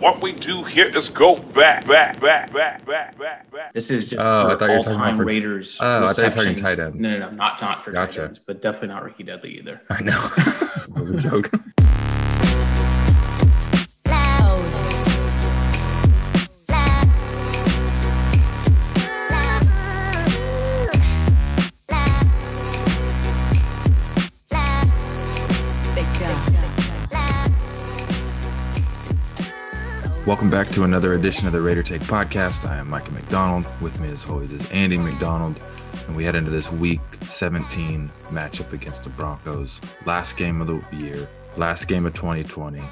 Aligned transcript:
What 0.00 0.22
we 0.22 0.30
do 0.32 0.62
here 0.62 0.86
is 0.96 1.08
go 1.08 1.36
back, 1.36 1.84
back, 1.86 2.20
back, 2.20 2.52
back, 2.52 2.86
back, 2.86 3.18
back, 3.18 3.50
back. 3.50 3.72
This 3.72 3.90
is 3.90 4.04
just 4.04 4.16
Oh, 4.20 4.48
I 4.48 4.54
thought 4.54 4.70
you 4.70 4.76
were 4.76 4.82
talking 4.84 4.92
all-time 4.92 5.14
about 5.14 5.16
for- 5.16 5.24
Raiders. 5.24 5.78
Oh, 5.80 6.06
I 6.06 6.12
thought 6.12 6.18
you 6.18 6.24
were 6.24 6.30
talking 6.30 6.54
tight 6.62 6.78
ends. 6.78 6.96
No, 7.02 7.10
no, 7.10 7.18
no, 7.18 7.30
not 7.30 7.60
not 7.60 7.84
for 7.84 7.90
Gotcha. 7.90 8.20
tight 8.20 8.24
ends, 8.28 8.38
but 8.38 8.62
definitely 8.62 8.88
not 8.88 9.04
Rickey 9.04 9.24
Dudley 9.24 9.58
either. 9.58 9.80
I 9.90 10.02
know. 10.02 10.28
What 10.88 11.14
a 11.14 11.16
joke. 11.18 11.50
Welcome 30.28 30.50
back 30.50 30.68
to 30.72 30.84
another 30.84 31.14
edition 31.14 31.46
of 31.46 31.54
the 31.54 31.60
Raider 31.62 31.82
Take 31.82 32.02
podcast. 32.02 32.68
I 32.68 32.76
am 32.76 32.90
Micah 32.90 33.12
McDonald. 33.12 33.64
With 33.80 33.98
me, 33.98 34.10
as 34.10 34.28
always, 34.28 34.52
is 34.52 34.70
Andy 34.72 34.98
McDonald. 34.98 35.58
And 36.06 36.14
we 36.14 36.22
head 36.22 36.34
into 36.34 36.50
this 36.50 36.70
week 36.70 37.00
17 37.22 38.10
matchup 38.28 38.74
against 38.74 39.04
the 39.04 39.08
Broncos. 39.08 39.80
Last 40.04 40.36
game 40.36 40.60
of 40.60 40.66
the 40.66 40.84
year, 40.94 41.26
last 41.56 41.88
game 41.88 42.04
of 42.04 42.12
2020, 42.12 42.82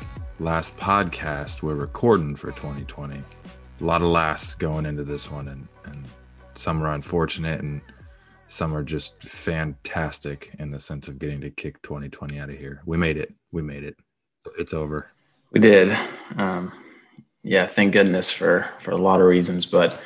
last 0.41 0.75
podcast 0.79 1.61
we're 1.61 1.75
recording 1.75 2.37
for 2.37 2.53
2020. 2.53 3.17
A 3.17 3.85
lot 3.85 4.01
of 4.01 4.09
lasts 4.09 4.55
going 4.55 4.87
into 4.87 5.05
this 5.05 5.31
one, 5.31 5.49
and, 5.49 5.69
and 5.85 6.07
some 6.55 6.83
are 6.83 6.95
unfortunate, 6.95 7.61
and 7.61 7.83
some 8.49 8.75
are 8.75 8.83
just 8.83 9.23
fantastic 9.23 10.53
in 10.59 10.71
the 10.71 10.81
sense 10.81 11.07
of 11.07 11.19
getting 11.19 11.43
to 11.43 11.51
kick 11.51 11.83
2020 11.83 12.39
out 12.39 12.49
of 12.49 12.57
here. 12.57 12.81
We 12.87 12.97
made 12.97 13.19
it. 13.19 13.35
We 13.53 13.61
made 13.61 13.85
it. 13.85 13.99
It's 14.59 14.73
over. 14.73 15.11
We 15.53 15.61
did. 15.61 15.95
Um, 16.39 16.73
yeah, 17.47 17.67
thank 17.67 17.93
goodness 17.93 18.33
for 18.33 18.69
for 18.81 18.91
a 18.91 18.97
lot 18.97 19.21
of 19.21 19.27
reasons, 19.29 19.67
but 19.67 20.01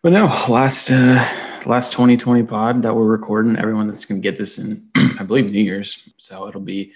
but 0.00 0.12
no, 0.12 0.24
last 0.48 0.90
uh, 0.90 1.28
last 1.66 1.92
2020 1.92 2.44
pod 2.44 2.82
that 2.82 2.96
we're 2.96 3.04
recording. 3.04 3.56
Everyone 3.56 3.86
that's 3.86 4.06
to 4.06 4.14
get 4.14 4.38
this 4.38 4.58
in, 4.58 4.88
I 4.96 5.22
believe, 5.22 5.50
New 5.50 5.62
Year's, 5.62 6.08
so 6.16 6.48
it'll 6.48 6.62
be 6.62 6.92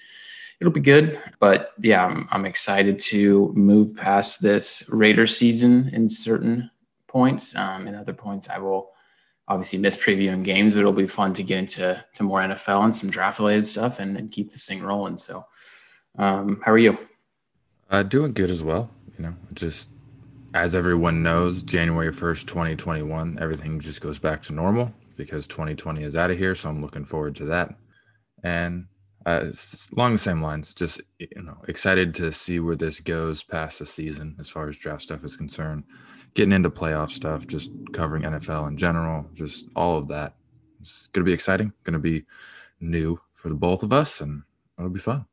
it'll 0.60 0.72
be 0.72 0.80
good. 0.80 1.20
But 1.38 1.72
yeah, 1.78 2.06
I'm, 2.06 2.26
I'm 2.30 2.46
excited 2.46 2.98
to 3.00 3.52
move 3.54 3.94
past 3.94 4.40
this 4.40 4.82
Raider 4.88 5.26
season 5.26 5.90
in 5.92 6.08
certain 6.08 6.70
points. 7.06 7.54
Um, 7.54 7.86
in 7.86 7.94
other 7.94 8.14
points, 8.14 8.48
I 8.48 8.58
will 8.58 8.92
obviously 9.46 9.78
miss 9.78 9.98
previewing 9.98 10.42
games, 10.42 10.72
but 10.72 10.80
it'll 10.80 10.92
be 10.94 11.06
fun 11.06 11.34
to 11.34 11.42
get 11.42 11.58
into 11.58 12.02
to 12.14 12.22
more 12.22 12.40
NFL 12.40 12.82
and 12.82 12.96
some 12.96 13.10
draft 13.10 13.40
related 13.40 13.66
stuff 13.66 14.00
and, 14.00 14.16
and 14.16 14.32
keep 14.32 14.50
this 14.50 14.66
thing 14.66 14.82
rolling. 14.82 15.18
So, 15.18 15.44
um, 16.16 16.62
how 16.64 16.72
are 16.72 16.78
you? 16.78 16.98
Uh, 17.90 18.02
doing 18.02 18.32
good 18.32 18.50
as 18.50 18.62
well. 18.64 18.90
You 19.18 19.24
know, 19.24 19.34
just 19.54 19.90
as 20.54 20.74
everyone 20.74 21.22
knows, 21.22 21.62
January 21.62 22.12
1st, 22.12 22.46
2021, 22.46 23.38
everything 23.40 23.80
just 23.80 24.00
goes 24.00 24.18
back 24.18 24.42
to 24.42 24.52
normal 24.52 24.92
because 25.16 25.46
2020 25.46 26.02
is 26.02 26.16
out 26.16 26.30
of 26.30 26.38
here. 26.38 26.54
So 26.54 26.68
I'm 26.68 26.82
looking 26.82 27.04
forward 27.04 27.34
to 27.36 27.44
that. 27.46 27.74
And 28.42 28.86
uh, 29.24 29.50
along 29.96 30.12
the 30.12 30.18
same 30.18 30.40
lines, 30.40 30.72
just, 30.72 31.00
you 31.18 31.42
know, 31.42 31.56
excited 31.68 32.14
to 32.14 32.32
see 32.32 32.60
where 32.60 32.76
this 32.76 33.00
goes 33.00 33.42
past 33.42 33.80
the 33.80 33.86
season 33.86 34.36
as 34.38 34.48
far 34.48 34.68
as 34.68 34.78
draft 34.78 35.02
stuff 35.02 35.24
is 35.24 35.36
concerned. 35.36 35.84
Getting 36.34 36.52
into 36.52 36.70
playoff 36.70 37.10
stuff, 37.10 37.46
just 37.46 37.70
covering 37.92 38.22
NFL 38.22 38.68
in 38.68 38.76
general, 38.76 39.28
just 39.34 39.68
all 39.74 39.98
of 39.98 40.06
that. 40.08 40.34
It's 40.80 41.08
to 41.14 41.24
be 41.24 41.32
exciting, 41.32 41.72
to 41.84 41.98
be 41.98 42.24
new 42.78 43.18
for 43.34 43.48
the 43.48 43.54
both 43.54 43.82
of 43.82 43.92
us, 43.92 44.20
and 44.20 44.42
it'll 44.78 44.90
be 44.90 45.00
fun. 45.00 45.24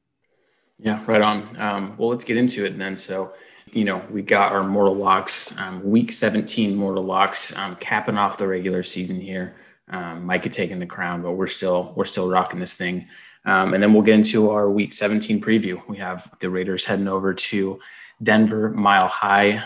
Yeah, 0.79 1.03
right 1.05 1.21
on. 1.21 1.61
Um, 1.61 1.95
well, 1.97 2.09
let's 2.09 2.23
get 2.23 2.37
into 2.37 2.65
it 2.65 2.77
then. 2.77 2.95
So, 2.95 3.33
you 3.71 3.83
know, 3.85 4.03
we 4.11 4.21
got 4.21 4.51
our 4.51 4.63
Mortal 4.63 4.95
Locks, 4.95 5.57
um, 5.57 5.83
week 5.83 6.11
17 6.11 6.75
Mortal 6.75 7.03
Locks, 7.03 7.55
um, 7.55 7.75
capping 7.75 8.17
off 8.17 8.37
the 8.37 8.47
regular 8.47 8.83
season 8.83 9.19
here. 9.19 9.55
Um, 9.89 10.25
Micah 10.25 10.49
taking 10.49 10.79
the 10.79 10.85
crown, 10.85 11.21
but 11.21 11.33
we're 11.33 11.47
still 11.47 11.93
we're 11.95 12.05
still 12.05 12.29
rocking 12.29 12.59
this 12.59 12.77
thing. 12.77 13.07
Um, 13.45 13.73
and 13.73 13.83
then 13.83 13.93
we'll 13.93 14.03
get 14.03 14.15
into 14.15 14.51
our 14.51 14.69
week 14.69 14.93
17 14.93 15.41
preview. 15.41 15.85
We 15.87 15.97
have 15.97 16.33
the 16.39 16.49
Raiders 16.49 16.85
heading 16.85 17.09
over 17.09 17.33
to 17.33 17.79
Denver, 18.21 18.69
Mile 18.69 19.07
High. 19.07 19.61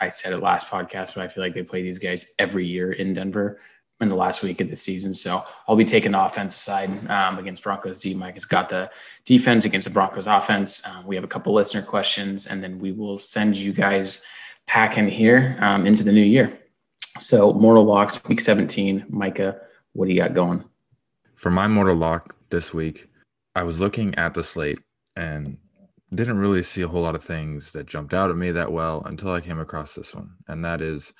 I 0.00 0.10
said 0.10 0.32
it 0.32 0.40
last 0.40 0.68
podcast, 0.68 1.14
but 1.14 1.24
I 1.24 1.28
feel 1.28 1.42
like 1.42 1.54
they 1.54 1.62
play 1.62 1.82
these 1.82 1.98
guys 1.98 2.34
every 2.38 2.66
year 2.66 2.92
in 2.92 3.14
Denver 3.14 3.58
in 4.00 4.08
the 4.08 4.16
last 4.16 4.42
week 4.42 4.60
of 4.60 4.68
the 4.68 4.76
season. 4.76 5.14
So 5.14 5.44
I'll 5.68 5.76
be 5.76 5.84
taking 5.84 6.12
the 6.12 6.24
offense 6.24 6.54
side 6.54 6.90
um, 7.10 7.38
against 7.38 7.62
Broncos 7.62 8.00
D. 8.00 8.14
Mike 8.14 8.34
has 8.34 8.44
got 8.44 8.68
the 8.68 8.90
defense 9.24 9.64
against 9.64 9.86
the 9.86 9.92
Broncos 9.92 10.26
offense. 10.26 10.84
Um, 10.86 11.06
we 11.06 11.14
have 11.14 11.24
a 11.24 11.28
couple 11.28 11.54
listener 11.54 11.82
questions, 11.82 12.46
and 12.46 12.62
then 12.62 12.78
we 12.78 12.92
will 12.92 13.18
send 13.18 13.56
you 13.56 13.72
guys 13.72 14.24
packing 14.66 15.08
here 15.08 15.56
um, 15.60 15.86
into 15.86 16.02
the 16.02 16.12
new 16.12 16.22
year. 16.22 16.58
So 17.18 17.52
Mortal 17.52 17.84
Locks, 17.84 18.22
week 18.28 18.40
17. 18.40 19.06
Micah, 19.08 19.60
what 19.92 20.06
do 20.06 20.12
you 20.12 20.20
got 20.20 20.34
going? 20.34 20.64
For 21.36 21.50
my 21.50 21.68
mortal 21.68 21.96
lock 21.96 22.34
this 22.50 22.74
week, 22.74 23.08
I 23.54 23.62
was 23.62 23.80
looking 23.80 24.14
at 24.16 24.34
the 24.34 24.42
slate 24.42 24.80
and 25.14 25.56
didn't 26.12 26.38
really 26.38 26.62
see 26.62 26.82
a 26.82 26.88
whole 26.88 27.02
lot 27.02 27.14
of 27.14 27.22
things 27.22 27.72
that 27.72 27.86
jumped 27.86 28.14
out 28.14 28.30
at 28.30 28.36
me 28.36 28.50
that 28.50 28.70
well 28.70 29.02
until 29.06 29.32
I 29.32 29.40
came 29.40 29.60
across 29.60 29.94
this 29.94 30.14
one, 30.14 30.30
and 30.48 30.64
that 30.64 30.80
is 30.80 31.12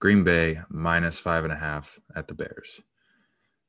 Green 0.00 0.24
Bay 0.24 0.60
minus 0.68 1.18
five 1.18 1.44
and 1.44 1.52
a 1.52 1.56
half 1.56 1.98
at 2.14 2.28
the 2.28 2.34
Bears. 2.34 2.82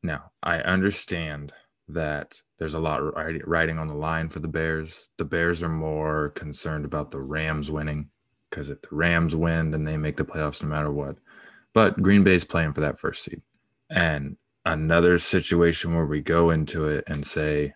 Now, 0.03 0.31
I 0.43 0.59
understand 0.59 1.53
that 1.87 2.41
there's 2.57 2.73
a 2.73 2.79
lot 2.79 3.01
ri- 3.01 3.41
riding 3.45 3.79
on 3.79 3.87
the 3.87 3.95
line 3.95 4.29
for 4.29 4.39
the 4.39 4.47
Bears. 4.47 5.09
The 5.17 5.25
Bears 5.25 5.63
are 5.63 5.69
more 5.69 6.29
concerned 6.29 6.85
about 6.85 7.11
the 7.11 7.21
Rams 7.21 7.71
winning 7.71 8.09
because 8.49 8.69
if 8.69 8.81
the 8.81 8.89
Rams 8.91 9.35
win, 9.35 9.71
then 9.71 9.83
they 9.83 9.97
make 9.97 10.17
the 10.17 10.25
playoffs 10.25 10.61
no 10.63 10.69
matter 10.69 10.91
what. 10.91 11.17
But 11.73 12.01
Green 12.01 12.23
Bay's 12.23 12.43
playing 12.43 12.73
for 12.73 12.81
that 12.81 12.99
first 12.99 13.23
seed. 13.23 13.41
And 13.89 14.37
another 14.65 15.19
situation 15.19 15.93
where 15.93 16.05
we 16.05 16.21
go 16.21 16.49
into 16.49 16.87
it 16.87 17.03
and 17.07 17.25
say, 17.25 17.73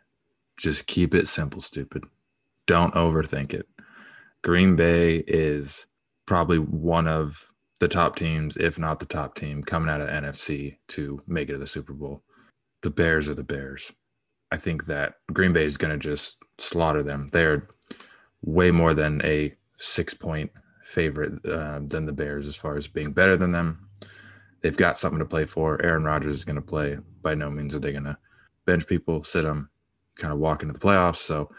just 0.58 0.88
keep 0.88 1.14
it 1.14 1.28
simple, 1.28 1.62
stupid. 1.62 2.06
Don't 2.66 2.94
overthink 2.94 3.54
it. 3.54 3.68
Green 4.42 4.76
Bay 4.76 5.18
is 5.28 5.86
probably 6.26 6.60
one 6.60 7.08
of 7.08 7.54
the 7.80 7.88
top 7.88 8.16
teams, 8.16 8.58
if 8.58 8.78
not 8.78 9.00
the 9.00 9.06
top 9.06 9.36
team, 9.36 9.64
coming 9.64 9.90
out 9.90 10.02
of 10.02 10.10
NFC 10.10 10.78
to 10.90 11.20
make 11.28 11.50
it 11.50 11.54
to 11.54 11.58
the 11.58 11.68
Super 11.68 11.94
Bowl. 11.94 12.24
The 12.82 12.90
Bears 12.90 13.30
are 13.30 13.36
the 13.36 13.44
Bears. 13.44 13.92
I 14.52 14.58
think 14.58 14.86
that 14.86 15.16
Green 15.32 15.54
Bay 15.54 15.66
is 15.66 15.78
going 15.78 15.92
to 15.92 15.98
just 15.98 16.38
slaughter 16.58 17.04
them. 17.04 17.28
They're 17.32 17.68
way 18.42 18.72
more 18.72 18.94
than 18.94 19.22
a 19.24 19.54
six 19.78 20.14
point 20.14 20.52
favorite 20.84 21.34
uh, 21.46 21.80
than 21.84 22.06
the 22.06 22.14
Bears 22.14 22.48
as 22.48 22.56
far 22.56 22.76
as 22.76 22.88
being 22.88 23.14
better 23.14 23.38
than 23.38 23.52
them. 23.52 23.88
They've 24.62 24.76
got 24.76 24.98
something 24.98 25.20
to 25.20 25.26
play 25.26 25.46
for. 25.46 25.82
Aaron 25.84 26.04
Rodgers 26.04 26.36
is 26.36 26.46
going 26.46 26.56
to 26.56 26.62
play. 26.62 26.98
By 27.22 27.36
no 27.36 27.50
means 27.50 27.76
are 27.76 27.80
they 27.80 27.92
going 27.92 28.04
to 28.06 28.18
bench 28.66 28.88
people, 28.88 29.24
sit 29.24 29.44
them, 29.44 29.70
kind 30.18 30.34
of 30.34 30.40
walk 30.40 30.64
into 30.64 30.74
the 30.74 30.80
playoffs. 30.80 31.18
So 31.18 31.50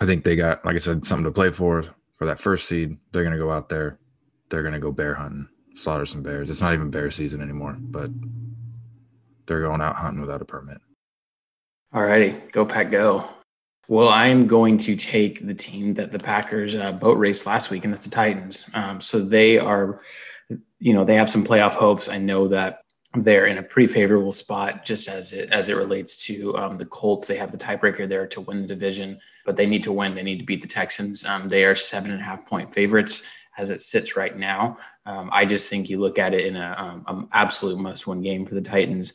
I 0.00 0.06
think 0.06 0.24
they 0.24 0.36
got, 0.36 0.64
like 0.64 0.74
I 0.74 0.78
said, 0.78 1.04
something 1.04 1.24
to 1.24 1.30
play 1.30 1.50
for 1.50 1.84
for 2.16 2.26
that 2.26 2.40
first 2.40 2.66
seed. 2.66 2.96
They're 3.12 3.22
going 3.22 3.36
to 3.36 3.38
go 3.38 3.50
out 3.50 3.68
there. 3.68 3.98
They're 4.50 4.62
to 4.62 4.78
go 4.78 4.92
bear 4.92 5.14
hunting, 5.14 5.48
slaughter 5.74 6.06
some 6.06 6.22
bears. 6.22 6.50
It's 6.50 6.60
not 6.60 6.74
even 6.74 6.90
bear 6.90 7.10
season 7.10 7.40
anymore, 7.40 7.76
but 7.78 8.10
they're 9.46 9.62
going 9.62 9.80
out 9.80 9.96
hunting 9.96 10.20
without 10.20 10.42
a 10.42 10.44
permit. 10.44 10.78
All 11.92 12.04
righty, 12.04 12.36
go 12.52 12.64
pack, 12.66 12.90
go. 12.90 13.28
Well, 13.88 14.08
I'm 14.08 14.46
going 14.46 14.78
to 14.78 14.94
take 14.94 15.44
the 15.44 15.54
team 15.54 15.94
that 15.94 16.12
the 16.12 16.18
Packers 16.20 16.76
uh, 16.76 16.92
boat 16.92 17.18
raced 17.18 17.46
last 17.46 17.70
week, 17.70 17.84
and 17.84 17.92
that's 17.92 18.04
the 18.04 18.10
Titans. 18.10 18.68
Um, 18.74 19.00
so 19.00 19.18
they 19.18 19.58
are, 19.58 20.00
you 20.78 20.92
know, 20.92 21.04
they 21.04 21.16
have 21.16 21.30
some 21.30 21.44
playoff 21.44 21.72
hopes. 21.72 22.08
I 22.08 22.18
know 22.18 22.46
that 22.48 22.82
they're 23.16 23.46
in 23.46 23.58
a 23.58 23.62
pretty 23.64 23.92
favorable 23.92 24.30
spot 24.30 24.84
just 24.84 25.08
as 25.08 25.32
it 25.32 25.50
as 25.50 25.68
it 25.68 25.76
relates 25.76 26.24
to 26.26 26.56
um, 26.56 26.76
the 26.76 26.86
Colts. 26.86 27.26
They 27.26 27.36
have 27.36 27.50
the 27.50 27.58
tiebreaker 27.58 28.08
there 28.08 28.28
to 28.28 28.40
win 28.40 28.62
the 28.62 28.68
division, 28.68 29.18
but 29.44 29.56
they 29.56 29.66
need 29.66 29.82
to 29.82 29.92
win. 29.92 30.14
They 30.14 30.22
need 30.22 30.38
to 30.38 30.44
beat 30.44 30.62
the 30.62 30.68
Texans. 30.68 31.24
Um, 31.24 31.48
they 31.48 31.64
are 31.64 31.74
seven 31.74 32.12
and 32.12 32.20
a 32.20 32.24
half 32.24 32.46
point 32.46 32.72
favorites 32.72 33.24
as 33.58 33.70
it 33.70 33.80
sits 33.80 34.16
right 34.16 34.36
now. 34.36 34.78
Um, 35.06 35.28
I 35.32 35.44
just 35.44 35.68
think 35.68 35.90
you 35.90 36.00
look 36.00 36.18
at 36.18 36.34
it 36.34 36.46
in 36.46 36.56
um, 36.56 37.04
an 37.06 37.28
absolute 37.32 37.78
must 37.78 38.06
win 38.06 38.22
game 38.22 38.46
for 38.46 38.54
the 38.54 38.60
Titans. 38.60 39.14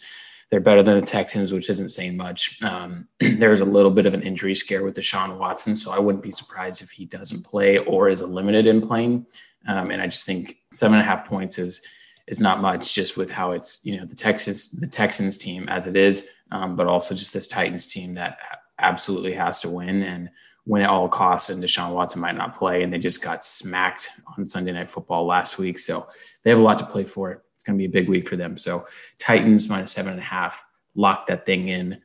They're 0.52 0.60
better 0.60 0.84
than 0.84 1.00
the 1.00 1.06
Texans, 1.06 1.52
which 1.52 1.70
isn't 1.70 1.90
saying 1.90 2.18
much. 2.18 2.62
Um, 2.62 3.08
there's 3.20 3.62
a 3.62 3.66
little 3.66 3.92
bit 3.92 4.06
of 4.06 4.14
an 4.14 4.22
injury 4.22 4.56
scare 4.56 4.84
with 4.84 4.96
Deshaun 4.96 5.38
Watson, 5.38 5.76
so 5.76 5.92
I 5.92 6.00
wouldn't 6.00 6.24
be 6.24 6.32
surprised 6.32 6.82
if 6.82 6.92
he 6.92 7.06
doesn't 7.06 7.46
play 7.46 7.80
or 7.80 8.10
is 8.10 8.22
limited 8.22 8.68
in 8.68 8.86
playing. 8.86 9.26
Um, 9.68 9.90
and 9.90 10.02
I 10.02 10.06
just 10.06 10.26
think 10.26 10.58
seven 10.72 10.96
and 10.96 11.02
a 11.02 11.06
half 11.06 11.28
points 11.28 11.58
is 11.58 11.82
is 12.28 12.42
not 12.42 12.60
much, 12.60 12.96
just 12.96 13.18
with 13.18 13.30
how 13.30 13.52
it's 13.52 13.80
you 13.84 13.98
know 13.98 14.06
the 14.06 14.16
Texas 14.16 14.70
the 14.70 14.88
Texans 14.88 15.38
team 15.38 15.68
as 15.70 15.88
it 15.88 15.96
is, 15.96 16.30
um, 16.52 16.76
but 16.76 16.88
also 16.88 17.16
just 17.16 17.34
this 17.34 17.48
Titans 17.48 17.92
team 17.92 18.14
that 18.14 18.38
absolutely 18.80 19.34
has 19.34 19.60
to 19.60 19.70
win 19.70 20.04
and 20.04 20.30
win 20.66 20.84
at 20.84 20.90
all 20.90 21.08
costs. 21.08 21.50
And 21.50 21.64
Deshaun 21.64 21.94
Watson 21.94 22.22
might 22.22 22.36
not 22.36 22.58
play, 22.58 22.84
and 22.84 22.92
they 22.92 23.00
just 23.00 23.22
got 23.22 23.46
smacked 23.46 24.10
on 24.38 24.46
Sunday 24.48 24.72
Night 24.72 24.90
Football 24.90 25.26
last 25.26 25.58
week, 25.58 25.80
so 25.80 26.08
they 26.44 26.50
have 26.50 26.60
a 26.60 26.64
lot 26.64 26.80
to 26.80 26.86
play 26.86 27.04
for. 27.04 27.44
It's 27.56 27.64
going 27.64 27.78
to 27.78 27.82
be 27.82 27.86
a 27.86 28.02
big 28.02 28.10
week 28.10 28.28
for 28.28 28.36
them. 28.36 28.58
So 28.58 28.86
Titans 29.18 29.70
minus 29.70 29.92
seven 29.92 30.14
and 30.14 30.22
a 30.22 30.26
half, 30.26 30.64
lock 30.96 31.28
that 31.28 31.46
thing 31.46 31.68
in, 31.68 32.02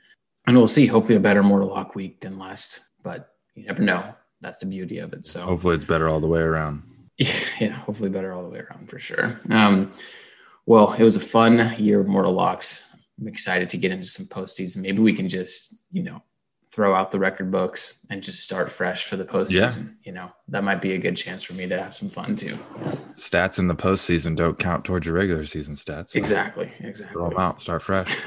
and 0.47 0.57
we'll 0.57 0.69
see. 0.69 0.87
Hopefully, 0.87 1.17
a 1.17 1.21
better 1.21 1.43
Mortal 1.43 1.69
Lock 1.69 1.95
week 1.95 2.21
than 2.21 2.39
last, 2.39 2.81
but 3.03 3.35
you 3.55 3.67
never 3.67 3.83
know. 3.83 4.03
That's 4.41 4.61
the 4.61 4.67
beauty 4.67 4.99
of 4.99 5.13
it. 5.13 5.27
So 5.27 5.41
Hopefully, 5.43 5.77
it's 5.77 5.85
better 5.85 6.09
all 6.09 6.21
the 6.21 6.27
way 6.27 6.41
around. 6.41 6.83
Yeah, 7.61 7.73
hopefully 7.73 8.09
better 8.09 8.33
all 8.33 8.43
the 8.43 8.49
way 8.49 8.61
around 8.61 8.89
for 8.89 8.99
sure. 8.99 9.39
Um, 9.51 9.93
well, 10.65 10.95
it 10.95 11.03
was 11.03 11.17
a 11.17 11.21
fun 11.21 11.75
year 11.77 12.01
of 12.01 12.09
Mortal 12.09 12.33
Locks. 12.33 12.89
I'm 13.21 13.29
excited 13.29 13.69
to 13.69 13.77
get 13.77 13.93
into 13.93 14.07
some 14.07 14.25
postseason. 14.25 14.79
Maybe 14.79 15.01
we 15.01 15.13
can 15.13 15.29
just, 15.29 15.75
you 15.91 16.03
know, 16.03 16.23
throw 16.73 16.95
out 16.95 17.11
the 17.11 17.19
record 17.19 17.51
books 17.51 17.99
and 18.11 18.23
just 18.23 18.45
start 18.45 18.71
fresh 18.71 19.05
for 19.05 19.17
the 19.17 19.25
postseason. 19.25 19.85
Yeah. 19.85 19.93
You 20.05 20.13
know, 20.13 20.33
that 20.49 20.63
might 20.63 20.81
be 20.81 20.93
a 20.93 20.99
good 20.99 21.17
chance 21.17 21.43
for 21.43 21.55
me 21.55 21.67
to 21.69 21.81
have 21.81 21.93
some 21.93 22.09
fun 22.09 22.37
too. 22.37 22.57
Stats 23.17 23.59
in 23.59 23.67
the 23.67 23.75
postseason 23.75 24.37
don't 24.37 24.59
count 24.59 24.85
towards 24.85 25.07
your 25.07 25.17
regular 25.17 25.45
season 25.45 25.75
stats. 25.75 26.15
Exactly. 26.15 26.71
Exactly. 26.79 27.13
Throw 27.13 27.31
them 27.31 27.39
out. 27.39 27.61
Start 27.61 27.83
fresh. 27.83 28.21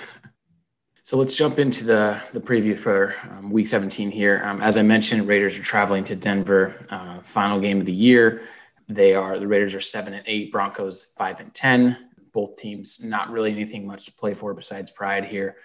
so 1.04 1.18
let's 1.18 1.38
jump 1.38 1.58
into 1.58 1.86
the 1.86 2.22
the 2.34 2.42
preview 2.42 2.78
for 2.78 3.16
um, 3.32 3.50
Week 3.50 3.68
17 3.68 4.12
here. 4.12 4.42
Um, 4.44 4.62
as 4.62 4.76
I 4.76 4.82
mentioned, 4.82 5.26
Raiders 5.28 5.58
are 5.58 5.64
traveling 5.64 6.04
to 6.06 6.16
Denver. 6.16 6.86
Uh, 6.90 7.22
final 7.22 7.62
game 7.62 7.80
of 7.80 7.86
the 7.86 7.94
year. 7.94 8.42
They 8.90 9.14
are 9.14 9.40
the 9.40 9.48
Raiders 9.48 9.74
are 9.74 9.82
seven 9.82 10.14
and 10.14 10.24
eight. 10.28 10.52
Broncos 10.52 11.06
five 11.18 11.40
and 11.40 11.54
ten. 11.54 12.10
Both 12.34 12.58
teams 12.58 13.02
not 13.04 13.32
really 13.32 13.52
anything 13.52 13.88
much 13.88 14.06
to 14.06 14.12
play 14.12 14.34
for 14.34 14.54
besides 14.54 14.92
pride 14.92 15.24
here 15.24 15.56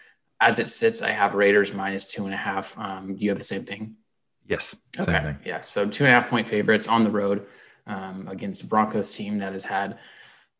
as 0.40 0.58
it 0.58 0.68
sits, 0.68 1.02
I 1.02 1.10
have 1.10 1.34
Raiders 1.34 1.74
minus 1.74 2.10
two 2.12 2.24
and 2.24 2.34
a 2.34 2.38
half. 2.38 2.78
Um, 2.78 3.16
do 3.16 3.24
you 3.24 3.30
have 3.30 3.38
the 3.38 3.44
same 3.44 3.64
thing? 3.64 3.96
Yes. 4.46 4.76
okay. 4.98 5.22
Thing. 5.22 5.38
Yeah. 5.44 5.60
So 5.60 5.86
two 5.86 6.04
and 6.04 6.12
a 6.12 6.20
half 6.20 6.30
point 6.30 6.48
favorites 6.48 6.88
on 6.88 7.04
the 7.04 7.10
road 7.10 7.46
um, 7.86 8.28
against 8.28 8.62
a 8.62 8.66
Broncos 8.66 9.14
team 9.14 9.38
that 9.38 9.52
has 9.52 9.64
had 9.64 9.98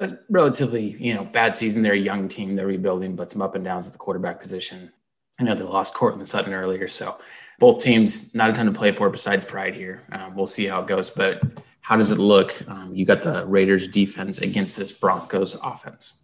a 0.00 0.18
relatively, 0.28 0.96
you 0.98 1.14
know, 1.14 1.24
bad 1.24 1.54
season. 1.56 1.82
They're 1.82 1.94
a 1.94 1.98
young 1.98 2.28
team. 2.28 2.54
They're 2.54 2.66
rebuilding, 2.66 3.16
but 3.16 3.30
some 3.30 3.42
up 3.42 3.54
and 3.54 3.64
downs 3.64 3.86
at 3.86 3.92
the 3.92 3.98
quarterback 3.98 4.40
position. 4.40 4.92
I 5.38 5.44
know 5.44 5.54
they 5.54 5.62
lost 5.62 5.94
Courtland 5.94 6.26
Sutton 6.26 6.52
earlier. 6.52 6.88
So 6.88 7.18
both 7.58 7.82
teams, 7.82 8.34
not 8.34 8.50
a 8.50 8.52
ton 8.52 8.66
to 8.66 8.72
play 8.72 8.90
for 8.90 9.08
besides 9.08 9.44
pride 9.44 9.74
here. 9.74 10.02
Um, 10.12 10.34
we'll 10.34 10.46
see 10.46 10.66
how 10.66 10.80
it 10.80 10.86
goes. 10.86 11.10
But 11.10 11.42
how 11.80 11.96
does 11.96 12.10
it 12.10 12.18
look? 12.18 12.54
Um, 12.68 12.94
you 12.94 13.04
got 13.04 13.22
the 13.22 13.46
Raiders 13.46 13.88
defense 13.88 14.40
against 14.40 14.76
this 14.76 14.92
Broncos 14.92 15.54
offense. 15.62 16.18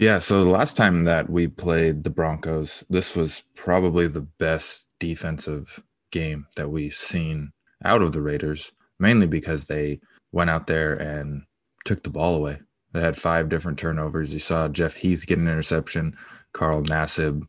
Yeah, 0.00 0.18
so 0.18 0.42
the 0.42 0.50
last 0.50 0.78
time 0.78 1.04
that 1.04 1.28
we 1.28 1.46
played 1.46 2.04
the 2.04 2.08
Broncos, 2.08 2.82
this 2.88 3.14
was 3.14 3.44
probably 3.54 4.06
the 4.06 4.22
best 4.22 4.88
defensive 4.98 5.78
game 6.10 6.46
that 6.56 6.70
we've 6.70 6.94
seen 6.94 7.52
out 7.84 8.00
of 8.00 8.12
the 8.12 8.22
Raiders, 8.22 8.72
mainly 8.98 9.26
because 9.26 9.66
they 9.66 10.00
went 10.32 10.48
out 10.48 10.66
there 10.66 10.94
and 10.94 11.42
took 11.84 12.02
the 12.02 12.08
ball 12.08 12.34
away. 12.34 12.60
They 12.94 13.02
had 13.02 13.14
five 13.14 13.50
different 13.50 13.78
turnovers. 13.78 14.32
You 14.32 14.38
saw 14.40 14.68
Jeff 14.68 14.94
Heath 14.94 15.26
get 15.26 15.38
an 15.38 15.48
interception. 15.48 16.16
Carl 16.54 16.82
Nassib 16.82 17.42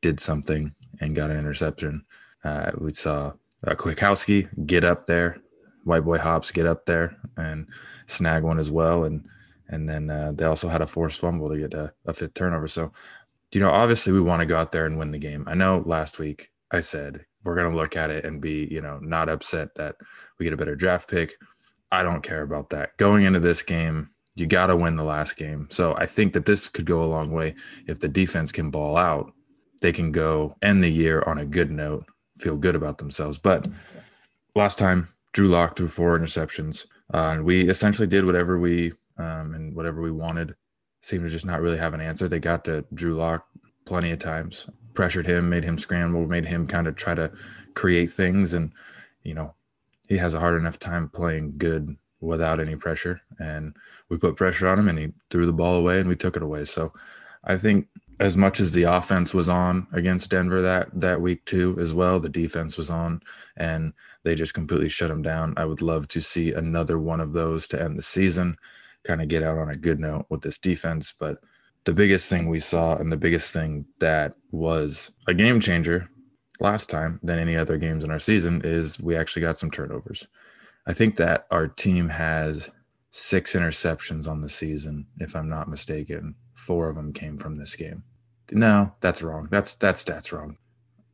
did 0.00 0.20
something 0.20 0.72
and 1.00 1.16
got 1.16 1.32
an 1.32 1.38
interception. 1.38 2.04
Uh, 2.44 2.70
we 2.78 2.92
saw 2.92 3.32
uh, 3.66 3.74
Kwiatkoski 3.74 4.64
get 4.64 4.84
up 4.84 5.06
there, 5.06 5.38
White 5.82 6.04
Boy 6.04 6.18
Hops 6.18 6.52
get 6.52 6.68
up 6.68 6.86
there 6.86 7.16
and 7.36 7.68
snag 8.06 8.44
one 8.44 8.60
as 8.60 8.70
well. 8.70 9.02
And 9.02 9.26
and 9.68 9.88
then 9.88 10.10
uh, 10.10 10.32
they 10.34 10.44
also 10.44 10.68
had 10.68 10.82
a 10.82 10.86
forced 10.86 11.20
fumble 11.20 11.48
to 11.48 11.58
get 11.58 11.74
a, 11.74 11.92
a 12.06 12.14
fifth 12.14 12.34
turnover. 12.34 12.68
So, 12.68 12.92
you 13.52 13.60
know, 13.60 13.70
obviously 13.70 14.12
we 14.12 14.20
want 14.20 14.40
to 14.40 14.46
go 14.46 14.56
out 14.56 14.72
there 14.72 14.86
and 14.86 14.98
win 14.98 15.10
the 15.10 15.18
game. 15.18 15.44
I 15.46 15.54
know 15.54 15.82
last 15.86 16.18
week 16.18 16.50
I 16.70 16.80
said 16.80 17.24
we're 17.44 17.54
going 17.54 17.70
to 17.70 17.76
look 17.76 17.96
at 17.96 18.10
it 18.10 18.24
and 18.24 18.40
be, 18.40 18.68
you 18.70 18.80
know, 18.80 18.98
not 19.00 19.28
upset 19.28 19.74
that 19.76 19.96
we 20.38 20.44
get 20.44 20.52
a 20.52 20.56
better 20.56 20.76
draft 20.76 21.08
pick. 21.08 21.34
I 21.92 22.02
don't 22.02 22.22
care 22.22 22.42
about 22.42 22.70
that. 22.70 22.96
Going 22.96 23.24
into 23.24 23.40
this 23.40 23.62
game, 23.62 24.10
you 24.34 24.46
got 24.46 24.66
to 24.66 24.76
win 24.76 24.96
the 24.96 25.04
last 25.04 25.36
game. 25.36 25.68
So 25.70 25.94
I 25.96 26.06
think 26.06 26.32
that 26.34 26.44
this 26.44 26.68
could 26.68 26.84
go 26.84 27.02
a 27.02 27.06
long 27.06 27.30
way. 27.30 27.54
If 27.86 28.00
the 28.00 28.08
defense 28.08 28.52
can 28.52 28.70
ball 28.70 28.96
out, 28.96 29.32
they 29.80 29.92
can 29.92 30.12
go 30.12 30.56
end 30.62 30.82
the 30.82 30.90
year 30.90 31.22
on 31.26 31.38
a 31.38 31.46
good 31.46 31.70
note, 31.70 32.04
feel 32.36 32.56
good 32.56 32.74
about 32.74 32.98
themselves. 32.98 33.38
But 33.38 33.68
last 34.54 34.78
time, 34.78 35.08
Drew 35.32 35.48
Lock 35.48 35.76
threw 35.76 35.88
four 35.88 36.18
interceptions. 36.18 36.86
Uh, 37.14 37.34
and 37.34 37.44
we 37.44 37.68
essentially 37.68 38.08
did 38.08 38.24
whatever 38.24 38.58
we 38.58 38.92
um, 39.18 39.54
and 39.54 39.74
whatever 39.74 40.02
we 40.02 40.10
wanted. 40.10 40.54
Seemed 41.02 41.24
to 41.24 41.30
just 41.30 41.46
not 41.46 41.60
really 41.60 41.78
have 41.78 41.94
an 41.94 42.00
answer. 42.00 42.26
They 42.26 42.40
got 42.40 42.64
to 42.64 42.84
Drew 42.92 43.14
Lock 43.14 43.46
plenty 43.84 44.10
of 44.10 44.18
times, 44.18 44.68
pressured 44.94 45.26
him, 45.26 45.48
made 45.48 45.62
him 45.62 45.78
scramble, 45.78 46.26
made 46.26 46.44
him 46.44 46.66
kind 46.66 46.88
of 46.88 46.96
try 46.96 47.14
to 47.14 47.30
create 47.74 48.10
things. 48.10 48.54
And, 48.54 48.72
you 49.22 49.34
know, 49.34 49.54
he 50.08 50.16
has 50.16 50.34
a 50.34 50.40
hard 50.40 50.60
enough 50.60 50.78
time 50.78 51.08
playing 51.08 51.54
good 51.58 51.96
without 52.20 52.60
any 52.60 52.76
pressure. 52.76 53.20
And 53.38 53.76
we 54.08 54.16
put 54.16 54.36
pressure 54.36 54.66
on 54.66 54.78
him 54.78 54.88
and 54.88 54.98
he 54.98 55.12
threw 55.30 55.46
the 55.46 55.52
ball 55.52 55.76
away 55.76 56.00
and 56.00 56.08
we 56.08 56.16
took 56.16 56.36
it 56.36 56.42
away. 56.42 56.64
So 56.64 56.92
I 57.44 57.56
think 57.56 57.86
as 58.18 58.36
much 58.36 58.60
as 58.60 58.72
the 58.72 58.84
offense 58.84 59.34
was 59.34 59.48
on 59.48 59.86
against 59.92 60.30
Denver 60.30 60.62
that 60.62 60.88
that 60.94 61.20
week 61.20 61.44
too 61.44 61.76
as 61.78 61.92
well, 61.92 62.18
the 62.18 62.28
defense 62.28 62.76
was 62.78 62.90
on 62.90 63.20
and 63.56 63.92
they 64.22 64.34
just 64.34 64.54
completely 64.54 64.88
shut 64.88 65.10
him 65.10 65.22
down. 65.22 65.54
I 65.56 65.66
would 65.66 65.82
love 65.82 66.08
to 66.08 66.20
see 66.20 66.52
another 66.52 66.98
one 66.98 67.20
of 67.20 67.32
those 67.32 67.68
to 67.68 67.82
end 67.82 67.98
the 67.98 68.02
season 68.02 68.56
kind 69.06 69.22
of 69.22 69.28
get 69.28 69.42
out 69.42 69.58
on 69.58 69.70
a 69.70 69.74
good 69.74 70.00
note 70.00 70.26
with 70.28 70.42
this 70.42 70.58
defense. 70.58 71.14
But 71.18 71.38
the 71.84 71.92
biggest 71.92 72.28
thing 72.28 72.48
we 72.48 72.60
saw 72.60 72.96
and 72.96 73.10
the 73.10 73.16
biggest 73.16 73.52
thing 73.52 73.86
that 74.00 74.34
was 74.50 75.12
a 75.28 75.34
game 75.34 75.60
changer 75.60 76.08
last 76.60 76.90
time 76.90 77.20
than 77.22 77.38
any 77.38 77.56
other 77.56 77.78
games 77.78 78.04
in 78.04 78.10
our 78.10 78.18
season 78.18 78.62
is 78.64 78.98
we 79.00 79.16
actually 79.16 79.42
got 79.42 79.58
some 79.58 79.70
turnovers. 79.70 80.26
I 80.86 80.92
think 80.92 81.16
that 81.16 81.46
our 81.50 81.68
team 81.68 82.08
has 82.08 82.70
six 83.10 83.54
interceptions 83.54 84.28
on 84.28 84.40
the 84.40 84.48
season, 84.48 85.06
if 85.18 85.34
I'm 85.34 85.48
not 85.48 85.68
mistaken. 85.68 86.34
Four 86.54 86.88
of 86.88 86.96
them 86.96 87.12
came 87.12 87.38
from 87.38 87.56
this 87.56 87.74
game. 87.74 88.02
No, 88.52 88.92
that's 89.00 89.22
wrong. 89.22 89.48
That's 89.50 89.74
that's 89.74 90.04
stats 90.04 90.32
wrong. 90.32 90.56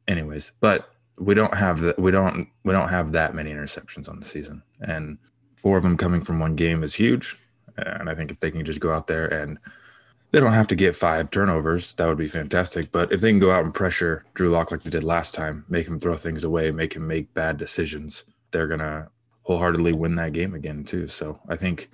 Anyways, 0.08 0.52
but 0.60 0.90
we 1.18 1.34
don't 1.34 1.54
have 1.54 1.80
that. 1.80 1.98
We 1.98 2.10
don't 2.10 2.48
we 2.64 2.72
don't 2.72 2.88
have 2.88 3.12
that 3.12 3.34
many 3.34 3.52
interceptions 3.52 4.08
on 4.08 4.18
the 4.18 4.26
season, 4.26 4.62
and 4.80 5.18
four 5.56 5.76
of 5.76 5.82
them 5.82 5.96
coming 5.96 6.22
from 6.22 6.38
one 6.38 6.56
game 6.56 6.82
is 6.82 6.94
huge. 6.94 7.38
And 7.76 8.08
I 8.08 8.14
think 8.14 8.30
if 8.30 8.38
they 8.40 8.50
can 8.50 8.64
just 8.64 8.80
go 8.80 8.92
out 8.92 9.06
there 9.06 9.26
and 9.32 9.58
they 10.30 10.40
don't 10.40 10.52
have 10.52 10.68
to 10.68 10.76
get 10.76 10.96
five 10.96 11.30
turnovers, 11.30 11.92
that 11.94 12.08
would 12.08 12.18
be 12.18 12.28
fantastic. 12.28 12.90
But 12.90 13.12
if 13.12 13.20
they 13.20 13.30
can 13.30 13.38
go 13.38 13.50
out 13.50 13.64
and 13.64 13.74
pressure 13.74 14.24
Drew 14.34 14.50
Lock 14.50 14.70
like 14.70 14.82
they 14.82 14.90
did 14.90 15.04
last 15.04 15.34
time, 15.34 15.64
make 15.68 15.86
him 15.86 16.00
throw 16.00 16.16
things 16.16 16.44
away, 16.44 16.70
make 16.70 16.94
him 16.94 17.06
make 17.06 17.32
bad 17.34 17.58
decisions, 17.58 18.24
they're 18.50 18.66
gonna 18.66 19.08
wholeheartedly 19.42 19.92
win 19.92 20.14
that 20.16 20.32
game 20.32 20.54
again 20.54 20.84
too. 20.84 21.08
So 21.08 21.38
I 21.48 21.56
think 21.56 21.90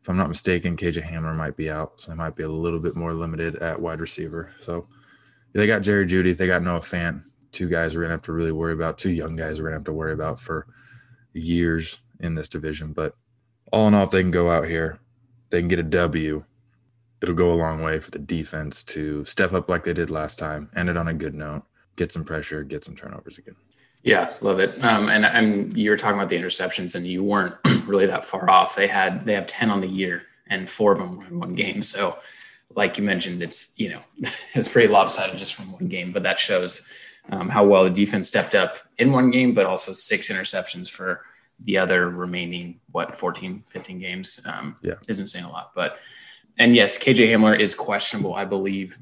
if 0.00 0.08
I'm 0.08 0.16
not 0.16 0.28
mistaken, 0.28 0.76
KJ 0.76 1.02
Hamler 1.02 1.36
might 1.36 1.56
be 1.56 1.70
out, 1.70 2.00
so 2.00 2.10
they 2.10 2.16
might 2.16 2.36
be 2.36 2.42
a 2.42 2.48
little 2.48 2.80
bit 2.80 2.96
more 2.96 3.12
limited 3.12 3.56
at 3.56 3.80
wide 3.80 4.00
receiver. 4.00 4.50
So 4.60 4.88
they 5.52 5.66
got 5.66 5.82
Jerry 5.82 6.06
Jeudy, 6.06 6.36
they 6.36 6.46
got 6.46 6.62
Noah 6.62 6.80
Fant, 6.80 7.22
two 7.52 7.68
guys 7.68 7.94
we're 7.94 8.02
gonna 8.02 8.14
have 8.14 8.22
to 8.22 8.32
really 8.32 8.52
worry 8.52 8.72
about, 8.72 8.98
two 8.98 9.10
young 9.10 9.36
guys 9.36 9.60
we're 9.60 9.68
gonna 9.68 9.76
have 9.76 9.84
to 9.84 9.92
worry 9.92 10.12
about 10.12 10.40
for 10.40 10.66
years 11.32 12.00
in 12.20 12.34
this 12.34 12.48
division. 12.48 12.92
But 12.92 13.16
all 13.72 13.88
in 13.88 13.94
all, 13.94 14.04
if 14.04 14.10
they 14.10 14.22
can 14.22 14.30
go 14.30 14.50
out 14.50 14.66
here, 14.66 15.00
they 15.56 15.62
can 15.62 15.68
get 15.68 15.78
a 15.78 15.82
W, 15.82 16.44
it'll 17.22 17.34
go 17.34 17.50
a 17.50 17.54
long 17.54 17.80
way 17.80 17.98
for 17.98 18.10
the 18.10 18.18
defense 18.18 18.84
to 18.84 19.24
step 19.24 19.54
up 19.54 19.70
like 19.70 19.84
they 19.84 19.94
did 19.94 20.10
last 20.10 20.38
time, 20.38 20.68
end 20.76 20.90
it 20.90 20.98
on 20.98 21.08
a 21.08 21.14
good 21.14 21.34
note, 21.34 21.62
get 21.96 22.12
some 22.12 22.24
pressure, 22.24 22.62
get 22.62 22.84
some 22.84 22.94
turnovers 22.94 23.38
again. 23.38 23.56
Yeah, 24.02 24.34
love 24.42 24.60
it. 24.60 24.84
Um, 24.84 25.08
and 25.08 25.74
you 25.74 25.88
were 25.88 25.96
talking 25.96 26.18
about 26.18 26.28
the 26.28 26.36
interceptions, 26.36 26.94
and 26.94 27.06
you 27.06 27.24
weren't 27.24 27.54
really 27.86 28.04
that 28.04 28.26
far 28.26 28.50
off. 28.50 28.76
They 28.76 28.86
had 28.86 29.24
they 29.24 29.32
have 29.32 29.46
ten 29.46 29.70
on 29.70 29.80
the 29.80 29.88
year, 29.88 30.24
and 30.46 30.68
four 30.68 30.92
of 30.92 30.98
them 30.98 31.16
were 31.16 31.26
in 31.26 31.38
one 31.38 31.54
game. 31.54 31.80
So, 31.80 32.18
like 32.74 32.98
you 32.98 33.04
mentioned, 33.04 33.42
it's 33.42 33.72
you 33.78 33.88
know 33.88 34.00
it's 34.54 34.68
pretty 34.68 34.92
lopsided 34.92 35.38
just 35.38 35.54
from 35.54 35.72
one 35.72 35.88
game, 35.88 36.12
but 36.12 36.22
that 36.24 36.38
shows 36.38 36.86
um, 37.30 37.48
how 37.48 37.64
well 37.64 37.84
the 37.84 37.90
defense 37.90 38.28
stepped 38.28 38.54
up 38.54 38.76
in 38.98 39.10
one 39.10 39.30
game, 39.30 39.54
but 39.54 39.64
also 39.64 39.94
six 39.94 40.28
interceptions 40.28 40.90
for 40.90 41.22
the 41.60 41.78
other 41.78 42.10
remaining 42.10 42.80
what 42.90 43.14
14 43.14 43.64
15 43.68 43.98
games? 43.98 44.40
Um, 44.44 44.76
yeah. 44.82 44.94
isn't 45.08 45.28
saying 45.28 45.44
a 45.44 45.50
lot 45.50 45.72
but 45.74 45.98
and 46.58 46.74
yes 46.74 46.98
kj 46.98 47.28
hamler 47.30 47.58
is 47.58 47.74
questionable 47.74 48.34
i 48.34 48.44
believe 48.44 48.98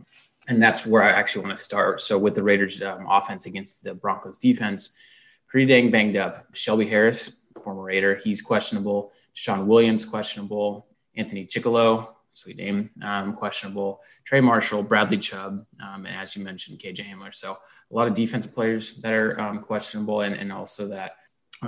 and 0.49 0.63
that's 0.63 0.87
where 0.87 1.03
i 1.03 1.11
actually 1.11 1.45
want 1.45 1.57
to 1.57 1.63
start. 1.63 2.01
So 2.01 2.19
with 2.19 2.35
the 2.35 2.43
raiders 2.43 2.83
um, 2.83 3.07
offense 3.09 3.47
against 3.47 3.85
the 3.85 3.95
broncos 3.95 4.39
defense 4.39 4.97
pretty 5.49 5.67
dang 5.67 5.91
banged 5.91 6.17
up. 6.17 6.47
Shelby 6.53 6.87
harris 6.89 7.33
former 7.63 7.83
raider 7.83 8.17
he's 8.17 8.43
questionable. 8.43 9.13
Sean 9.33 9.67
williams 9.67 10.05
questionable. 10.05 10.87
Anthony 11.17 11.47
chickillo 11.47 12.15
sweet 12.31 12.57
name 12.57 12.91
um, 13.03 13.33
questionable. 13.35 14.01
Trey 14.25 14.41
marshall 14.41 14.83
bradley 14.83 15.19
chubb 15.19 15.65
um, 15.83 16.07
and 16.07 16.17
as 16.17 16.37
you 16.37 16.45
mentioned 16.45 16.79
kj 16.79 16.99
hamler. 17.01 17.35
So 17.35 17.59
a 17.91 17.95
lot 17.95 18.09
of 18.09 18.15
defensive 18.15 18.53
players 18.53 18.97
that 18.99 19.13
are 19.13 19.41
um, 19.41 19.61
questionable 19.61 20.23
and, 20.23 20.35
and 20.35 20.53
also 20.53 20.89
that 20.89 21.17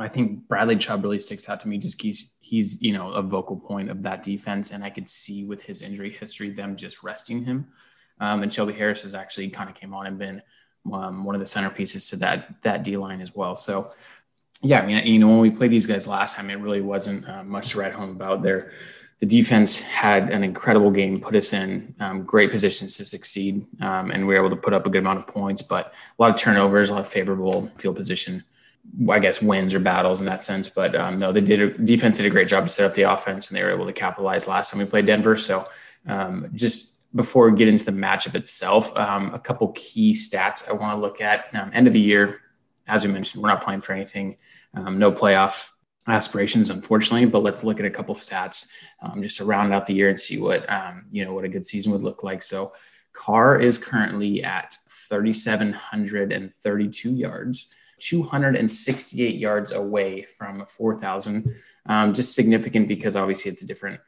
I 0.00 0.08
think 0.08 0.48
Bradley 0.48 0.76
Chubb 0.76 1.02
really 1.02 1.18
sticks 1.18 1.48
out 1.48 1.60
to 1.60 1.68
me. 1.68 1.78
Just 1.78 2.00
he's 2.00 2.36
he's 2.40 2.80
you 2.80 2.92
know 2.92 3.12
a 3.12 3.22
vocal 3.22 3.56
point 3.56 3.90
of 3.90 4.02
that 4.02 4.22
defense, 4.22 4.70
and 4.70 4.84
I 4.84 4.90
could 4.90 5.08
see 5.08 5.44
with 5.44 5.62
his 5.62 5.82
injury 5.82 6.10
history 6.10 6.50
them 6.50 6.76
just 6.76 7.02
resting 7.02 7.44
him. 7.44 7.68
Um, 8.20 8.42
and 8.42 8.52
Shelby 8.52 8.72
Harris 8.72 9.02
has 9.02 9.14
actually 9.14 9.50
kind 9.50 9.68
of 9.68 9.76
came 9.76 9.92
on 9.94 10.06
and 10.06 10.18
been 10.18 10.42
um, 10.92 11.24
one 11.24 11.34
of 11.34 11.40
the 11.40 11.46
centerpieces 11.46 12.10
to 12.10 12.16
that 12.16 12.62
that 12.62 12.82
D 12.82 12.96
line 12.96 13.20
as 13.20 13.34
well. 13.34 13.56
So 13.56 13.92
yeah, 14.62 14.80
I 14.80 14.86
mean 14.86 15.06
you 15.06 15.18
know 15.18 15.28
when 15.28 15.40
we 15.40 15.50
played 15.50 15.70
these 15.70 15.86
guys 15.86 16.08
last 16.08 16.36
time, 16.36 16.50
it 16.50 16.56
really 16.56 16.80
wasn't 16.80 17.28
uh, 17.28 17.44
much 17.44 17.70
to 17.70 17.80
write 17.80 17.92
home 17.92 18.10
about. 18.10 18.42
There, 18.42 18.72
the 19.18 19.26
defense 19.26 19.80
had 19.80 20.30
an 20.30 20.44
incredible 20.44 20.90
game, 20.90 21.20
put 21.20 21.34
us 21.34 21.54
in 21.54 21.94
um, 22.00 22.22
great 22.22 22.50
positions 22.50 22.98
to 22.98 23.04
succeed, 23.04 23.64
um, 23.80 24.10
and 24.10 24.26
we 24.26 24.34
were 24.34 24.40
able 24.40 24.50
to 24.50 24.60
put 24.60 24.74
up 24.74 24.84
a 24.86 24.90
good 24.90 24.98
amount 24.98 25.18
of 25.18 25.26
points. 25.26 25.62
But 25.62 25.86
a 26.18 26.22
lot 26.22 26.30
of 26.30 26.36
turnovers, 26.36 26.90
a 26.90 26.94
lot 26.94 27.00
of 27.00 27.08
favorable 27.08 27.70
field 27.78 27.96
position 27.96 28.44
I 29.10 29.18
guess 29.18 29.42
wins 29.42 29.74
or 29.74 29.80
battles 29.80 30.20
in 30.20 30.26
that 30.26 30.42
sense. 30.42 30.68
But 30.68 30.94
um, 30.94 31.18
no, 31.18 31.32
they 31.32 31.40
did 31.40 31.60
a, 31.60 31.78
defense 31.78 32.16
did 32.16 32.26
a 32.26 32.30
great 32.30 32.48
job 32.48 32.64
to 32.64 32.70
set 32.70 32.86
up 32.86 32.94
the 32.94 33.02
offense, 33.02 33.48
and 33.48 33.56
they 33.56 33.62
were 33.62 33.70
able 33.70 33.86
to 33.86 33.92
capitalize 33.92 34.48
last 34.48 34.70
time 34.70 34.80
we 34.80 34.86
played 34.86 35.06
Denver. 35.06 35.36
So 35.36 35.68
um, 36.06 36.50
just 36.54 36.94
before 37.14 37.50
we 37.50 37.56
get 37.56 37.68
into 37.68 37.84
the 37.84 37.92
matchup 37.92 38.34
itself, 38.34 38.96
um, 38.96 39.32
a 39.34 39.38
couple 39.38 39.68
key 39.74 40.12
stats 40.12 40.68
I 40.68 40.72
want 40.72 40.94
to 40.94 41.00
look 41.00 41.20
at. 41.20 41.54
Um, 41.54 41.70
end 41.74 41.86
of 41.86 41.92
the 41.92 42.00
year, 42.00 42.40
as 42.88 43.04
we 43.04 43.12
mentioned, 43.12 43.42
we're 43.42 43.50
not 43.50 43.62
playing 43.62 43.82
for 43.82 43.92
anything, 43.92 44.36
um, 44.74 44.98
no 44.98 45.12
playoff 45.12 45.70
aspirations, 46.08 46.70
unfortunately. 46.70 47.26
But 47.26 47.42
let's 47.42 47.64
look 47.64 47.80
at 47.80 47.86
a 47.86 47.90
couple 47.90 48.14
stats 48.14 48.70
um, 49.02 49.20
just 49.20 49.36
to 49.38 49.44
round 49.44 49.74
out 49.74 49.86
the 49.86 49.94
year 49.94 50.08
and 50.08 50.18
see 50.18 50.38
what 50.38 50.64
you 51.10 51.24
know 51.24 51.34
what 51.34 51.44
a 51.44 51.48
good 51.48 51.64
season 51.64 51.92
would 51.92 52.02
look 52.02 52.24
like. 52.24 52.42
So. 52.42 52.72
Carr 53.12 53.58
is 53.58 53.78
currently 53.78 54.44
at 54.44 54.76
3,732 54.90 57.14
yards. 57.14 57.70
268 58.00 59.36
yards 59.36 59.72
away 59.72 60.22
from 60.22 60.64
4,000. 60.64 61.54
Um, 61.86 62.14
just 62.14 62.34
significant 62.34 62.88
because 62.88 63.16
obviously 63.16 63.50
it's 63.50 63.62
a 63.62 63.66
different, 63.66 64.00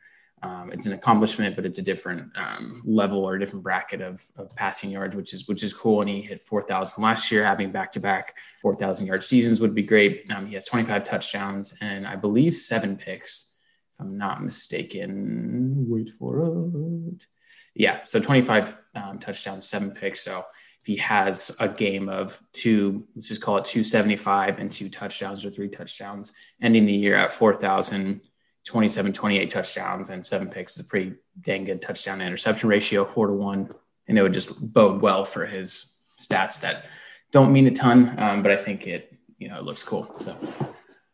um, 0.43 0.71
it's 0.73 0.87
an 0.87 0.93
accomplishment, 0.93 1.57
but 1.57 1.65
it's 1.65 1.79
a 1.79 1.83
different 1.83 2.31
um, 2.37 2.83
level 2.85 3.25
or 3.25 3.35
a 3.35 3.39
different 3.39 3.63
bracket 3.63 4.01
of, 4.01 4.25
of 4.37 4.55
passing 4.57 4.91
yards, 4.91 5.17
which 5.17 5.33
is 5.33 5.49
which 5.49 5.63
is 5.63 5.73
cool. 5.73 6.01
And 6.01 6.11
he 6.11 6.21
hit 6.21 6.41
4,000 6.41 7.03
last 7.03 7.31
year. 7.31 7.45
Having 7.45 7.73
back 7.73 7.93
to 7.93 8.01
back 8.01 8.35
4,000 8.63 9.07
yard 9.07 9.25
seasons 9.25 9.61
would 9.61 9.75
be 9.75 9.83
great. 9.83 10.31
Um, 10.31 10.47
he 10.47 10.55
has 10.55 10.67
25 10.67 11.05
touchdowns 11.05 11.79
and 11.81 12.07
I 12.07 12.17
believe 12.17 12.55
seven 12.55 12.97
picks, 12.97 13.55
if 13.95 14.01
I'm 14.01 14.19
not 14.19 14.43
mistaken. 14.43 15.87
Wait 15.89 16.11
for 16.11 16.71
it. 17.13 17.27
Yeah, 17.75 18.03
so 18.03 18.19
25 18.19 18.77
um, 18.97 19.19
touchdowns, 19.21 19.69
seven 19.69 19.93
picks. 19.93 20.25
So 20.25 20.45
he 20.89 20.97
has 20.97 21.55
a 21.61 21.69
game 21.69 22.09
of 22.09 22.43
two, 22.55 23.07
let's 23.15 23.29
just 23.29 23.43
call 23.43 23.59
it 23.59 23.67
275 23.67 24.59
and 24.59 24.73
two 24.73 24.89
touchdowns 24.89 25.45
or 25.45 25.51
three 25.51 25.69
touchdowns, 25.69 26.33
ending 26.63 26.87
the 26.87 26.95
year 26.95 27.15
at 27.15 27.31
4,000, 27.31 28.23
27, 28.65 29.13
28 29.13 29.51
touchdowns 29.51 30.09
and 30.09 30.25
seven 30.25 30.49
picks 30.49 30.79
is 30.79 30.87
a 30.87 30.89
pretty 30.89 31.13
dang 31.43 31.65
good 31.65 31.83
touchdown 31.83 32.23
interception 32.23 32.71
ratio, 32.71 33.05
four 33.05 33.27
to 33.27 33.35
one. 33.35 33.69
And 34.07 34.19
it 34.19 34.23
would 34.23 34.33
just 34.33 34.73
bode 34.73 35.03
well 35.03 35.27
for 35.27 35.45
his 35.45 36.01
stats 36.19 36.63
that 36.63 36.87
don't 37.33 37.53
mean 37.53 37.67
a 37.67 37.71
ton, 37.71 38.19
um, 38.19 38.43
but 38.43 38.51
I 38.51 38.57
think 38.57 38.87
it, 38.87 39.15
you 39.37 39.51
know, 39.51 39.59
it 39.59 39.65
looks 39.65 39.85
cool. 39.85 40.11
So, 40.21 40.35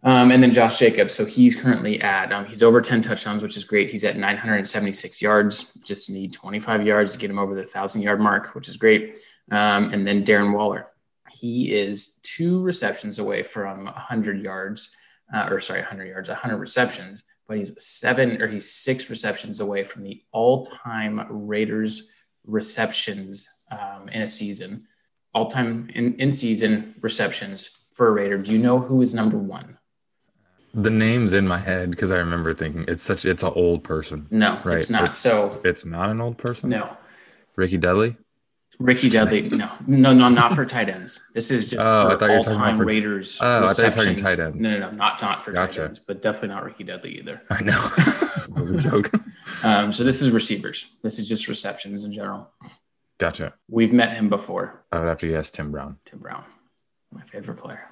um, 0.05 0.31
and 0.31 0.41
then 0.41 0.53
Josh 0.53 0.79
Jacobs. 0.79 1.15
So 1.15 1.25
he's 1.25 1.61
currently 1.61 2.01
at, 2.01 2.33
um, 2.33 2.45
he's 2.45 2.63
over 2.63 2.81
10 2.81 3.03
touchdowns, 3.03 3.43
which 3.43 3.57
is 3.57 3.65
great. 3.65 3.91
He's 3.91 4.05
at 4.05 4.17
976 4.17 5.21
yards, 5.21 5.73
just 5.83 6.11
need 6.11 6.33
25 6.33 6.87
yards 6.87 7.15
to 7.15 7.19
get 7.19 7.29
him 7.29 7.41
over 7.41 7.57
the 7.57 7.65
thousand 7.65 8.03
yard 8.03 8.21
mark, 8.21 8.55
which 8.55 8.69
is 8.69 8.77
great. 8.77 9.19
Um, 9.51 9.91
and 9.93 10.07
then 10.07 10.25
Darren 10.25 10.55
Waller. 10.55 10.89
He 11.33 11.73
is 11.73 12.21
two 12.23 12.63
receptions 12.63 13.19
away 13.19 13.43
from 13.43 13.87
100 13.87 14.43
yards, 14.43 14.91
uh, 15.35 15.49
or 15.51 15.61
sorry, 15.61 15.81
100 15.81 16.07
yards, 16.07 16.29
100 16.29 16.57
receptions, 16.57 17.25
but 17.47 17.59
he's 17.59 17.75
seven 17.83 18.41
or 18.41 18.47
he's 18.47 18.71
six 18.71 19.11
receptions 19.11 19.61
away 19.61 19.83
from 19.83 20.05
the 20.05 20.23
all 20.33 20.65
time 20.65 21.27
Raiders 21.29 22.05
receptions 22.47 23.49
um, 23.71 24.09
in 24.09 24.23
a 24.23 24.29
season, 24.29 24.87
all 25.35 25.49
time 25.49 25.91
in, 25.95 26.15
in 26.15 26.33
season 26.33 26.95
receptions 27.01 27.71
for 27.93 28.09
a 28.09 28.11
Raider. 28.13 28.39
Do 28.39 28.53
you 28.53 28.59
know 28.59 28.79
who 28.79 29.03
is 29.03 29.15
number 29.15 29.39
one? 29.39 29.79
The 30.75 30.91
name's 30.91 31.33
in 31.33 31.47
my 31.47 31.59
head 31.59 31.91
because 31.91 32.11
I 32.11 32.17
remember 32.17 32.53
thinking 32.53 32.85
it's 32.89 33.03
such 33.03 33.25
it's 33.25 33.45
an 33.45 33.53
old 33.55 33.85
person. 33.85 34.27
No, 34.31 34.61
right? 34.65 34.77
it's 34.77 34.91
not. 34.91 35.11
It's, 35.11 35.19
so 35.19 35.61
it's 35.65 35.85
not 35.85 36.11
an 36.11 36.21
old 36.21 36.37
person. 36.37 36.71
No. 36.71 36.97
Rickey 37.55 37.77
Dudley. 37.77 38.17
Rickey 38.79 39.09
Dudley, 39.09 39.49
no, 39.49 39.71
no, 39.87 40.13
no, 40.13 40.29
not 40.29 40.55
for 40.55 40.67
tight 40.67 40.89
ends. 40.89 41.31
This 41.33 41.51
is 41.51 41.65
just 41.65 41.77
oh, 41.79 42.09
I 42.09 42.17
thought 42.17 42.31
you 42.31 42.39
were 42.39 42.45
talking 42.45 42.75
about 42.75 42.87
Raiders. 42.87 43.39
Oh, 43.41 43.67
I 43.67 43.73
thought 43.73 43.79
you 43.79 43.85
were 43.85 43.91
talking 43.91 44.17
tight 44.17 44.39
ends. 44.39 44.57
No, 44.61 44.73
no, 44.73 44.79
no, 44.79 44.91
not 44.91 45.23
not 45.23 45.45
for 45.45 45.53
gotcha. 45.53 45.81
tight 45.81 45.87
ends, 45.87 46.01
but 46.01 46.23
definitely 46.23 46.49
not 46.49 46.65
Rickey 46.65 46.85
Dudley 46.85 47.19
either. 47.19 47.43
I 47.51 47.63
know. 47.63 47.91
joke. 48.79 49.11
Um, 49.63 49.93
so 49.93 50.05
this 50.05 50.23
is 50.23 50.33
receivers. 50.33 50.89
This 51.03 51.19
is 51.19 51.29
just 51.29 51.49
receptions 51.49 52.05
in 52.05 52.13
general. 52.13 52.51
Gotcha. 53.19 53.55
We've 53.69 53.93
met 53.93 54.13
him 54.13 54.29
before. 54.29 54.85
I 54.91 54.99
would 54.99 55.09
have 55.09 55.19
to 55.19 55.29
guess 55.29 55.51
Tim 55.51 55.71
Brown. 55.71 55.99
Tim 56.05 56.19
Brown, 56.19 56.45
my 57.13 57.23
favorite 57.23 57.59
player. 57.59 57.89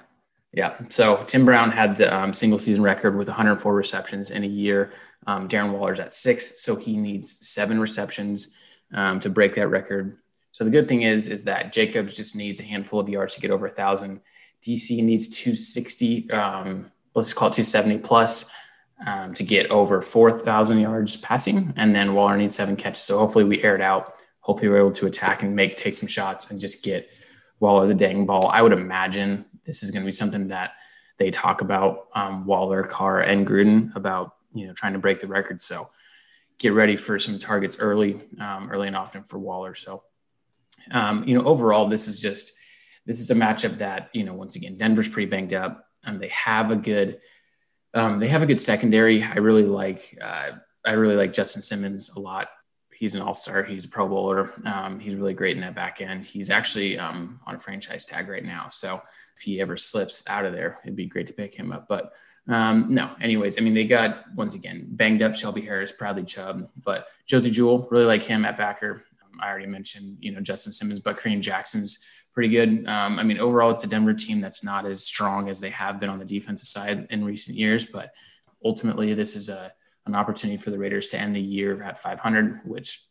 Yeah. 0.51 0.75
So 0.89 1.23
Tim 1.25 1.45
Brown 1.45 1.71
had 1.71 1.95
the 1.95 2.15
um, 2.15 2.33
single 2.33 2.59
season 2.59 2.83
record 2.83 3.17
with 3.17 3.27
104 3.27 3.73
receptions 3.73 4.31
in 4.31 4.43
a 4.43 4.47
year. 4.47 4.93
Um, 5.25 5.47
Darren 5.47 5.71
Waller's 5.71 5.99
at 5.99 6.11
six, 6.11 6.61
so 6.61 6.75
he 6.75 6.97
needs 6.97 7.47
seven 7.47 7.79
receptions 7.79 8.49
um, 8.93 9.19
to 9.21 9.29
break 9.29 9.55
that 9.55 9.69
record. 9.69 10.17
So 10.53 10.63
the 10.63 10.69
good 10.69 10.87
thing 10.87 11.01
is, 11.01 11.27
is 11.27 11.43
that 11.45 11.71
Jacobs 11.71 12.15
just 12.15 12.35
needs 12.35 12.59
a 12.59 12.63
handful 12.63 12.99
of 12.99 13.09
yards 13.09 13.33
to 13.33 13.41
get 13.41 13.49
over 13.49 13.65
a 13.65 13.71
thousand. 13.71 14.21
DC 14.61 15.03
needs 15.03 15.27
260, 15.27 16.29
um, 16.29 16.91
let's 17.15 17.33
call 17.33 17.47
it 17.47 17.53
270 17.53 17.97
plus 17.97 18.51
um, 19.05 19.33
to 19.33 19.43
get 19.43 19.71
over 19.71 19.99
4,000 19.99 20.79
yards 20.79 21.17
passing. 21.17 21.73
And 21.75 21.93
then 21.93 22.13
Waller 22.13 22.37
needs 22.37 22.55
seven 22.55 22.75
catches. 22.75 23.01
So 23.01 23.17
hopefully 23.17 23.45
we 23.45 23.63
air 23.63 23.73
it 23.73 23.81
out. 23.81 24.13
Hopefully 24.41 24.69
we're 24.69 24.77
able 24.77 24.91
to 24.91 25.07
attack 25.07 25.41
and 25.41 25.55
make, 25.55 25.75
take 25.75 25.95
some 25.95 26.07
shots 26.07 26.51
and 26.51 26.61
just 26.61 26.83
get 26.83 27.09
Waller 27.59 27.87
the 27.87 27.95
dang 27.95 28.27
ball. 28.27 28.47
I 28.49 28.61
would 28.61 28.73
imagine 28.73 29.45
this 29.65 29.81
is 29.81 29.89
going 29.89 30.03
to 30.03 30.07
be 30.07 30.11
something 30.11 30.49
that 30.49 30.73
they 31.17 31.31
talk 31.31 31.61
about 31.61 32.09
um, 32.13 32.45
Waller, 32.45 32.83
Carr, 32.83 33.21
and 33.21 33.47
Gruden 33.47 33.95
about, 33.95 34.35
you 34.53 34.67
know, 34.67 34.73
trying 34.73 34.93
to 34.93 34.99
break 34.99 35.19
the 35.19 35.27
record. 35.27 35.63
So 35.63 35.89
get 36.59 36.73
ready 36.73 36.95
for 36.95 37.17
some 37.17 37.39
targets 37.39 37.79
early, 37.79 38.21
um, 38.39 38.69
early 38.71 38.85
and 38.85 38.95
often 38.95 39.23
for 39.23 39.39
Waller. 39.39 39.73
So 39.73 40.03
um, 40.91 41.23
you 41.27 41.37
know, 41.37 41.45
overall, 41.45 41.87
this 41.87 42.07
is 42.07 42.19
just 42.19 42.53
this 43.05 43.19
is 43.19 43.31
a 43.31 43.35
matchup 43.35 43.77
that 43.77 44.09
you 44.13 44.23
know, 44.23 44.33
once 44.33 44.55
again, 44.55 44.75
Denver's 44.75 45.09
pretty 45.09 45.29
banged 45.29 45.53
up. 45.53 45.85
Um, 46.05 46.19
they 46.19 46.29
have 46.29 46.71
a 46.71 46.75
good 46.75 47.19
um, 47.93 48.19
they 48.19 48.27
have 48.27 48.41
a 48.43 48.45
good 48.45 48.59
secondary. 48.59 49.23
I 49.23 49.35
really 49.35 49.63
like 49.63 50.17
uh, 50.21 50.51
I 50.85 50.91
really 50.91 51.15
like 51.15 51.33
Justin 51.33 51.61
Simmons 51.61 52.09
a 52.15 52.19
lot. 52.19 52.49
He's 52.93 53.15
an 53.15 53.21
all 53.21 53.33
star. 53.33 53.63
He's 53.63 53.85
a 53.85 53.89
Pro 53.89 54.07
Bowler. 54.07 54.53
Um, 54.65 54.99
he's 54.99 55.15
really 55.15 55.33
great 55.33 55.55
in 55.55 55.61
that 55.61 55.75
back 55.75 56.01
end. 56.01 56.25
He's 56.25 56.49
actually 56.49 56.97
um, 56.97 57.39
on 57.45 57.55
a 57.55 57.59
franchise 57.59 58.05
tag 58.05 58.29
right 58.29 58.45
now. 58.45 58.69
So 58.69 59.01
if 59.35 59.41
he 59.41 59.59
ever 59.59 59.75
slips 59.75 60.23
out 60.27 60.45
of 60.45 60.53
there, 60.53 60.79
it'd 60.83 60.95
be 60.95 61.05
great 61.05 61.27
to 61.27 61.33
pick 61.33 61.53
him 61.53 61.71
up. 61.71 61.87
But 61.89 62.13
um, 62.47 62.87
no, 62.89 63.11
anyways, 63.21 63.57
I 63.57 63.61
mean, 63.61 63.73
they 63.73 63.85
got 63.85 64.25
once 64.35 64.55
again 64.55 64.87
banged 64.91 65.21
up 65.21 65.35
Shelby 65.35 65.61
Harris, 65.61 65.91
Bradley 65.91 66.23
Chubb, 66.23 66.69
but 66.83 67.07
Josey 67.25 67.51
Jewell, 67.51 67.87
really 67.89 68.05
like 68.05 68.23
him 68.23 68.45
at 68.45 68.57
backer. 68.57 69.03
I 69.43 69.49
already 69.49 69.67
mentioned, 69.67 70.17
you 70.21 70.31
know, 70.31 70.39
Justin 70.39 70.71
Simmons, 70.71 70.99
but 70.99 71.17
Kareem 71.17 71.41
Jackson's 71.41 72.03
pretty 72.33 72.49
good. 72.49 72.87
Um, 72.87 73.19
I 73.19 73.23
mean, 73.23 73.39
overall, 73.39 73.71
it's 73.71 73.83
a 73.83 73.87
Denver 73.87 74.13
team 74.13 74.41
that's 74.41 74.63
not 74.63 74.85
as 74.85 75.05
strong 75.05 75.49
as 75.49 75.59
they 75.59 75.69
have 75.69 75.99
been 75.99 76.09
on 76.09 76.19
the 76.19 76.25
defensive 76.25 76.67
side 76.67 77.07
in 77.09 77.23
recent 77.23 77.57
years, 77.57 77.85
but 77.85 78.13
ultimately, 78.63 79.13
this 79.13 79.35
is 79.35 79.49
a 79.49 79.71
an 80.05 80.15
opportunity 80.15 80.57
for 80.57 80.69
the 80.69 80.77
Raiders 80.77 81.07
to 81.07 81.17
end 81.17 81.33
the 81.33 81.41
year 81.41 81.81
at 81.81 81.97
500, 81.97 82.61
which 82.65 83.01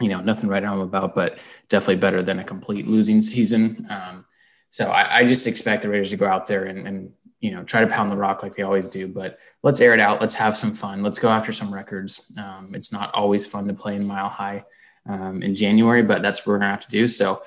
you 0.00 0.08
know 0.08 0.20
nothing 0.20 0.48
right 0.48 0.64
home 0.64 0.80
about, 0.80 1.14
but 1.14 1.38
definitely 1.68 1.96
better 1.96 2.22
than 2.22 2.38
a 2.38 2.44
complete 2.44 2.86
losing 2.86 3.22
season. 3.22 3.86
Um, 3.88 4.24
so 4.68 4.90
I, 4.90 5.18
I, 5.18 5.24
just 5.24 5.46
expect 5.46 5.82
the 5.82 5.88
Raiders 5.88 6.10
to 6.10 6.16
go 6.16 6.26
out 6.26 6.46
there 6.46 6.64
and, 6.64 6.86
and 6.86 7.12
you 7.40 7.52
know 7.52 7.62
try 7.62 7.80
to 7.80 7.86
pound 7.86 8.10
the 8.10 8.16
rock 8.16 8.42
like 8.42 8.56
they 8.56 8.62
always 8.62 8.88
do. 8.88 9.06
But 9.06 9.38
let's 9.62 9.80
air 9.80 9.94
it 9.94 10.00
out. 10.00 10.20
Let's 10.20 10.34
have 10.34 10.56
some 10.56 10.72
fun. 10.72 11.02
Let's 11.02 11.18
go 11.18 11.28
after 11.28 11.52
some 11.52 11.72
records. 11.72 12.30
Um, 12.38 12.72
it's 12.74 12.92
not 12.92 13.14
always 13.14 13.46
fun 13.46 13.68
to 13.68 13.74
play 13.74 13.94
in 13.94 14.06
Mile 14.06 14.28
High 14.28 14.64
um, 15.08 15.42
in 15.42 15.54
January, 15.54 16.02
but 16.02 16.22
that's 16.22 16.40
what 16.40 16.52
we're 16.52 16.58
gonna 16.58 16.70
have 16.70 16.86
to 16.86 16.90
do. 16.90 17.08
So 17.08 17.42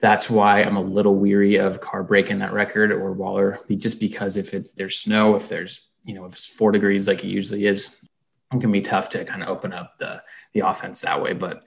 that's 0.00 0.30
why 0.30 0.62
I'm 0.62 0.76
a 0.76 0.82
little 0.82 1.14
weary 1.14 1.56
of 1.56 1.80
Carr 1.80 2.04
breaking 2.04 2.38
that 2.38 2.52
record 2.52 2.92
or 2.92 3.12
Waller, 3.12 3.58
just 3.76 4.00
because 4.00 4.36
if 4.36 4.54
it's 4.54 4.72
there's 4.72 4.98
snow, 4.98 5.34
if 5.34 5.48
there's 5.48 5.88
you 6.04 6.14
know 6.14 6.24
if 6.24 6.32
it's 6.32 6.46
four 6.46 6.72
degrees 6.72 7.08
like 7.08 7.24
it 7.24 7.28
usually 7.28 7.66
is, 7.66 8.08
it 8.52 8.60
can 8.60 8.72
be 8.72 8.80
tough 8.80 9.08
to 9.10 9.24
kind 9.24 9.42
of 9.42 9.48
open 9.48 9.72
up 9.72 9.98
the 9.98 10.22
the 10.54 10.60
offense 10.60 11.00
that 11.02 11.22
way. 11.22 11.32
But 11.32 11.64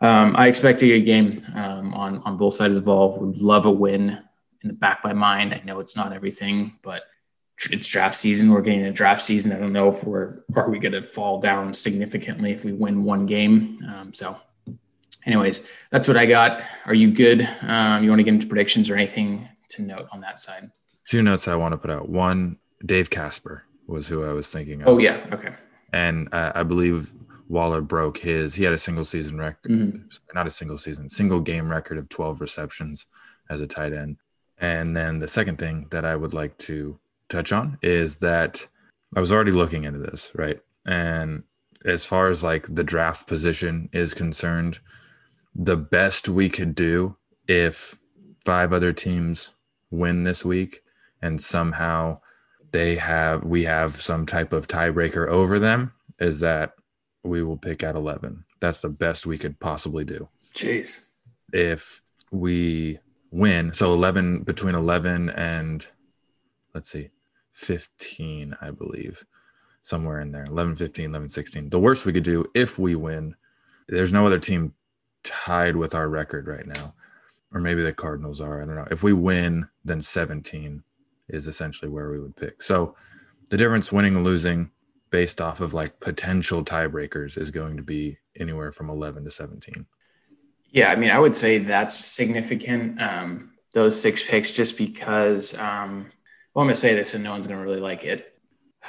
um, 0.00 0.34
I 0.36 0.48
expect 0.48 0.82
a 0.82 0.86
good 0.86 1.06
game 1.06 1.42
um, 1.54 1.94
on 1.94 2.18
on 2.24 2.36
both 2.36 2.54
sides 2.54 2.76
of 2.76 2.82
the 2.82 2.86
ball. 2.86 3.18
Would 3.18 3.38
love 3.38 3.66
a 3.66 3.70
win 3.70 4.22
in 4.62 4.68
the 4.68 4.74
back 4.74 4.98
of 4.98 5.04
my 5.04 5.12
mind. 5.12 5.54
I 5.54 5.62
know 5.64 5.80
it's 5.80 5.96
not 5.96 6.12
everything, 6.12 6.78
but 6.82 7.04
it's 7.70 7.88
draft 7.88 8.14
season. 8.14 8.50
We're 8.50 8.62
getting 8.62 8.84
a 8.84 8.92
draft 8.92 9.22
season. 9.22 9.52
I 9.52 9.58
don't 9.58 9.72
know 9.72 9.88
if 9.88 10.02
we're 10.04 10.44
are 10.54 10.70
we 10.70 10.78
going 10.78 10.92
to 10.92 11.02
fall 11.02 11.40
down 11.40 11.74
significantly 11.74 12.52
if 12.52 12.64
we 12.64 12.72
win 12.72 13.04
one 13.04 13.26
game. 13.26 13.78
Um, 13.88 14.12
so 14.12 14.36
anyways, 15.26 15.66
that's 15.90 16.08
what 16.08 16.16
I 16.16 16.26
got. 16.26 16.62
Are 16.86 16.94
you 16.94 17.10
good? 17.10 17.48
Um, 17.62 18.02
you 18.02 18.10
want 18.10 18.20
to 18.20 18.24
get 18.24 18.34
into 18.34 18.46
predictions 18.46 18.90
or 18.90 18.94
anything 18.94 19.48
to 19.70 19.82
note 19.82 20.08
on 20.12 20.20
that 20.20 20.40
side? 20.40 20.70
Two 21.08 21.22
notes 21.22 21.48
I 21.48 21.56
want 21.56 21.72
to 21.72 21.78
put 21.78 21.90
out. 21.90 22.08
One, 22.08 22.58
Dave 22.84 23.10
Casper 23.10 23.64
was 23.86 24.08
who 24.08 24.24
I 24.24 24.32
was 24.32 24.48
thinking 24.48 24.82
of. 24.82 24.88
Oh 24.88 24.98
yeah, 24.98 25.26
okay. 25.32 25.54
And 25.92 26.32
uh, 26.32 26.52
I 26.54 26.62
believe 26.62 27.12
Waller 27.48 27.80
broke 27.80 28.18
his. 28.18 28.54
He 28.54 28.62
had 28.62 28.72
a 28.72 28.78
single 28.78 29.04
season 29.04 29.38
record, 29.38 29.70
mm-hmm. 29.70 30.06
not 30.34 30.46
a 30.46 30.50
single 30.50 30.78
season, 30.78 31.08
single 31.08 31.40
game 31.40 31.68
record 31.68 31.98
of 31.98 32.08
12 32.08 32.40
receptions 32.40 33.06
as 33.50 33.60
a 33.60 33.66
tight 33.66 33.92
end. 33.92 34.16
And 34.58 34.96
then 34.96 35.18
the 35.18 35.26
second 35.26 35.58
thing 35.58 35.86
that 35.90 36.04
I 36.04 36.14
would 36.14 36.32
like 36.32 36.56
to 36.58 36.98
touch 37.28 37.50
on 37.50 37.78
is 37.82 38.16
that 38.16 38.64
I 39.16 39.20
was 39.20 39.32
already 39.32 39.52
looking 39.52 39.84
into 39.84 39.98
this, 39.98 40.30
right? 40.34 40.60
And 40.86 41.42
as 41.84 42.04
far 42.04 42.30
as 42.30 42.44
like 42.44 42.66
the 42.72 42.84
draft 42.84 43.26
position 43.26 43.88
is 43.92 44.14
concerned, 44.14 44.78
the 45.54 45.76
best 45.76 46.28
we 46.28 46.48
could 46.48 46.74
do 46.74 47.16
if 47.48 47.96
five 48.44 48.72
other 48.72 48.92
teams 48.92 49.54
win 49.90 50.22
this 50.22 50.44
week 50.44 50.82
and 51.20 51.40
somehow 51.40 52.14
they 52.72 52.96
have 52.96 53.44
we 53.44 53.64
have 53.64 54.00
some 54.00 54.26
type 54.26 54.52
of 54.52 54.68
tiebreaker 54.68 55.28
over 55.28 55.58
them, 55.58 55.92
is 56.18 56.40
that 56.40 56.74
we 57.24 57.42
will 57.42 57.56
pick 57.56 57.82
at 57.82 57.96
11. 57.96 58.44
That's 58.60 58.80
the 58.80 58.88
best 58.88 59.26
we 59.26 59.38
could 59.38 59.58
possibly 59.58 60.04
do. 60.04 60.28
Jeez. 60.54 61.06
If 61.52 62.00
we 62.30 62.98
win, 63.30 63.72
so 63.74 63.92
11 63.92 64.42
between 64.42 64.74
11 64.74 65.30
and 65.30 65.86
let's 66.74 66.90
see, 66.90 67.10
15, 67.54 68.56
I 68.60 68.70
believe, 68.70 69.24
somewhere 69.82 70.20
in 70.20 70.32
there 70.32 70.44
11, 70.44 70.76
15, 70.76 71.10
11, 71.10 71.28
16. 71.28 71.70
The 71.70 71.80
worst 71.80 72.06
we 72.06 72.12
could 72.12 72.22
do 72.22 72.44
if 72.54 72.78
we 72.78 72.94
win, 72.94 73.34
there's 73.88 74.12
no 74.12 74.26
other 74.26 74.38
team 74.38 74.74
tied 75.22 75.76
with 75.76 75.94
our 75.94 76.08
record 76.08 76.46
right 76.46 76.66
now. 76.66 76.94
Or 77.52 77.60
maybe 77.60 77.82
the 77.82 77.92
Cardinals 77.92 78.40
are. 78.40 78.62
I 78.62 78.66
don't 78.66 78.76
know. 78.76 78.86
If 78.90 79.02
we 79.02 79.12
win, 79.12 79.68
then 79.84 80.00
17 80.00 80.82
is 81.28 81.48
essentially 81.48 81.90
where 81.90 82.10
we 82.10 82.20
would 82.20 82.36
pick. 82.36 82.62
So 82.62 82.94
the 83.48 83.56
difference 83.56 83.92
winning 83.92 84.16
and 84.16 84.24
losing 84.24 84.70
based 85.10 85.40
off 85.40 85.60
of 85.60 85.74
like 85.74 85.98
potential 86.00 86.64
tiebreakers 86.64 87.36
is 87.36 87.50
going 87.50 87.76
to 87.76 87.82
be 87.82 88.18
anywhere 88.38 88.70
from 88.70 88.88
11 88.88 89.24
to 89.24 89.30
17. 89.30 89.86
Yeah, 90.70 90.92
I 90.92 90.96
mean, 90.96 91.10
I 91.10 91.18
would 91.18 91.34
say 91.34 91.58
that's 91.58 91.94
significant. 91.94 93.00
Um, 93.02 93.50
those 93.72 94.00
six 94.00 94.22
picks, 94.22 94.52
just 94.52 94.78
because. 94.78 95.54
Um, 95.54 96.06
well, 96.54 96.62
I'm 96.62 96.66
going 96.66 96.74
to 96.74 96.80
say 96.80 96.94
this, 96.94 97.14
and 97.14 97.24
no 97.24 97.32
one's 97.32 97.46
going 97.46 97.58
to 97.58 97.64
really 97.64 97.80
like 97.80 98.04
it. 98.04 98.38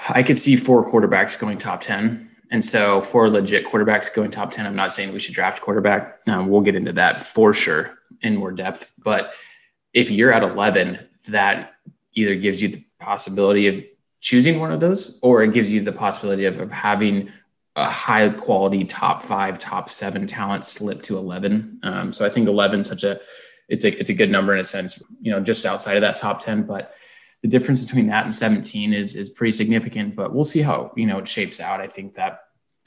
I 0.10 0.24
could 0.24 0.38
see 0.38 0.56
four 0.56 0.90
quarterbacks 0.90 1.38
going 1.38 1.58
top 1.58 1.82
ten, 1.82 2.31
and 2.52 2.64
so 2.64 3.02
for 3.02 3.30
legit 3.30 3.66
quarterbacks 3.66 4.14
going 4.14 4.30
top 4.30 4.52
ten. 4.52 4.68
I'm 4.68 4.76
not 4.76 4.94
saying 4.94 5.12
we 5.12 5.20
should 5.20 5.34
draft 5.34 5.62
quarterback. 5.62 6.20
Um, 6.28 6.50
we'll 6.50 6.62
get 6.62 6.76
into 6.76 6.94
that 6.94 7.24
for 7.24 7.54
sure 7.54 7.98
in 8.22 8.36
more 8.36 8.52
depth. 8.52 8.92
But 9.00 9.34
if 9.94 10.12
you're 10.12 10.32
at 10.32 10.44
11, 10.44 11.00
that 11.30 11.74
either 12.14 12.36
gives 12.36 12.62
you 12.62 12.68
the 12.70 12.86
possibility 13.00 13.68
of 13.68 13.84
choosing 14.20 14.60
one 14.60 14.72
of 14.72 14.80
those, 14.80 15.18
or 15.22 15.44
it 15.44 15.54
gives 15.54 15.72
you 15.72 15.82
the 15.82 15.92
possibility 15.92 16.46
of, 16.46 16.60
of 16.60 16.72
having 16.72 17.32
a 17.76 17.86
high 17.86 18.30
quality 18.30 18.84
top 18.84 19.24
five, 19.24 19.58
top 19.58 19.90
seven 19.90 20.28
talent 20.28 20.66
slip 20.66 21.02
to 21.04 21.18
11. 21.18 21.80
Um, 21.84 22.14
so 22.14 22.26
I 22.26 22.30
think 22.30 22.48
11 22.48 22.84
such 22.84 23.04
a 23.04 23.20
it's 23.70 23.86
a 23.86 23.98
it's 23.98 24.10
a 24.10 24.14
good 24.14 24.30
number 24.30 24.54
in 24.54 24.60
a 24.60 24.66
sense, 24.66 25.02
you 25.22 25.32
know, 25.32 25.40
just 25.40 25.66
outside 25.66 25.96
of 25.96 26.02
that 26.02 26.18
top 26.18 26.42
10. 26.42 26.64
But 26.64 26.94
the 27.42 27.48
difference 27.48 27.84
between 27.84 28.08
that 28.08 28.26
and 28.26 28.34
17 28.34 28.94
is 28.94 29.16
is 29.16 29.30
pretty 29.30 29.52
significant. 29.52 30.16
But 30.16 30.34
we'll 30.34 30.44
see 30.44 30.62
how 30.62 30.92
you 30.96 31.06
know 31.06 31.20
it 31.20 31.28
shapes 31.28 31.60
out. 31.60 31.82
I 31.82 31.88
think 31.88 32.14
that 32.16 32.42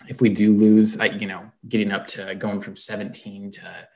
if 0.08 0.20
we 0.20 0.28
do 0.28 0.54
lose, 0.54 0.98
I, 0.98 1.06
you 1.06 1.26
know, 1.26 1.50
getting 1.68 1.92
up 1.92 2.06
to 2.08 2.34
going 2.34 2.60
from 2.60 2.76
17 2.76 3.50
to 3.52 3.88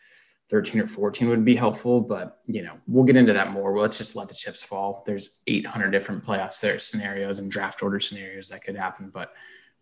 13 0.51 0.81
or 0.81 0.87
14 0.87 1.29
would 1.29 1.45
be 1.45 1.57
helpful, 1.57 2.01
but 2.01 2.41
you 2.47 2.63
know, 2.63 2.75
we'll 2.87 3.05
get 3.05 3.17
into 3.17 3.35
that 3.35 3.51
more. 3.53 3.73
Well, 3.73 3.83
let's 3.83 3.99
just 3.99 4.17
let 4.17 4.29
the 4.29 4.35
chips 4.35 4.63
fall. 4.63 5.03
There's 5.07 5.43
800 5.47 5.91
different 5.91 6.25
playoff 6.25 6.53
scenarios 6.81 7.39
and 7.39 7.51
draft 7.51 7.83
order 7.83 8.01
scenarios 8.01 8.49
that 8.49 8.65
could 8.65 8.77
happen, 8.77 9.11
but 9.13 9.33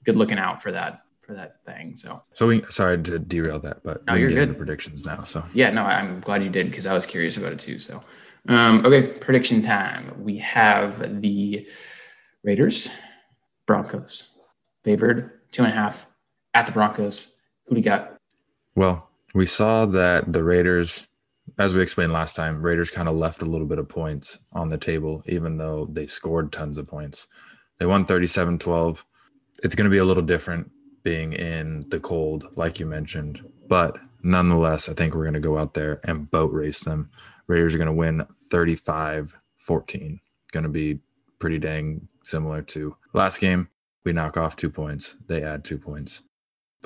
good 0.04 0.16
looking 0.16 0.38
out 0.38 0.62
for 0.62 0.73
that 0.73 1.02
for 1.21 1.35
that 1.35 1.64
thing. 1.64 1.97
So, 1.97 2.23
so 2.33 2.47
we 2.47 2.62
sorry 2.68 3.02
to 3.02 3.18
derail 3.18 3.59
that, 3.61 3.83
but 3.83 4.06
no, 4.06 4.14
we 4.14 4.21
you're 4.21 4.28
get 4.28 4.49
good. 4.49 4.59
predictions 4.59 5.04
now. 5.04 5.23
So 5.25 5.45
yeah, 5.52 5.71
no, 5.71 5.85
I'm 5.85 6.21
glad 6.21 6.42
you 6.42 6.50
did 6.50 6.71
because 6.71 6.87
I 6.87 6.95
was 6.95 7.06
curious 7.06 7.37
about 7.37 7.52
it 7.52 7.59
too. 7.59 7.78
So, 7.78 8.02
um, 8.49 8.85
okay, 8.87 9.07
prediction 9.07 9.62
time. 9.62 10.12
We 10.19 10.38
have 10.38 11.21
the 11.21 11.69
Raiders, 12.43 12.88
Broncos, 13.67 14.31
favored 14.85 15.33
two 15.53 15.65
and 15.65 15.73
a 15.73 15.75
half 15.75 16.07
at 16.55 16.67
the 16.67 16.73
Broncos. 16.73 17.38
Who 17.67 17.75
do 17.75 17.81
you 17.81 17.85
got? 17.85 18.17
Well, 18.75 19.09
we 19.35 19.47
saw 19.47 19.87
that 19.87 20.33
the 20.33 20.45
Raiders, 20.45 21.07
as 21.59 21.75
we 21.75 21.83
explained 21.83 22.12
last 22.12 22.37
time, 22.37 22.62
Raiders 22.62 22.91
kind 22.91 23.09
of 23.09 23.17
left 23.17 23.43
a 23.43 23.47
little 23.47 23.67
bit 23.67 23.79
of 23.79 23.88
points 23.88 24.38
on 24.53 24.69
the 24.69 24.79
table, 24.79 25.23
even 25.26 25.57
though 25.57 25.87
they 25.91 26.07
scored 26.07 26.53
tons 26.53 26.79
of 26.79 26.87
points. 26.87 27.26
They 27.79 27.87
won 27.87 28.05
37 28.05 28.59
12. 28.59 29.05
It's 29.62 29.75
going 29.75 29.85
to 29.85 29.91
be 29.91 29.99
a 29.99 30.05
little 30.05 30.23
different 30.23 30.71
being 31.03 31.33
in 31.33 31.85
the 31.88 32.00
cold, 32.00 32.57
like 32.57 32.81
you 32.81 32.87
mentioned. 32.87 33.45
But 33.69 33.99
nonetheless, 34.23 34.89
I 34.89 34.95
think 34.95 35.15
we're 35.15 35.25
going 35.25 35.35
to 35.35 35.41
go 35.41 35.59
out 35.59 35.75
there 35.75 36.00
and 36.04 36.30
boat 36.30 36.52
race 36.52 36.80
them. 36.80 37.11
Raiders 37.47 37.75
are 37.75 37.78
going 37.78 37.87
to 37.87 37.93
win 37.93 38.26
35 38.50 39.37
14. 39.56 40.21
Going 40.52 40.65
to 40.65 40.69
be 40.69 41.00
pretty 41.39 41.59
dang 41.59 42.09
similar 42.25 42.63
to 42.63 42.97
last 43.13 43.41
game. 43.41 43.69
We 44.04 44.13
knock 44.13 44.37
off 44.37 44.56
two 44.56 44.71
points, 44.71 45.17
they 45.26 45.43
add 45.43 45.65
two 45.65 45.78
points 45.78 46.23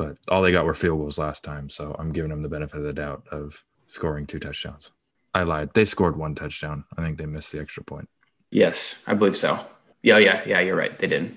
but 0.00 0.16
all 0.30 0.40
they 0.40 0.50
got 0.50 0.64
were 0.64 0.72
field 0.72 0.98
goals 0.98 1.18
last 1.18 1.44
time. 1.44 1.68
So 1.68 1.94
I'm 1.98 2.10
giving 2.10 2.30
them 2.30 2.40
the 2.40 2.48
benefit 2.48 2.78
of 2.78 2.84
the 2.84 2.92
doubt 2.94 3.26
of 3.30 3.62
scoring 3.86 4.24
two 4.24 4.38
touchdowns. 4.38 4.92
I 5.34 5.42
lied. 5.42 5.74
They 5.74 5.84
scored 5.84 6.16
one 6.16 6.34
touchdown. 6.34 6.84
I 6.96 7.02
think 7.02 7.18
they 7.18 7.26
missed 7.26 7.52
the 7.52 7.60
extra 7.60 7.84
point. 7.84 8.08
Yes, 8.50 9.02
I 9.06 9.12
believe 9.12 9.36
so. 9.36 9.62
Yeah, 10.02 10.16
yeah, 10.16 10.42
yeah, 10.46 10.60
you're 10.60 10.74
right. 10.74 10.96
They 10.96 11.06
didn't. 11.06 11.36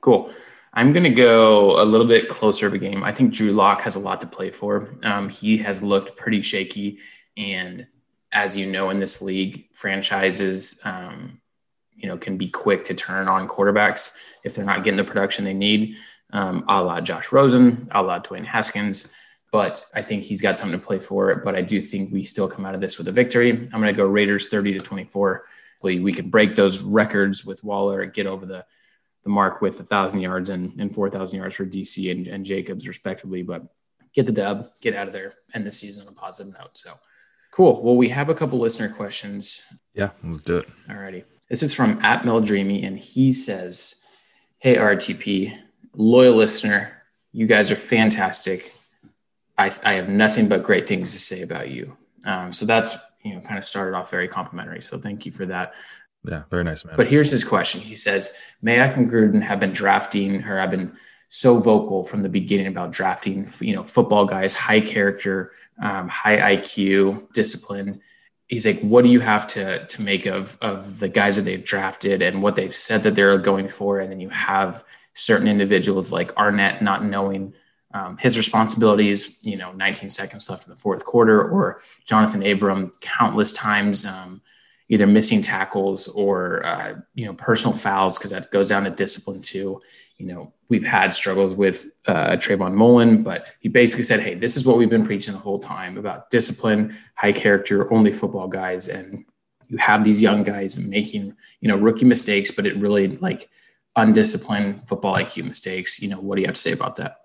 Cool. 0.00 0.32
I'm 0.72 0.94
going 0.94 1.04
to 1.04 1.10
go 1.10 1.78
a 1.78 1.84
little 1.84 2.06
bit 2.06 2.30
closer 2.30 2.66
of 2.66 2.72
a 2.72 2.78
game. 2.78 3.04
I 3.04 3.12
think 3.12 3.34
Drew 3.34 3.52
Lock 3.52 3.82
has 3.82 3.96
a 3.96 4.00
lot 4.00 4.22
to 4.22 4.26
play 4.26 4.50
for. 4.50 4.96
Um, 5.02 5.28
he 5.28 5.58
has 5.58 5.82
looked 5.82 6.16
pretty 6.16 6.40
shaky. 6.40 7.00
And 7.36 7.86
as 8.32 8.56
you 8.56 8.66
know, 8.66 8.90
in 8.90 9.00
this 9.00 9.20
league, 9.20 9.68
franchises, 9.72 10.80
um, 10.84 11.40
you 11.94 12.08
know, 12.08 12.16
can 12.16 12.36
be 12.36 12.48
quick 12.48 12.84
to 12.84 12.94
turn 12.94 13.28
on 13.28 13.48
quarterbacks 13.48 14.16
if 14.44 14.54
they're 14.54 14.64
not 14.64 14.84
getting 14.84 14.98
the 14.98 15.04
production 15.04 15.44
they 15.44 15.54
need 15.54 15.96
um, 16.32 16.64
a 16.68 16.82
la 16.82 17.00
Josh 17.00 17.32
Rosen, 17.32 17.88
a 17.90 18.02
la 18.02 18.20
Dwayne 18.20 18.44
Haskins. 18.44 19.12
But 19.52 19.84
I 19.94 20.02
think 20.02 20.22
he's 20.22 20.40
got 20.40 20.56
something 20.56 20.78
to 20.78 20.86
play 20.86 21.00
for. 21.00 21.34
But 21.36 21.56
I 21.56 21.62
do 21.62 21.82
think 21.82 22.12
we 22.12 22.22
still 22.22 22.48
come 22.48 22.64
out 22.64 22.74
of 22.74 22.80
this 22.80 22.98
with 22.98 23.08
a 23.08 23.12
victory. 23.12 23.50
I'm 23.50 23.80
going 23.80 23.84
to 23.84 23.92
go 23.92 24.06
Raiders 24.06 24.48
30 24.48 24.74
to 24.74 24.78
24. 24.78 25.44
We 25.82 26.12
can 26.12 26.30
break 26.30 26.54
those 26.54 26.82
records 26.82 27.44
with 27.44 27.64
Waller 27.64 28.04
get 28.06 28.26
over 28.26 28.46
the 28.46 28.64
the 29.22 29.30
mark 29.30 29.60
with 29.60 29.78
a 29.80 29.84
thousand 29.84 30.20
yards 30.20 30.48
and, 30.48 30.80
and 30.80 30.94
4,000 30.94 31.38
yards 31.38 31.54
for 31.54 31.66
DC 31.66 32.10
and, 32.10 32.26
and 32.26 32.44
Jacobs 32.44 32.88
respectively. 32.88 33.42
But 33.42 33.64
get 34.14 34.24
the 34.24 34.32
dub, 34.32 34.70
get 34.80 34.94
out 34.94 35.08
of 35.08 35.12
there, 35.12 35.34
end 35.52 35.66
the 35.66 35.70
season 35.70 36.06
on 36.06 36.12
a 36.12 36.16
positive 36.16 36.54
note. 36.54 36.78
So 36.78 36.92
cool. 37.50 37.82
Well, 37.82 37.96
we 37.96 38.08
have 38.10 38.28
a 38.28 38.34
couple 38.34 38.58
listener 38.58 38.88
questions. 38.88 39.62
Yeah, 39.94 40.10
let's 40.22 40.42
do 40.42 40.58
it. 40.58 40.68
All 40.88 40.96
righty. 40.96 41.24
This 41.48 41.62
is 41.62 41.74
from 41.74 41.98
at 42.02 42.24
Mel 42.24 42.40
Dreamy, 42.40 42.84
and 42.84 42.98
he 42.98 43.32
says, 43.32 44.04
Hey, 44.58 44.76
RTP, 44.76 45.58
loyal 45.94 46.36
listener. 46.36 47.02
You 47.32 47.46
guys 47.46 47.70
are 47.70 47.76
fantastic. 47.76 48.72
I, 49.56 49.72
I 49.84 49.94
have 49.94 50.08
nothing 50.08 50.48
but 50.48 50.62
great 50.62 50.88
things 50.88 51.12
to 51.12 51.20
say 51.20 51.42
about 51.42 51.70
you. 51.70 51.96
Um, 52.24 52.52
so 52.52 52.66
that's, 52.66 52.96
you 53.24 53.34
know, 53.34 53.40
kind 53.40 53.58
of 53.58 53.64
started 53.64 53.96
off 53.96 54.10
very 54.10 54.28
complimentary. 54.28 54.80
So 54.82 54.98
thank 54.98 55.26
you 55.26 55.32
for 55.32 55.46
that. 55.46 55.74
Yeah, 56.24 56.42
very 56.50 56.64
nice, 56.64 56.84
man. 56.84 56.96
But 56.96 57.06
here's 57.06 57.30
his 57.30 57.44
question. 57.44 57.80
He 57.80 57.94
says, 57.94 58.32
Mayock 58.64 58.96
and 58.96 59.08
Gruden 59.08 59.42
have 59.42 59.60
been 59.60 59.72
drafting 59.72 60.42
or 60.44 60.58
have 60.58 60.70
been 60.70 60.96
so 61.32 61.58
vocal 61.60 62.02
from 62.02 62.24
the 62.24 62.28
beginning 62.28 62.66
about 62.66 62.90
drafting, 62.90 63.46
you 63.60 63.74
know, 63.74 63.84
football 63.84 64.26
guys, 64.26 64.52
high 64.52 64.80
character, 64.80 65.52
um, 65.80 66.08
high 66.08 66.56
IQ, 66.56 67.32
discipline. 67.32 68.00
He's 68.48 68.66
like, 68.66 68.80
what 68.80 69.04
do 69.04 69.10
you 69.10 69.20
have 69.20 69.46
to 69.48 69.86
to 69.86 70.02
make 70.02 70.26
of 70.26 70.58
of 70.60 70.98
the 70.98 71.08
guys 71.08 71.36
that 71.36 71.42
they've 71.42 71.64
drafted 71.64 72.20
and 72.20 72.42
what 72.42 72.56
they've 72.56 72.74
said 72.74 73.04
that 73.04 73.14
they're 73.14 73.38
going 73.38 73.68
for, 73.68 74.00
and 74.00 74.10
then 74.10 74.18
you 74.18 74.28
have 74.30 74.84
certain 75.14 75.46
individuals 75.46 76.10
like 76.10 76.34
Arnette 76.34 76.82
not 76.82 77.04
knowing 77.04 77.54
um, 77.94 78.16
his 78.16 78.36
responsibilities, 78.36 79.38
you 79.42 79.56
know, 79.56 79.70
19 79.70 80.10
seconds 80.10 80.50
left 80.50 80.66
in 80.66 80.70
the 80.70 80.76
fourth 80.76 81.04
quarter, 81.04 81.48
or 81.48 81.80
Johnathan 82.08 82.50
Abram 82.52 82.90
countless 83.00 83.52
times 83.52 84.04
um, 84.04 84.42
either 84.90 85.06
missing 85.06 85.40
tackles 85.40 86.08
or, 86.08 86.64
uh, 86.66 86.94
you 87.14 87.24
know, 87.24 87.32
personal 87.32 87.74
fouls, 87.74 88.18
because 88.18 88.30
that 88.30 88.50
goes 88.50 88.68
down 88.68 88.84
to 88.84 88.90
discipline 88.90 89.40
too. 89.40 89.80
You 90.18 90.26
know, 90.26 90.52
we've 90.68 90.84
had 90.84 91.14
struggles 91.14 91.54
with 91.54 91.88
uh, 92.06 92.32
Trayvon 92.32 92.74
Mullen, 92.74 93.22
but 93.22 93.46
he 93.60 93.70
basically 93.70 94.04
said, 94.04 94.20
hey, 94.20 94.34
this 94.34 94.58
is 94.58 94.66
what 94.66 94.76
we've 94.76 94.90
been 94.90 95.06
preaching 95.06 95.32
the 95.32 95.40
whole 95.40 95.58
time 95.58 95.96
about 95.96 96.28
discipline, 96.28 96.94
high 97.14 97.32
character, 97.32 97.90
only 97.90 98.12
football 98.12 98.46
guys. 98.46 98.88
And 98.88 99.24
you 99.68 99.78
have 99.78 100.04
these 100.04 100.20
young 100.20 100.42
guys 100.42 100.78
making, 100.78 101.34
you 101.62 101.68
know, 101.68 101.76
rookie 101.76 102.04
mistakes, 102.04 102.50
but 102.50 102.66
it 102.66 102.76
really 102.76 103.16
like– 103.16 103.48
undisciplined 103.96 104.86
football 104.88 105.14
IQ 105.14 105.44
mistakes. 105.44 106.00
You 106.00 106.08
know, 106.08 106.20
what 106.20 106.36
do 106.36 106.42
you 106.42 106.46
have 106.46 106.54
to 106.54 106.60
say 106.60 106.72
about 106.72 106.96
that? 106.96 107.16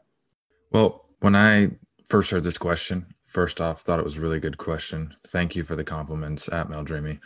Well, 0.71 1.05
when 1.19 1.35
I 1.35 1.71
first 2.07 2.31
heard 2.31 2.43
this 2.43 2.57
question, 2.57 3.05
first 3.27 3.61
off, 3.61 3.81
thought 3.81 3.99
it 3.99 4.05
was 4.05 4.17
a 4.17 4.21
really 4.21 4.39
good 4.39 4.57
question. 4.57 5.15
Thank 5.27 5.55
you 5.55 5.63
for 5.63 5.75
the 5.75 5.83
compliments 5.83 6.49
at 6.49 6.69
Mel 6.69 6.83
Dreamy. 6.83 7.19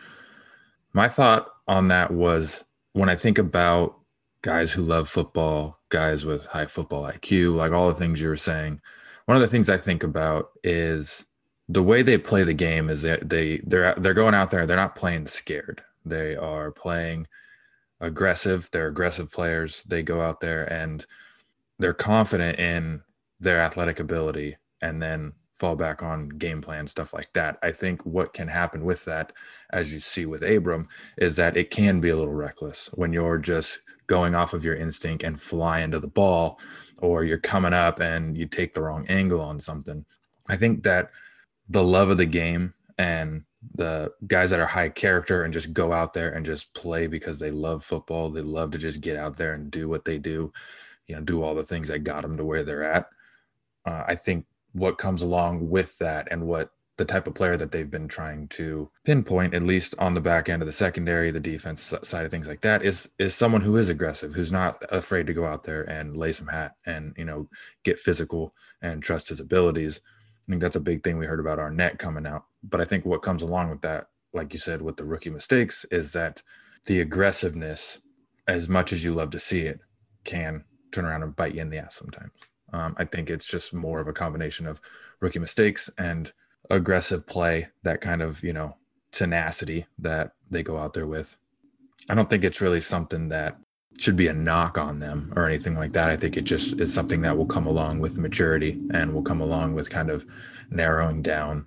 My 0.94 1.08
thought 1.08 1.48
on 1.68 1.88
that 1.90 2.12
was 2.12 2.66
when 2.94 3.10
I 3.10 3.16
think 3.16 3.38
about 3.38 3.96
guys 4.42 4.72
who 4.72 4.82
love 4.82 5.10
football, 5.10 5.80
guys 5.90 6.26
with 6.26 6.46
high 6.48 6.66
football 6.66 7.04
IQ, 7.04 7.56
like 7.56 7.72
all 7.72 7.90
the 7.90 7.96
things 7.96 8.22
you 8.22 8.30
were 8.30 8.38
saying, 8.38 8.82
one 9.26 9.36
of 9.36 9.42
the 9.42 9.48
things 9.48 9.70
I 9.70 9.78
think 9.78 10.04
about 10.04 10.50
is 10.64 11.26
the 11.68 11.84
way 11.84 12.02
they 12.02 12.18
play 12.18 12.44
the 12.44 12.54
game 12.54 12.90
is 12.90 13.04
that 13.04 13.30
they 13.30 13.60
they're 13.60 13.94
they're 13.96 14.16
going 14.16 14.34
out 14.34 14.50
there, 14.50 14.66
they're 14.66 14.76
not 14.76 14.96
playing 14.96 15.28
scared. 15.28 15.82
They 16.04 16.36
are 16.36 16.72
playing 16.72 17.28
aggressive. 18.02 18.70
They're 18.72 18.88
aggressive 18.88 19.32
players. 19.32 19.84
They 19.84 20.02
go 20.02 20.22
out 20.22 20.42
there 20.42 20.72
and 20.72 21.06
they're 21.78 21.94
confident 21.94 22.60
in 22.60 23.04
their 23.40 23.62
athletic 23.62 24.00
ability. 24.00 24.58
And 24.82 25.02
then 25.02 25.34
fall 25.60 25.76
back 25.76 26.02
on 26.02 26.30
game 26.30 26.62
plan, 26.62 26.88
stuff 26.88 27.14
like 27.14 27.32
that. 27.34 27.58
I 27.62 27.72
think 27.72 28.06
what 28.06 28.34
can 28.34 28.48
happen 28.48 28.86
with 28.86 29.04
that, 29.06 29.34
as 29.72 29.94
you 29.94 30.00
see 30.00 30.26
with 30.26 30.42
Abram, 30.42 30.88
is 31.18 31.36
that 31.36 31.58
it 31.58 31.70
can 31.70 32.00
be 32.00 32.10
a 32.10 32.18
little 32.18 32.34
reckless 32.34 32.90
when 32.94 33.12
you're 33.14 33.38
just 33.38 33.80
going 34.08 34.34
off 34.34 34.54
of 34.54 34.66
your 34.66 34.76
instinct 34.76 35.24
and 35.24 35.40
fly 35.40 35.82
into 35.82 36.00
the 36.00 36.08
ball, 36.08 36.60
or 36.98 37.24
you're 37.24 37.38
coming 37.38 37.74
up 37.74 38.00
and 38.00 38.38
you 38.38 38.48
take 38.48 38.74
the 38.74 38.82
wrong 38.82 39.06
angle 39.08 39.42
on 39.42 39.60
something. 39.60 40.04
I 40.48 40.56
think 40.56 40.84
that 40.84 41.12
the 41.68 41.84
love 41.84 42.10
of 42.10 42.18
the 42.18 42.26
game 42.26 42.74
and 42.98 43.44
the 43.76 44.12
guys 44.28 44.50
that 44.50 44.60
are 44.60 44.66
high 44.66 44.90
character 44.90 45.44
and 45.44 45.54
just 45.54 45.74
go 45.74 45.92
out 45.92 46.14
there 46.14 46.32
and 46.32 46.46
just 46.46 46.74
play 46.74 47.08
because 47.08 47.38
they 47.38 47.52
love 47.52 47.84
football, 47.84 48.30
they 48.30 48.42
love 48.42 48.72
to 48.72 48.78
just 48.78 49.02
get 49.02 49.18
out 49.18 49.36
there 49.36 49.54
and 49.54 49.70
do 49.70 49.88
what 49.90 50.06
they 50.06 50.18
do, 50.18 50.52
you 51.08 51.16
know, 51.16 51.22
do 51.22 51.44
all 51.44 51.54
the 51.54 51.64
things 51.64 51.90
that 51.90 52.00
got 52.00 52.22
them 52.22 52.36
to 52.38 52.46
where 52.46 52.64
they're 52.64 52.84
at. 52.84 53.06
Uh, 53.86 54.04
I 54.08 54.16
think 54.16 54.46
what 54.74 54.98
comes 54.98 55.22
along 55.22 55.70
with 55.70 55.98
that 55.98 56.28
and 56.32 56.46
what 56.46 56.72
the 57.00 57.06
type 57.06 57.28
of 57.28 57.34
player 57.34 57.56
that 57.56 57.72
they've 57.72 57.90
been 57.90 58.10
trying 58.10 58.46
to 58.50 58.88
pinpoint 59.06 59.54
at 59.54 59.64
least 59.64 59.96
on 60.00 60.14
the 60.14 60.20
back 60.20 60.50
end 60.50 60.62
of 60.62 60.66
the 60.66 60.72
secondary 60.72 61.32
the 61.32 61.40
defense 61.40 61.94
side 62.04 62.26
of 62.26 62.30
things 62.30 62.48
like 62.48 62.60
that 62.60 62.84
is 62.84 63.10
is 63.20 63.34
someone 63.34 63.62
who 63.62 63.78
is 63.78 63.88
aggressive 63.88 64.34
who's 64.34 64.52
not 64.52 64.84
afraid 64.92 65.26
to 65.26 65.34
go 65.34 65.46
out 65.46 65.64
there 65.64 65.84
and 65.84 66.18
lay 66.18 66.34
some 66.34 66.48
hat 66.48 66.76
and 66.86 67.14
you 67.18 67.24
know 67.24 67.48
get 67.84 67.98
physical 67.98 68.54
and 68.82 69.02
trust 69.02 69.30
his 69.30 69.40
abilities. 69.40 70.02
I 70.48 70.52
think 70.52 70.62
that's 70.62 70.76
a 70.76 70.82
big 70.82 71.04
thing 71.04 71.18
we 71.18 71.26
heard 71.26 71.40
about 71.40 71.58
Arnette 71.58 72.00
coming 72.00 72.28
out. 72.28 72.44
But 72.64 72.82
i 72.82 72.86
think 72.86 73.06
what 73.06 73.22
comes 73.22 73.44
along 73.44 73.70
with 73.70 73.82
that 73.82 74.08
like 74.34 74.52
you 74.52 74.60
said 74.60 74.82
with 74.82 74.98
the 74.98 75.06
rookie 75.06 75.30
mistakes 75.30 75.86
is 75.92 76.12
that 76.12 76.44
the 76.86 77.00
aggressiveness 77.00 78.02
as 78.48 78.68
much 78.68 78.92
as 78.92 79.06
you 79.06 79.14
love 79.14 79.30
to 79.30 79.40
see 79.40 79.62
it 79.62 79.80
can 80.26 80.64
turn 80.92 81.06
around 81.06 81.24
and 81.24 81.36
bite 81.36 81.56
you 81.56 81.62
in 81.62 81.70
the 81.70 81.78
ass 81.78 81.96
sometimes 81.96 82.32
um, 82.74 82.96
I 82.98 83.06
think 83.06 83.30
it's 83.30 83.48
just 83.48 83.74
more 83.74 84.00
of 84.00 84.08
a 84.08 84.14
combination 84.14 84.68
of 84.68 84.82
rookie 85.20 85.40
mistakes 85.40 85.90
and 85.98 86.32
aggressive 86.70 87.26
play, 87.26 87.68
that 87.84 88.02
kind 88.02 88.22
of, 88.22 88.44
you 88.44 88.54
know, 88.54 88.78
tenacity 89.12 89.86
that 90.00 90.34
they 90.50 90.64
go 90.64 90.78
out 90.78 90.94
there 90.94 91.08
with. 91.08 91.40
I 92.10 92.16
don't 92.16 92.30
think 92.30 92.44
it's 92.44 92.62
really 92.62 92.82
something 92.82 93.30
that 93.30 93.58
should 93.98 94.16
be 94.16 94.28
a 94.28 94.34
knock 94.34 94.78
on 94.78 95.00
them 95.00 95.34
or 95.36 95.46
anything 95.46 95.76
like 95.76 95.92
that. 95.94 96.10
I 96.10 96.16
think 96.16 96.38
it 96.38 96.44
just 96.44 96.80
is 96.80 96.94
something 96.94 97.22
that 97.22 97.38
will 97.38 97.46
come 97.46 97.68
along 97.68 98.00
with 98.00 98.18
maturity 98.18 98.80
and 98.94 99.14
will 99.14 99.22
come 99.22 99.42
along 99.42 99.74
with 99.74 99.90
kind 99.90 100.10
of 100.10 100.26
narrowing 100.70 101.22
down 101.22 101.66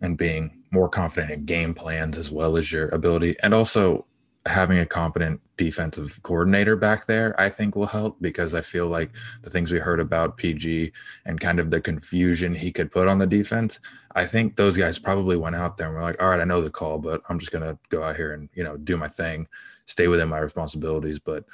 and 0.00 0.16
being 0.16 0.62
more 0.70 0.88
confident 0.88 1.30
in 1.32 1.44
game 1.44 1.74
plans 1.74 2.16
as 2.16 2.32
well 2.32 2.56
as 2.56 2.72
your 2.72 2.88
ability 2.88 3.36
and 3.42 3.52
also 3.52 4.06
having 4.46 4.78
a 4.78 4.86
competent 4.86 5.40
defensive 5.56 6.20
coordinator 6.22 6.74
back 6.74 7.06
there, 7.06 7.38
I 7.40 7.48
think 7.48 7.76
will 7.76 7.86
help 7.86 8.16
because 8.20 8.54
I 8.54 8.60
feel 8.60 8.88
like 8.88 9.10
the 9.42 9.50
things 9.50 9.70
we 9.70 9.78
heard 9.78 10.00
about 10.00 10.36
PG 10.36 10.92
and 11.26 11.40
kind 11.40 11.60
of 11.60 11.70
the 11.70 11.80
confusion 11.80 12.54
he 12.54 12.72
could 12.72 12.90
put 12.90 13.06
on 13.06 13.18
the 13.18 13.26
defense, 13.26 13.78
I 14.16 14.26
think 14.26 14.56
those 14.56 14.76
guys 14.76 14.98
probably 14.98 15.36
went 15.36 15.54
out 15.54 15.76
there 15.76 15.86
and 15.86 15.96
were 15.96 16.02
like, 16.02 16.20
all 16.20 16.30
right, 16.30 16.40
I 16.40 16.44
know 16.44 16.60
the 16.60 16.70
call, 16.70 16.98
but 16.98 17.22
I'm 17.28 17.38
just 17.38 17.52
going 17.52 17.64
to 17.64 17.78
go 17.88 18.02
out 18.02 18.16
here 18.16 18.32
and, 18.32 18.48
you 18.54 18.64
know, 18.64 18.76
do 18.76 18.96
my 18.96 19.08
thing, 19.08 19.46
stay 19.86 20.08
within 20.08 20.28
my 20.28 20.38
responsibilities. 20.38 21.20
But 21.20 21.44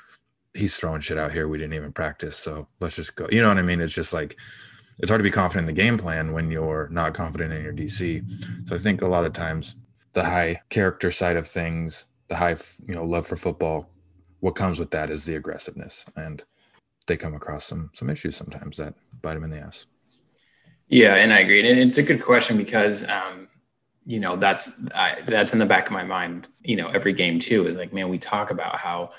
he's 0.54 0.76
throwing 0.76 1.00
shit 1.00 1.18
out 1.18 1.32
here. 1.32 1.46
We 1.46 1.58
didn't 1.58 1.74
even 1.74 1.92
practice. 1.92 2.36
So 2.36 2.66
let's 2.80 2.96
just 2.96 3.14
go. 3.16 3.28
You 3.30 3.42
know 3.42 3.48
what 3.48 3.58
I 3.58 3.62
mean? 3.62 3.80
It's 3.80 3.94
just 3.94 4.14
like, 4.14 4.38
it's 4.98 5.10
hard 5.10 5.20
to 5.20 5.24
be 5.24 5.30
confident 5.30 5.68
in 5.68 5.74
the 5.74 5.80
game 5.80 5.98
plan 5.98 6.32
when 6.32 6.50
you're 6.50 6.88
not 6.90 7.14
confident 7.14 7.52
in 7.52 7.62
your 7.62 7.72
DC. 7.72 8.22
So 8.66 8.74
I 8.74 8.78
think 8.78 9.02
a 9.02 9.06
lot 9.06 9.24
of 9.24 9.32
times 9.32 9.76
the 10.14 10.24
high 10.24 10.60
character 10.70 11.12
side 11.12 11.36
of 11.36 11.46
things 11.46 12.06
the 12.28 12.36
high 12.36 12.56
you 12.86 12.94
know 12.94 13.04
love 13.04 13.26
for 13.26 13.36
football 13.36 13.90
what 14.40 14.54
comes 14.54 14.78
with 14.78 14.90
that 14.90 15.10
is 15.10 15.24
the 15.24 15.34
aggressiveness 15.34 16.04
and 16.16 16.44
they 17.06 17.16
come 17.16 17.34
across 17.34 17.64
some 17.64 17.90
some 17.94 18.10
issues 18.10 18.36
sometimes 18.36 18.76
that 18.76 18.94
bite 19.22 19.34
them 19.34 19.44
in 19.44 19.50
the 19.50 19.58
ass. 19.58 19.86
Yeah 20.88 21.14
and 21.14 21.32
i 21.32 21.40
agree 21.40 21.68
and 21.68 21.78
it's 21.78 21.98
a 21.98 22.02
good 22.02 22.22
question 22.22 22.56
because 22.56 23.06
um 23.08 23.48
you 24.06 24.20
know 24.20 24.36
that's 24.36 24.72
I, 24.94 25.18
that's 25.26 25.52
in 25.52 25.58
the 25.58 25.66
back 25.66 25.86
of 25.86 25.92
my 25.92 26.04
mind 26.04 26.48
you 26.62 26.76
know 26.76 26.88
every 26.88 27.12
game 27.12 27.38
too 27.38 27.66
is 27.66 27.76
like 27.76 27.92
man 27.92 28.08
we 28.08 28.18
talk 28.18 28.50
about 28.50 28.76
how 28.76 29.10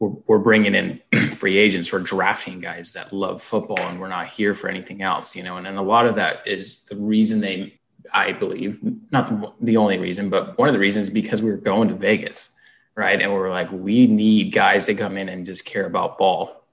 we're, 0.00 0.12
we're 0.26 0.38
bringing 0.38 0.74
in 0.74 1.00
free 1.36 1.56
agents 1.56 1.92
we're 1.92 2.00
drafting 2.00 2.58
guys 2.60 2.92
that 2.92 3.12
love 3.12 3.40
football 3.42 3.78
and 3.78 4.00
we're 4.00 4.08
not 4.08 4.30
here 4.30 4.54
for 4.54 4.68
anything 4.68 5.02
else 5.02 5.36
you 5.36 5.42
know 5.42 5.56
and, 5.56 5.66
and 5.66 5.78
a 5.78 5.82
lot 5.82 6.06
of 6.06 6.16
that 6.16 6.46
is 6.48 6.84
the 6.86 6.96
reason 6.96 7.40
they 7.40 7.78
I 8.12 8.32
believe, 8.32 8.80
not 9.10 9.56
the 9.64 9.76
only 9.76 9.98
reason, 9.98 10.28
but 10.30 10.58
one 10.58 10.68
of 10.68 10.72
the 10.72 10.78
reasons 10.78 11.10
because 11.10 11.42
we 11.42 11.50
were 11.50 11.56
going 11.56 11.88
to 11.88 11.94
Vegas, 11.94 12.52
right? 12.94 13.20
And 13.20 13.32
we 13.32 13.38
were 13.38 13.50
like, 13.50 13.70
we 13.72 14.06
need 14.06 14.52
guys 14.52 14.86
that 14.86 14.98
come 14.98 15.16
in 15.16 15.28
and 15.28 15.46
just 15.46 15.64
care 15.64 15.86
about 15.86 16.18
ball, 16.18 16.64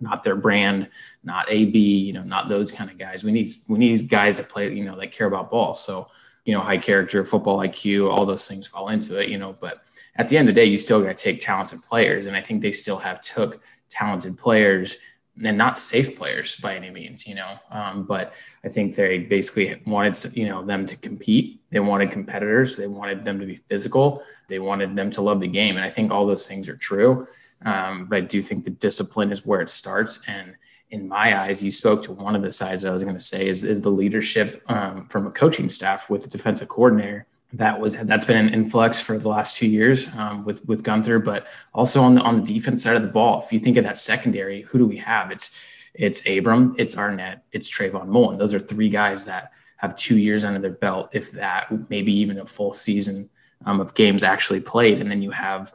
not 0.00 0.24
their 0.24 0.36
brand, 0.36 0.88
not 1.24 1.50
AB, 1.50 1.78
you 1.78 2.12
know, 2.12 2.22
not 2.22 2.48
those 2.48 2.70
kind 2.70 2.90
of 2.90 2.98
guys. 2.98 3.24
We 3.24 3.32
need 3.32 3.48
we 3.68 3.78
need 3.78 4.08
guys 4.08 4.36
that 4.38 4.48
play, 4.48 4.72
you 4.72 4.84
know, 4.84 4.96
that 4.98 5.12
care 5.12 5.26
about 5.26 5.50
ball. 5.50 5.74
So, 5.74 6.08
you 6.44 6.54
know, 6.54 6.60
high 6.60 6.78
character, 6.78 7.24
football 7.24 7.58
IQ, 7.58 8.10
all 8.10 8.26
those 8.26 8.46
things 8.46 8.66
fall 8.66 8.88
into 8.88 9.18
it, 9.20 9.28
you 9.28 9.38
know. 9.38 9.56
But 9.58 9.78
at 10.16 10.28
the 10.28 10.36
end 10.36 10.48
of 10.48 10.54
the 10.54 10.60
day, 10.60 10.66
you 10.66 10.78
still 10.78 11.02
got 11.02 11.16
to 11.16 11.22
take 11.22 11.40
talented 11.40 11.82
players, 11.82 12.26
and 12.26 12.36
I 12.36 12.40
think 12.40 12.62
they 12.62 12.72
still 12.72 12.98
have 12.98 13.20
took 13.20 13.62
talented 13.88 14.36
players 14.36 14.96
and 15.44 15.56
not 15.56 15.78
safe 15.78 16.16
players 16.16 16.56
by 16.56 16.74
any 16.74 16.90
means, 16.90 17.26
you 17.26 17.34
know. 17.34 17.58
Um, 17.70 18.04
but 18.04 18.34
I 18.64 18.68
think 18.68 18.94
they 18.94 19.18
basically 19.18 19.80
wanted, 19.86 20.36
you 20.36 20.48
know, 20.48 20.64
them 20.64 20.86
to 20.86 20.96
compete. 20.96 21.60
They 21.70 21.80
wanted 21.80 22.10
competitors. 22.10 22.76
They 22.76 22.86
wanted 22.86 23.24
them 23.24 23.38
to 23.38 23.46
be 23.46 23.56
physical. 23.56 24.22
They 24.48 24.58
wanted 24.58 24.96
them 24.96 25.10
to 25.12 25.22
love 25.22 25.40
the 25.40 25.48
game. 25.48 25.76
And 25.76 25.84
I 25.84 25.90
think 25.90 26.10
all 26.10 26.26
those 26.26 26.46
things 26.46 26.68
are 26.68 26.76
true. 26.76 27.26
Um, 27.64 28.06
but 28.06 28.16
I 28.16 28.20
do 28.22 28.42
think 28.42 28.64
the 28.64 28.70
discipline 28.70 29.30
is 29.30 29.46
where 29.46 29.60
it 29.60 29.70
starts. 29.70 30.22
And 30.26 30.54
in 30.90 31.08
my 31.08 31.40
eyes, 31.40 31.62
you 31.62 31.70
spoke 31.70 32.02
to 32.04 32.12
one 32.12 32.34
of 32.34 32.42
the 32.42 32.50
sides 32.50 32.82
that 32.82 32.88
I 32.88 32.92
was 32.92 33.02
going 33.02 33.16
to 33.16 33.20
say 33.20 33.48
is, 33.48 33.62
is 33.62 33.80
the 33.80 33.90
leadership 33.90 34.62
um, 34.68 35.06
from 35.08 35.26
a 35.26 35.30
coaching 35.30 35.68
staff 35.68 36.10
with 36.10 36.24
the 36.24 36.30
defensive 36.30 36.68
coordinator 36.68 37.26
that 37.54 37.80
was 37.80 37.96
that's 37.96 38.24
been 38.24 38.36
an 38.36 38.52
influx 38.52 39.00
for 39.00 39.18
the 39.18 39.28
last 39.28 39.56
two 39.56 39.66
years 39.66 40.08
um, 40.16 40.44
with 40.44 40.66
with 40.66 40.82
Guenther, 40.82 41.22
but 41.24 41.46
also 41.72 42.02
on 42.02 42.14
the 42.14 42.20
on 42.20 42.36
the 42.36 42.42
defense 42.42 42.82
side 42.82 42.96
of 42.96 43.02
the 43.02 43.08
ball. 43.08 43.42
If 43.42 43.52
you 43.52 43.58
think 43.58 43.76
of 43.76 43.84
that 43.84 43.96
secondary, 43.96 44.62
who 44.62 44.78
do 44.78 44.86
we 44.86 44.98
have? 44.98 45.30
It's 45.30 45.58
it's 45.94 46.22
Abram, 46.28 46.74
it's 46.78 46.94
Arnette, 46.94 47.40
it's 47.52 47.70
Trayvon 47.70 48.06
Mullen. 48.08 48.38
Those 48.38 48.54
are 48.54 48.60
three 48.60 48.90
guys 48.90 49.24
that 49.24 49.52
have 49.78 49.96
two 49.96 50.18
years 50.18 50.44
under 50.44 50.58
their 50.58 50.70
belt, 50.70 51.08
if 51.12 51.30
that, 51.32 51.68
maybe 51.88 52.12
even 52.12 52.38
a 52.38 52.46
full 52.46 52.72
season 52.72 53.30
um, 53.64 53.80
of 53.80 53.94
games 53.94 54.22
actually 54.22 54.60
played. 54.60 55.00
And 55.00 55.10
then 55.10 55.22
you 55.22 55.30
have, 55.30 55.72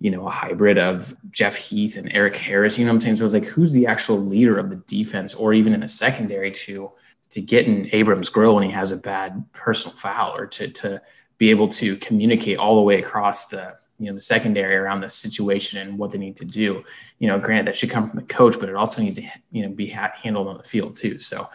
you 0.00 0.10
know, 0.10 0.26
a 0.26 0.30
hybrid 0.30 0.78
of 0.78 1.14
Jeff 1.30 1.56
Heath 1.56 1.96
and 1.96 2.12
Erik 2.12 2.36
Harris. 2.36 2.78
You 2.78 2.84
know 2.84 2.92
what 2.92 2.96
I'm 2.96 3.00
saying? 3.00 3.16
So 3.16 3.24
it's 3.24 3.34
like, 3.34 3.46
who's 3.46 3.72
the 3.72 3.86
actual 3.86 4.18
leader 4.18 4.58
of 4.58 4.70
the 4.70 4.76
defense, 4.76 5.34
or 5.34 5.52
even 5.52 5.74
in 5.74 5.80
the 5.80 5.88
secondary 5.88 6.50
to 6.52 6.92
to 7.34 7.40
get 7.40 7.66
in 7.66 7.88
Abram's 7.92 8.28
grill 8.28 8.54
when 8.54 8.64
he 8.64 8.70
has 8.70 8.92
a 8.92 8.96
bad 8.96 9.44
personal 9.52 9.96
foul, 9.96 10.36
or 10.36 10.46
to 10.46 10.68
to 10.68 11.02
be 11.38 11.50
able 11.50 11.68
to 11.68 11.96
communicate 11.96 12.58
all 12.58 12.76
the 12.76 12.82
way 12.82 13.00
across 13.00 13.48
the 13.48 13.76
you 13.98 14.06
know 14.06 14.14
the 14.14 14.20
secondary 14.20 14.76
around 14.76 15.00
the 15.00 15.08
situation 15.08 15.80
and 15.80 15.98
what 15.98 16.12
they 16.12 16.18
need 16.18 16.36
to 16.36 16.44
do. 16.44 16.84
You 17.18 17.28
know, 17.28 17.38
granted 17.40 17.66
that 17.66 17.76
should 17.76 17.90
come 17.90 18.08
from 18.08 18.20
the 18.20 18.26
coach, 18.26 18.54
but 18.60 18.68
it 18.68 18.76
also 18.76 19.02
needs 19.02 19.18
to 19.18 19.26
you 19.50 19.62
know 19.62 19.68
be 19.68 19.88
ha- 19.88 20.12
handled 20.22 20.46
on 20.46 20.56
the 20.56 20.62
field 20.62 20.94
too. 20.94 21.18
So 21.18 21.48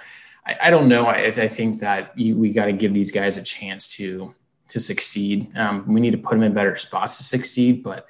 I, 0.45 0.57
I 0.63 0.69
don't 0.69 0.89
know. 0.89 1.05
I, 1.05 1.27
I, 1.27 1.47
think 1.47 1.79
that 1.79 2.17
you, 2.17 2.35
we 2.35 2.51
got 2.51 2.65
to 2.65 2.73
give 2.73 2.93
these 2.93 3.11
guys 3.11 3.37
a 3.37 3.43
chance 3.43 3.95
to 3.95 4.35
to 4.67 4.79
succeed. 4.81 5.55
Um, 5.57 5.87
we 5.87 6.01
need 6.01 6.11
to 6.11 6.17
put 6.17 6.31
them 6.31 6.43
in 6.43 6.53
better 6.53 6.75
spots 6.75 7.17
to 7.19 7.23
succeed, 7.23 7.83
but 7.83 8.05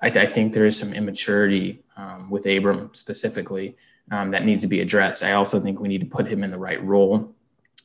I, 0.00 0.08
I 0.08 0.26
think 0.26 0.54
there 0.54 0.66
is 0.66 0.78
some 0.78 0.94
immaturity 0.94 1.82
um, 1.98 2.30
with 2.30 2.46
Abram 2.46 2.94
specifically 2.94 3.76
um, 4.10 4.30
that 4.30 4.44
needs 4.44 4.62
to 4.62 4.68
be 4.68 4.80
addressed. 4.80 5.22
I 5.22 5.32
also 5.32 5.60
think 5.60 5.80
we 5.80 5.88
need 5.88 6.00
to 6.00 6.06
put 6.06 6.26
him 6.26 6.42
in 6.42 6.50
the 6.50 6.58
right 6.58 6.82
role. 6.84 7.34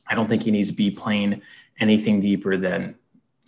I 0.06 0.14
don't 0.14 0.28
think 0.28 0.42
he 0.42 0.50
needs 0.50 0.68
to 0.70 0.74
be 0.74 0.90
playing 0.90 1.42
anything 1.80 2.20
deeper 2.20 2.56
than, 2.56 2.96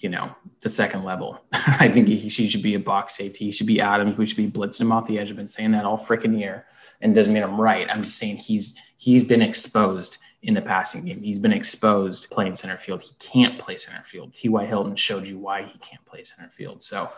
you 0.01 0.09
know, 0.09 0.35
the 0.61 0.69
second 0.69 1.05
level. 1.05 1.45
I 1.53 1.89
think 1.89 2.09
he, 2.09 2.17
he, 2.17 2.29
should 2.29 2.63
be 2.63 2.75
a 2.75 2.81
box 2.81 3.17
safety. 3.17 3.47
He 3.47 3.53
should 3.53 3.67
be 3.67 3.81
Adams. 3.81 4.17
We 4.17 4.27
should 4.27 4.37
be 4.37 4.51
blitzing 4.51 4.83
him 4.83 4.93
off 4.93 5.07
the 5.07 5.19
edge. 5.19 5.31
I've 5.31 5.37
been 5.37 5.47
saying 5.47 5.73
that 5.73 5.85
all 5.85 5.99
freaking 5.99 6.39
year, 6.39 6.67
and 7.01 7.15
doesn't 7.15 7.33
mean 7.33 7.43
I'm 7.43 7.61
right. 7.61 7.89
I'm 7.91 8.03
just 8.03 8.19
saying 8.19 8.37
he's 8.37 8.77
he's 8.97 9.23
been 9.23 9.43
exposed 9.43 10.19
in 10.43 10.55
the 10.55 10.63
passing 10.63 11.05
game. 11.05 11.21
He's 11.23 11.39
been 11.39 11.53
exposed 11.53 12.31
playing 12.31 12.57
center 12.57 12.77
field. 12.77 13.03
He 13.03 13.11
can't 13.19 13.59
play 13.59 13.77
center 13.77 14.03
field. 14.05 14.35
T.Y. 14.35 14.67
Hilton 14.67 14.95
showed 14.95 15.27
you 15.27 15.39
why 15.39 15.63
he 15.65 15.79
can't 15.79 16.05
play 16.07 16.23
center 16.23 16.51
field. 16.51 16.81
So, 16.81 17.11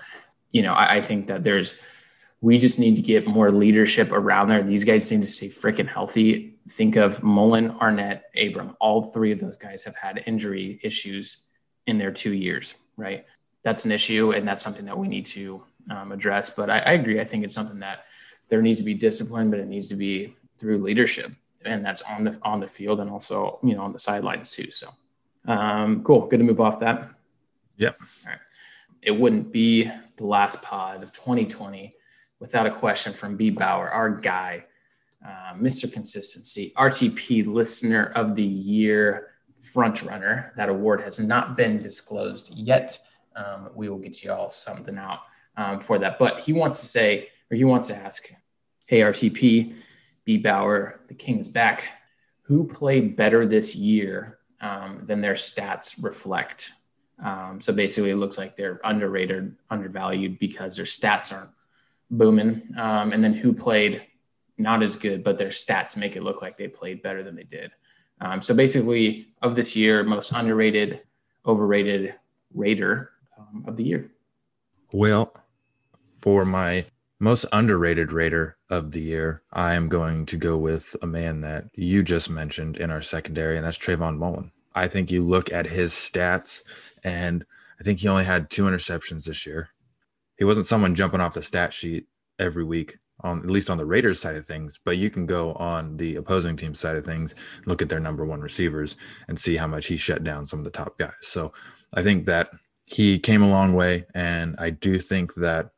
you 0.53 0.63
know, 0.63 0.73
I, 0.73 0.97
I 0.97 1.01
think 1.03 1.27
that 1.27 1.45
there's 1.45 1.79
we 2.43 2.59
just 2.59 2.81
need 2.81 2.97
to 2.97 3.03
get 3.03 3.27
more 3.27 3.53
leadership 3.53 4.11
around 4.13 4.49
there. 4.49 4.63
These 4.63 4.85
guys 4.85 5.11
need 5.13 5.21
to 5.21 5.27
stay 5.27 5.49
freaking 5.49 5.89
healthy. 5.89 6.59
Think 6.71 6.97
of 6.97 7.23
Mullen, 7.23 7.73
Arnette, 7.73 8.23
Abram. 8.41 8.77
All 8.81 9.03
three 9.03 9.33
of 9.33 9.41
those 9.41 9.57
guys 9.57 9.85
have 9.85 9.97
had 9.97 10.23
injury 10.27 10.81
issues 10.83 11.39
in 11.87 11.99
their 11.99 12.11
two 12.11 12.33
years, 12.33 12.77
right? 12.97 13.27
That's 13.63 13.85
an 13.85 13.93
issue, 13.93 14.33
and 14.33 14.49
that's 14.49 14.63
something 14.63 14.87
that 14.87 14.97
we 14.97 15.07
need 15.07 15.27
to 15.27 15.63
um, 15.91 16.13
address. 16.13 16.49
But 16.49 16.71
I, 16.71 16.79
I 16.79 16.93
agree. 16.93 17.21
I 17.21 17.25
think 17.25 17.45
it's 17.45 17.55
something 17.55 17.81
that 17.81 18.05
there 18.49 18.63
needs 18.63 18.79
to 18.79 18.85
be 18.85 18.95
discipline, 18.95 19.51
but 19.51 19.61
it 19.61 19.69
needs 19.69 19.89
to 19.91 19.97
be 19.97 20.35
through 20.57 20.79
leadership, 20.79 21.33
and 21.67 21.85
that's 21.85 22.01
on 22.03 22.23
the 22.23 22.39
on 22.43 22.61
the 22.61 22.67
field 22.67 23.01
and 23.01 23.11
also 23.11 23.59
you 23.63 23.75
know 23.75 23.83
on 23.83 23.93
the 23.93 23.99
sidelines 23.99 24.51
too. 24.51 24.71
So, 24.71 24.89
um, 25.47 26.03
cool. 26.05 26.27
Good 26.27 26.39
to 26.39 26.45
move 26.45 26.61
off 26.61 26.81
that. 26.81 27.11
Yep. 27.77 27.99
All 28.01 28.31
right. 28.31 28.41
It 29.03 29.13
wouldn't 29.13 29.53
be 29.53 29.91
the 30.17 30.25
last 30.25 30.63
pod 30.63 31.03
of 31.03 31.13
2020 31.13 31.95
without 32.41 32.67
a 32.67 32.71
question 32.71 33.13
from 33.13 33.37
B 33.37 33.51
Bauer, 33.51 33.89
our 33.89 34.11
guy, 34.11 34.65
uh, 35.25 35.55
Mr. 35.55 35.93
Consistency, 35.93 36.73
RTP 36.77 37.47
Listener 37.47 38.07
of 38.17 38.35
the 38.35 38.43
Year 38.45 39.29
front 39.61 40.03
runner. 40.03 40.53
That 40.57 40.71
award 40.71 41.03
has 41.03 41.21
not 41.21 41.57
been 41.57 41.81
disclosed 41.81 42.55
yet. 42.57 42.99
Um, 43.37 43.69
we 43.75 43.89
will 43.89 43.99
get 43.99 44.25
you 44.25 44.33
all 44.33 44.49
something 44.49 44.97
out 44.97 45.21
um, 45.57 45.81
for 45.81 45.99
that. 45.99 46.19
But 46.19 46.41
he 46.41 46.53
wants 46.53 46.81
to 46.81 46.87
say, 46.87 47.29
or 47.51 47.57
he 47.57 47.65
wants 47.65 47.89
to 47.89 47.97
ask, 47.97 48.33
hey, 48.87 49.01
RTP, 49.01 49.75
B. 50.25 50.39
Bauer, 50.39 51.01
the 51.09 51.15
king 51.15 51.39
is 51.39 51.49
back. 51.49 51.85
Who 52.43 52.67
played 52.67 53.15
better 53.17 53.47
this 53.47 53.77
year 53.77 54.39
um, 54.61 55.01
than 55.05 55.21
their 55.21 55.35
stats 55.35 56.03
reflect? 56.03 56.73
Um, 57.23 57.61
so 57.61 57.73
basically, 57.73 58.11
it 58.11 58.17
looks 58.17 58.39
like 58.39 58.57
they're 58.57 58.81
underrated, 58.83 59.55
undervalued 59.69 60.39
because 60.39 60.75
their 60.75 60.87
stats 60.87 61.33
aren't 61.37 61.51
booming. 62.11 62.63
Um, 62.77 63.13
and 63.13 63.23
then 63.23 63.35
who 63.35 63.53
played 63.53 64.03
not 64.59 64.83
as 64.83 64.97
good, 64.97 65.25
but 65.25 65.39
their 65.39 65.49
stats 65.49 65.97
make 65.97 66.17
it 66.17 66.23
look 66.23 66.43
like 66.43 66.57
they 66.57 66.69
played 66.69 67.03
better 67.03 67.23
than 67.23 67.35
they 67.35 67.45
did. 67.45 67.73
Um, 68.21 68.43
so 68.43 68.55
basically, 68.55 69.29
of 69.41 69.57
this 69.57 69.75
year, 69.75 70.03
most 70.05 70.33
underrated, 70.33 71.01
overrated 71.47 72.15
Raider 72.53 73.13
um, 73.39 73.65
of 73.67 73.77
the 73.77 73.85
year. 73.85 74.11
Well, 74.93 75.35
for 76.21 76.45
my 76.45 76.85
most 77.19 77.47
underrated 77.53 78.13
Raider 78.13 78.57
of 78.69 78.93
the 78.93 79.01
year, 79.01 79.43
I 79.53 79.75
am 79.75 79.89
going 79.89 80.27
to 80.27 80.37
go 80.37 80.59
with 80.59 80.95
a 81.01 81.07
man 81.07 81.41
that 81.43 81.67
you 81.75 82.03
just 82.03 82.29
mentioned 82.29 82.77
in 82.77 82.91
our 82.91 83.03
secondary, 83.03 83.57
and 83.57 83.65
that's 83.65 83.79
Trayvon 83.79 84.19
Mullen. 84.19 84.53
I 84.75 84.89
think 84.89 85.11
you 85.11 85.23
look 85.23 85.53
at 85.53 85.67
his 85.67 85.93
stats, 85.93 86.63
and 87.03 87.45
I 87.79 87.83
think 87.83 88.01
he 88.01 88.09
only 88.09 88.25
had 88.25 88.51
two 88.51 88.65
interceptions 88.65 89.25
this 89.25 89.47
year. 89.47 89.71
He 90.41 90.45
wasn't 90.45 90.67
someone 90.67 90.95
jumping 90.95 91.21
off 91.21 91.35
the 91.35 91.43
stat 91.43 91.73
sheet 91.73 92.07
every 92.39 92.65
week 92.65 92.97
on 93.23 93.41
at 93.41 93.51
least 93.51 93.69
on 93.69 93.77
the 93.77 93.85
Raiders 93.85 94.19
side 94.19 94.37
of 94.37 94.47
things, 94.47 94.81
but 94.83 94.97
you 94.97 95.11
can 95.11 95.27
go 95.27 95.53
on 95.55 95.99
the 95.99 96.17
opposing 96.17 96.57
team 96.57 96.75
side 96.75 96.97
of 96.97 97.05
things, 97.05 97.35
look 97.67 97.83
at 97.83 97.91
their 97.91 98.01
number 98.01 98.25
one 98.25 98.41
receivers 98.41 98.97
and 99.29 99.39
see 99.39 99.55
how 99.55 99.67
much 99.67 99.87
he 99.87 99.99
shut 99.99 100.25
down 100.25 100.47
some 100.47 100.59
of 100.59 100.65
the 100.65 100.71
top 100.71 100.99
guys. 100.99 101.13
So 101.21 101.53
I 101.93 102.03
think 102.03 102.25
that 102.25 102.49
he 102.87 103.19
came 103.19 103.43
a 103.43 103.51
long 103.51 103.75
way 103.75 104.07
and 104.15 104.57
I 104.59 104.71
do 104.71 104.99
think 104.99 105.35
that 105.35 105.73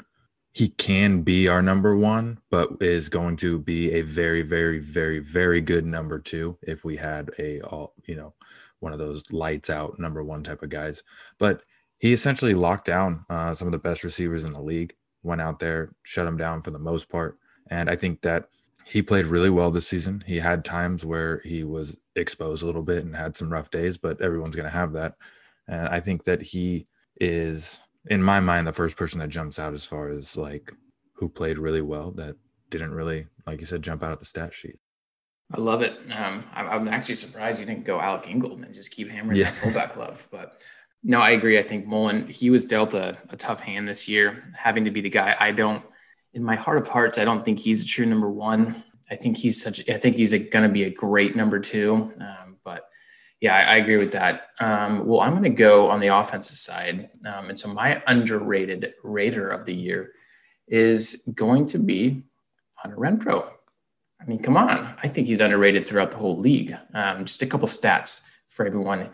he 0.53 0.69
can 0.69 1.23
be 1.23 1.49
our 1.49 1.61
number 1.61 1.97
one, 1.97 2.39
but 2.49 2.71
is 2.81 3.09
going 3.09 3.37
to 3.39 3.59
be 3.59 3.91
a 3.95 4.03
very, 4.03 4.43
very, 4.43 4.79
very, 4.79 5.19
very 5.19 5.61
good 5.61 5.85
number 5.85 6.21
two 6.21 6.57
if 6.63 6.85
we 6.85 6.97
had 6.97 7.33
a 7.41 7.61
all, 7.63 7.95
you 8.07 8.15
know, 8.15 8.33
one 8.79 8.93
of 8.93 9.01
those 9.01 9.25
lights 9.33 9.71
out 9.71 9.99
number 9.99 10.23
one 10.23 10.45
type 10.45 10.63
of 10.63 10.69
guys. 10.69 11.03
But 11.39 11.63
he 12.03 12.13
essentially 12.13 12.55
locked 12.55 12.85
down 12.85 13.25
uh, 13.31 13.55
some 13.55 13.69
of 13.69 13.73
the 13.73 13.79
best 13.79 14.03
receivers 14.03 14.43
in 14.43 14.53
the 14.53 14.61
league 14.61 14.93
went 15.23 15.41
out 15.41 15.61
there, 15.61 15.95
shut 16.03 16.27
them 16.27 16.37
down 16.37 16.61
for 16.61 16.73
the 16.73 16.79
most 16.79 17.09
part. 17.09 17.39
And 17.71 17.89
I 17.89 17.95
think 17.95 18.23
that 18.23 18.49
he 18.85 19.01
played 19.03 19.27
really 19.27 19.51
well 19.51 19.71
this 19.71 19.87
season. 19.87 20.25
He 20.27 20.37
had 20.37 20.65
times 20.65 21.07
where 21.07 21.41
he 21.45 21.63
was 21.63 21.97
exposed 22.17 22.65
a 22.65 22.67
little 22.67 22.83
bit 22.83 23.05
and 23.05 23.15
had 23.15 23.37
some 23.37 23.53
rough 23.53 23.71
days, 23.71 23.97
but 23.99 24.21
everyone's 24.21 24.57
going 24.57 24.67
to 24.69 24.77
have 24.77 24.93
that. 24.95 25.15
And 25.69 25.87
I 25.87 26.01
think 26.01 26.25
that 26.25 26.43
he 26.43 26.87
is, 27.21 27.85
in 28.11 28.21
my 28.21 28.41
mind, 28.41 28.67
the 28.67 28.73
first 28.73 28.97
person 28.97 29.21
that 29.21 29.29
jumps 29.29 29.61
out 29.61 29.73
as 29.73 29.85
far 29.85 30.09
as 30.09 30.37
like 30.37 30.73
who 31.13 31.29
played 31.29 31.57
really 31.57 31.83
well 31.83 32.11
that 32.17 32.35
didn't 32.71 32.95
really, 32.95 33.29
like 33.47 33.61
you 33.61 33.67
said, 33.67 33.81
jump 33.81 34.03
out 34.03 34.11
of 34.11 34.19
the 34.19 34.25
stat 34.25 34.53
sheet. 34.53 34.81
I 35.55 35.61
love 35.61 35.83
it. 35.83 35.99
Um, 36.17 36.45
I'm 36.53 36.89
actually 36.89 37.15
surprised 37.15 37.61
you 37.61 37.67
didn't 37.67 37.85
go 37.85 38.01
Alec 38.01 38.27
Ingold 38.27 38.65
and 38.65 38.75
just 38.75 38.91
keep 38.91 39.09
hammering 39.09 39.39
yeah. 39.39 39.51
that 39.51 39.55
fullback 39.55 39.97
love. 39.97 40.27
But 40.31 40.61
no, 41.03 41.21
I 41.21 41.31
agree. 41.31 41.59
I 41.59 41.63
think 41.63 41.87
Mullen, 41.87 42.29
he 42.29 42.51
was 42.51 42.65
dealt 42.65 42.95
a, 42.95 43.19
a, 43.31 43.37
tough 43.37 43.61
hand 43.61 43.89
this 43.89 44.09
year, 44.09 44.53
having 44.57 44.85
to 44.85 44.91
be 44.91 45.01
the 45.01 45.11
guy. 45.11 45.37
I 45.39 45.51
don't, 45.51 45.85
in 46.33 46.45
my 46.45 46.55
heart 46.55 46.79
of 46.79 46.89
hearts, 46.89 47.19
I 47.19 47.25
don't 47.25 47.45
think 47.45 47.59
he's 47.59 47.83
a 47.83 47.87
true 47.87 48.07
number 48.07 48.31
one. 48.31 48.85
I 49.11 49.17
think 49.17 49.37
he's 49.37 49.63
such, 49.63 49.89
I 49.91 49.99
think 49.99 50.17
he's 50.17 50.33
going 50.33 50.63
to 50.63 50.69
be 50.69 50.85
a 50.85 50.91
great 50.91 51.35
number 51.35 51.59
two. 51.59 52.13
Um, 52.21 52.57
but 52.65 52.89
yeah, 53.41 53.57
I, 53.57 53.75
I, 53.75 53.77
agree 53.77 53.97
with 53.97 54.13
that. 54.13 54.49
Um, 54.61 55.07
well, 55.07 55.21
I'm 55.21 55.33
going 55.33 55.43
to 55.43 55.51
go 55.51 55.91
on 55.91 55.99
the 55.99 56.17
offensive 56.17 56.57
side. 56.57 57.11
Um, 57.27 57.49
and 57.49 57.59
so 57.59 57.73
my 57.73 58.03
underrated 58.07 58.95
Raider 59.03 59.49
of 59.49 59.67
the 59.67 59.75
year 59.75 60.13
is 60.69 61.29
going 61.35 61.67
to 61.67 61.79
be 61.79 62.23
Hunter 62.75 62.97
Renfrow. 62.97 63.51
I 64.21 64.25
mean, 64.25 64.41
come 64.41 64.57
on. 64.57 64.95
I 65.03 65.09
think 65.09 65.27
he's 65.27 65.41
underrated 65.41 65.85
throughout 65.85 66.13
the 66.13 66.17
whole 66.17 66.39
league. 66.39 66.73
Um, 66.95 67.25
just 67.25 67.43
a 67.43 67.47
couple 67.47 67.67
stats 67.67 68.23
for 68.49 68.65
everyone 68.65 69.11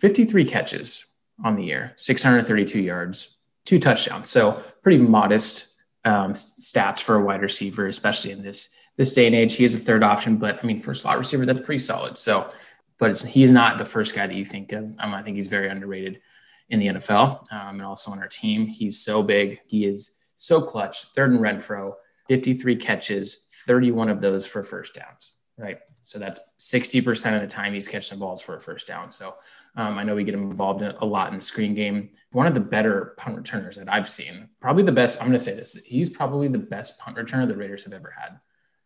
53 0.00 0.44
catches, 0.46 1.06
on 1.44 1.56
the 1.56 1.64
year 1.64 1.92
632 1.96 2.80
yards, 2.80 3.36
two 3.64 3.78
touchdowns. 3.78 4.28
So 4.28 4.62
pretty 4.82 4.98
modest 4.98 5.76
um, 6.04 6.32
stats 6.32 7.02
for 7.02 7.16
a 7.16 7.24
wide 7.24 7.42
receiver, 7.42 7.86
especially 7.86 8.32
in 8.32 8.42
this 8.42 8.74
this 8.96 9.14
day 9.14 9.26
and 9.26 9.34
age. 9.34 9.54
He 9.54 9.64
is 9.64 9.74
a 9.74 9.78
third 9.78 10.02
option, 10.02 10.36
but 10.36 10.58
I 10.62 10.66
mean, 10.66 10.78
for 10.78 10.90
a 10.90 10.94
slot 10.94 11.18
receiver, 11.18 11.46
that's 11.46 11.60
pretty 11.60 11.78
solid. 11.78 12.18
So, 12.18 12.50
but 12.98 13.18
he's 13.22 13.50
not 13.50 13.78
the 13.78 13.84
first 13.84 14.14
guy 14.14 14.26
that 14.26 14.34
you 14.34 14.44
think 14.44 14.72
of. 14.72 14.94
Um, 14.98 15.14
I 15.14 15.22
think 15.22 15.36
he's 15.36 15.48
very 15.48 15.68
underrated 15.68 16.20
in 16.68 16.78
the 16.78 16.86
NFL 16.86 17.50
um, 17.52 17.76
and 17.76 17.82
also 17.82 18.10
on 18.10 18.18
our 18.18 18.28
team. 18.28 18.66
He's 18.66 19.00
so 19.00 19.22
big. 19.22 19.60
He 19.66 19.86
is 19.86 20.12
so 20.36 20.60
clutch. 20.60 21.04
Third 21.14 21.32
and 21.32 21.40
Renfrow, 21.40 21.94
53 22.28 22.76
catches, 22.76 23.46
31 23.66 24.08
of 24.08 24.20
those 24.20 24.46
for 24.46 24.62
first 24.62 24.94
downs. 24.94 25.32
Right. 25.56 25.78
So 26.02 26.18
that's 26.18 26.40
60% 26.58 27.34
of 27.34 27.42
the 27.42 27.46
time 27.46 27.74
he's 27.74 27.88
catching 27.88 28.18
balls 28.18 28.40
for 28.40 28.56
a 28.56 28.60
first 28.60 28.86
down. 28.86 29.12
So 29.12 29.34
um, 29.76 29.98
I 29.98 30.04
know 30.04 30.14
we 30.14 30.24
get 30.24 30.34
involved 30.34 30.82
in 30.82 30.90
a 30.98 31.04
lot 31.06 31.28
in 31.28 31.36
the 31.36 31.40
screen 31.40 31.74
game. 31.74 32.10
One 32.32 32.46
of 32.46 32.54
the 32.54 32.60
better 32.60 33.14
punt 33.16 33.36
returners 33.36 33.76
that 33.76 33.92
I've 33.92 34.08
seen, 34.08 34.48
probably 34.60 34.82
the 34.82 34.92
best. 34.92 35.20
I'm 35.20 35.28
going 35.28 35.38
to 35.38 35.44
say 35.44 35.54
this: 35.54 35.78
he's 35.84 36.10
probably 36.10 36.48
the 36.48 36.58
best 36.58 36.98
punt 36.98 37.16
returner 37.16 37.46
the 37.46 37.56
Raiders 37.56 37.84
have 37.84 37.92
ever 37.92 38.12
had. 38.16 38.38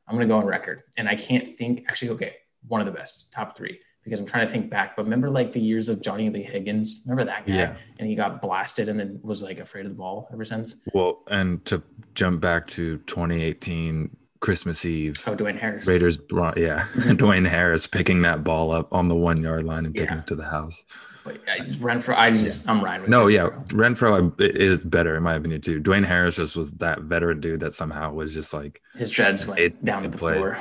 I'm 0.07 0.14
going 0.14 0.29
to 0.29 0.33
go 0.33 0.38
on 0.38 0.47
record, 0.47 0.83
and 0.97 1.09
I 1.09 1.16
can't 1.16 1.49
think. 1.49 1.85
Actually, 1.88 2.11
okay, 2.11 2.37
one 2.66 2.81
of 2.81 2.87
the 2.87 2.92
best, 2.92 3.33
top 3.33 3.57
three, 3.57 3.81
because 4.03 4.20
I'm 4.20 4.27
trying 4.27 4.47
to 4.47 4.53
think 4.53 4.70
back. 4.70 4.97
But 4.97 5.05
remember, 5.05 5.31
like 5.31 5.53
the 5.53 5.61
years 5.61 5.88
of 5.88 6.03
Johnny 6.03 6.29
Lee 6.29 6.42
Higgins. 6.42 7.03
Remember 7.07 7.25
that 7.25 7.47
guy? 7.47 7.55
Yeah. 7.55 7.77
And 7.99 8.09
he 8.09 8.14
got 8.14 8.42
blasted, 8.42 8.88
and 8.88 9.01
then 9.01 9.20
was 9.23 9.42
like 9.42 9.61
afraid 9.61 9.87
of 9.87 9.92
the 9.92 9.99
ball 9.99 10.29
ever 10.33 10.44
since. 10.44 10.77
Well, 10.92 11.23
and 11.29 11.64
to 11.66 11.83
jump 12.14 12.40
back 12.40 12.66
to 12.68 12.99
2018 12.99 14.14
Christmas 14.44 14.85
Eve. 14.85 15.16
Oh, 15.26 15.35
Dwayne 15.35 15.59
Harris. 15.59 15.87
Raiders, 15.87 16.18
yeah, 16.30 16.87
Dwayne 16.94 17.48
Harris 17.48 17.87
picking 17.87 18.20
that 18.22 18.44
ball 18.44 18.72
up 18.72 18.92
on 18.92 19.09
the 19.09 19.14
one 19.14 19.42
yard 19.42 19.64
line 19.64 19.87
and 19.87 19.96
taking 19.96 20.16
yeah. 20.16 20.20
it 20.20 20.26
to 20.26 20.35
the 20.35 20.44
house. 20.44 20.85
But 21.24 21.40
I 21.50 21.61
just 21.61 21.80
Renfrow. 21.80 22.14
I 22.14 22.30
just 22.30 22.62
yeah. 22.62 22.70
I'm 22.70 22.85
riding 22.85 23.02
with. 23.02 23.11
No, 23.11 23.28
yeah, 23.28 23.48
Renfrow 23.68 24.38
is 24.38 24.80
better 24.80 25.16
in 25.16 25.22
my 25.22 25.33
opinion 25.33 25.62
too. 25.62 25.80
Dwayne 25.80 26.04
Harris 26.04 26.37
just 26.37 26.59
was 26.59 26.72
that 26.72 27.00
veteran 27.00 27.40
dude 27.40 27.61
that 27.61 27.72
somehow 27.72 28.12
was 28.12 28.35
just 28.35 28.52
like 28.52 28.83
his 28.94 29.09
dreads 29.09 29.46
went 29.46 29.83
down 29.83 30.02
to 30.02 30.11
the 30.11 30.18
plays. 30.18 30.37
floor. 30.37 30.61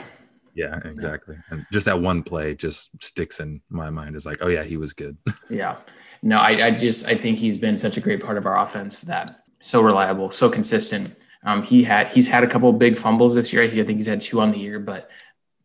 Yeah, 0.55 0.79
exactly. 0.85 1.35
Yeah. 1.35 1.41
And 1.57 1.65
just 1.73 1.85
that 1.85 1.99
one 1.99 2.23
play 2.23 2.55
just 2.55 2.89
sticks 3.03 3.41
in 3.41 3.61
my 3.69 3.89
mind 3.89 4.15
is 4.15 4.25
like, 4.25 4.37
oh 4.39 4.47
yeah, 4.47 4.63
he 4.63 4.77
was 4.77 4.93
good. 4.93 5.17
yeah. 5.49 5.75
No, 6.21 6.39
I, 6.39 6.67
I 6.67 6.71
just 6.71 7.09
I 7.09 7.15
think 7.15 7.37
he's 7.37 7.57
been 7.57 7.77
such 7.77 7.97
a 7.97 7.99
great 7.99 8.23
part 8.23 8.37
of 8.37 8.45
our 8.45 8.59
offense 8.59 9.01
that 9.01 9.43
so 9.59 9.81
reliable, 9.81 10.31
so 10.31 10.49
consistent 10.49 11.17
um, 11.43 11.63
he 11.63 11.83
had 11.83 12.07
he's 12.07 12.27
had 12.27 12.43
a 12.43 12.47
couple 12.47 12.71
big 12.73 12.97
fumbles 12.97 13.35
this 13.35 13.51
year. 13.51 13.63
I 13.63 13.69
think 13.69 13.97
he's 13.97 14.07
had 14.07 14.21
two 14.21 14.41
on 14.41 14.51
the 14.51 14.59
year, 14.59 14.79
but 14.79 15.09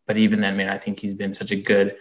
but 0.05 0.17
even 0.17 0.41
then, 0.41 0.57
man, 0.57 0.69
I 0.69 0.77
think 0.77 0.99
he's 0.99 1.13
been 1.13 1.33
such 1.33 1.51
a 1.51 1.55
good, 1.55 1.95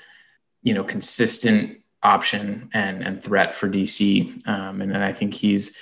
you 0.63 0.75
know, 0.75 0.85
consistent 0.85 1.81
option 2.03 2.71
and 2.73 3.03
and 3.03 3.23
threat 3.23 3.55
for 3.55 3.69
DC. 3.69 4.47
Um, 4.49 4.81
and 4.81 4.91
then 4.91 5.03
I 5.03 5.13
think 5.13 5.35
he's 5.35 5.77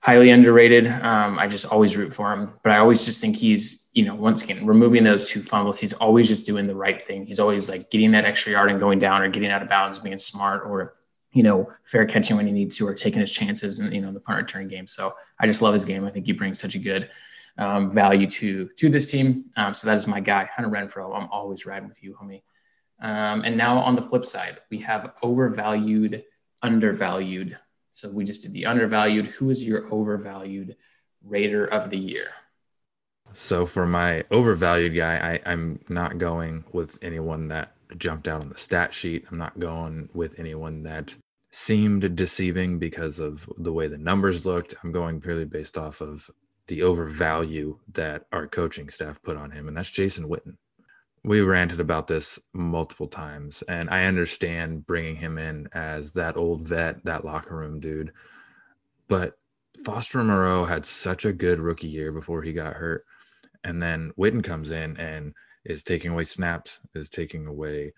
highly 0.00 0.30
underrated. 0.30 0.88
Um, 0.88 1.38
I 1.38 1.46
just 1.46 1.64
always 1.64 1.96
root 1.96 2.12
for 2.12 2.32
him, 2.32 2.52
but 2.64 2.72
I 2.72 2.78
always 2.78 3.04
just 3.04 3.20
think 3.20 3.36
he's, 3.36 3.88
you 3.92 4.04
know, 4.04 4.16
once 4.16 4.42
again, 4.42 4.66
removing 4.66 5.04
those 5.04 5.30
two 5.30 5.40
fumbles, 5.40 5.78
he's 5.78 5.92
always 5.92 6.26
just 6.26 6.44
doing 6.44 6.66
the 6.66 6.74
right 6.74 7.04
thing. 7.04 7.24
He's 7.24 7.38
always 7.38 7.70
like 7.70 7.88
getting 7.88 8.10
that 8.10 8.24
extra 8.24 8.52
yard 8.52 8.70
and 8.70 8.80
going 8.80 8.98
down 8.98 9.22
or 9.22 9.28
getting 9.28 9.50
out 9.50 9.62
of 9.62 9.68
bounds, 9.68 10.00
being 10.00 10.18
smart 10.18 10.64
or 10.66 10.94
you 11.32 11.42
know, 11.42 11.70
fair 11.84 12.04
catching 12.04 12.36
when 12.36 12.46
he 12.46 12.52
needs 12.52 12.76
to 12.76 12.86
or 12.86 12.94
taking 12.94 13.20
his 13.20 13.32
chances 13.32 13.78
and, 13.78 13.92
you 13.94 14.00
know, 14.00 14.12
the 14.12 14.20
punt 14.20 14.38
return 14.38 14.68
game. 14.68 14.86
So 14.86 15.14
I 15.38 15.46
just 15.46 15.62
love 15.62 15.72
his 15.72 15.84
game. 15.84 16.04
I 16.04 16.10
think 16.10 16.26
he 16.26 16.32
brings 16.32 16.60
such 16.60 16.74
a 16.74 16.78
good 16.78 17.10
um, 17.58 17.90
value 17.90 18.26
to 18.28 18.68
to 18.76 18.88
this 18.88 19.10
team. 19.10 19.46
Um, 19.56 19.74
so 19.74 19.86
that 19.86 19.96
is 19.96 20.06
my 20.06 20.20
guy, 20.20 20.44
Hunter 20.44 20.70
Renfrow. 20.70 21.16
I'm 21.16 21.28
always 21.28 21.66
riding 21.66 21.88
with 21.88 22.02
you, 22.02 22.16
homie. 22.20 22.42
Um, 23.00 23.42
and 23.44 23.56
now 23.56 23.78
on 23.78 23.96
the 23.96 24.02
flip 24.02 24.24
side, 24.24 24.58
we 24.70 24.78
have 24.78 25.12
overvalued, 25.22 26.24
undervalued. 26.62 27.58
So 27.90 28.10
we 28.10 28.24
just 28.24 28.42
did 28.42 28.52
the 28.52 28.66
undervalued. 28.66 29.26
Who 29.26 29.50
is 29.50 29.66
your 29.66 29.92
overvalued 29.92 30.76
Raider 31.24 31.66
of 31.66 31.90
the 31.90 31.98
year? 31.98 32.28
So 33.34 33.66
for 33.66 33.86
my 33.86 34.24
overvalued 34.30 34.94
guy, 34.94 35.16
I, 35.16 35.50
I'm 35.50 35.80
not 35.88 36.18
going 36.18 36.64
with 36.72 36.98
anyone 37.02 37.48
that 37.48 37.74
jumped 37.98 38.28
out 38.28 38.42
on 38.42 38.48
the 38.48 38.58
stat 38.58 38.94
sheet. 38.94 39.26
I'm 39.30 39.38
not 39.38 39.58
going 39.58 40.08
with 40.12 40.38
anyone 40.38 40.82
that 40.84 41.14
seemed 41.50 42.16
deceiving 42.16 42.78
because 42.78 43.18
of 43.18 43.48
the 43.58 43.72
way 43.72 43.86
the 43.86 43.98
numbers 43.98 44.46
looked. 44.46 44.74
I'm 44.82 44.92
going 44.92 45.20
purely 45.20 45.44
based 45.44 45.76
off 45.76 46.00
of 46.00 46.30
the 46.66 46.82
overvalue 46.82 47.78
that 47.92 48.26
our 48.32 48.46
coaching 48.46 48.88
staff 48.88 49.22
put 49.22 49.36
on 49.36 49.50
him, 49.50 49.68
and 49.68 49.76
that's 49.76 49.90
Jason 49.90 50.28
Witten. 50.28 50.56
We 51.24 51.40
ranted 51.40 51.78
about 51.80 52.08
this 52.08 52.38
multiple 52.52 53.06
times, 53.06 53.62
and 53.68 53.90
I 53.90 54.04
understand 54.04 54.86
bringing 54.86 55.16
him 55.16 55.38
in 55.38 55.68
as 55.72 56.12
that 56.12 56.36
old 56.36 56.66
vet, 56.66 57.04
that 57.04 57.24
locker 57.24 57.56
room 57.56 57.78
dude. 57.78 58.12
But 59.08 59.34
Foster 59.84 60.22
Moreau 60.22 60.64
had 60.64 60.86
such 60.86 61.24
a 61.24 61.32
good 61.32 61.58
rookie 61.58 61.88
year 61.88 62.12
before 62.12 62.42
he 62.42 62.52
got 62.52 62.74
hurt. 62.74 63.04
And 63.64 63.80
then 63.80 64.12
Witten 64.18 64.42
comes 64.42 64.70
in 64.70 64.96
and 64.96 65.34
is 65.64 65.82
taking 65.82 66.12
away 66.12 66.24
snaps, 66.24 66.80
is 66.94 67.08
taking 67.08 67.46
away 67.46 67.92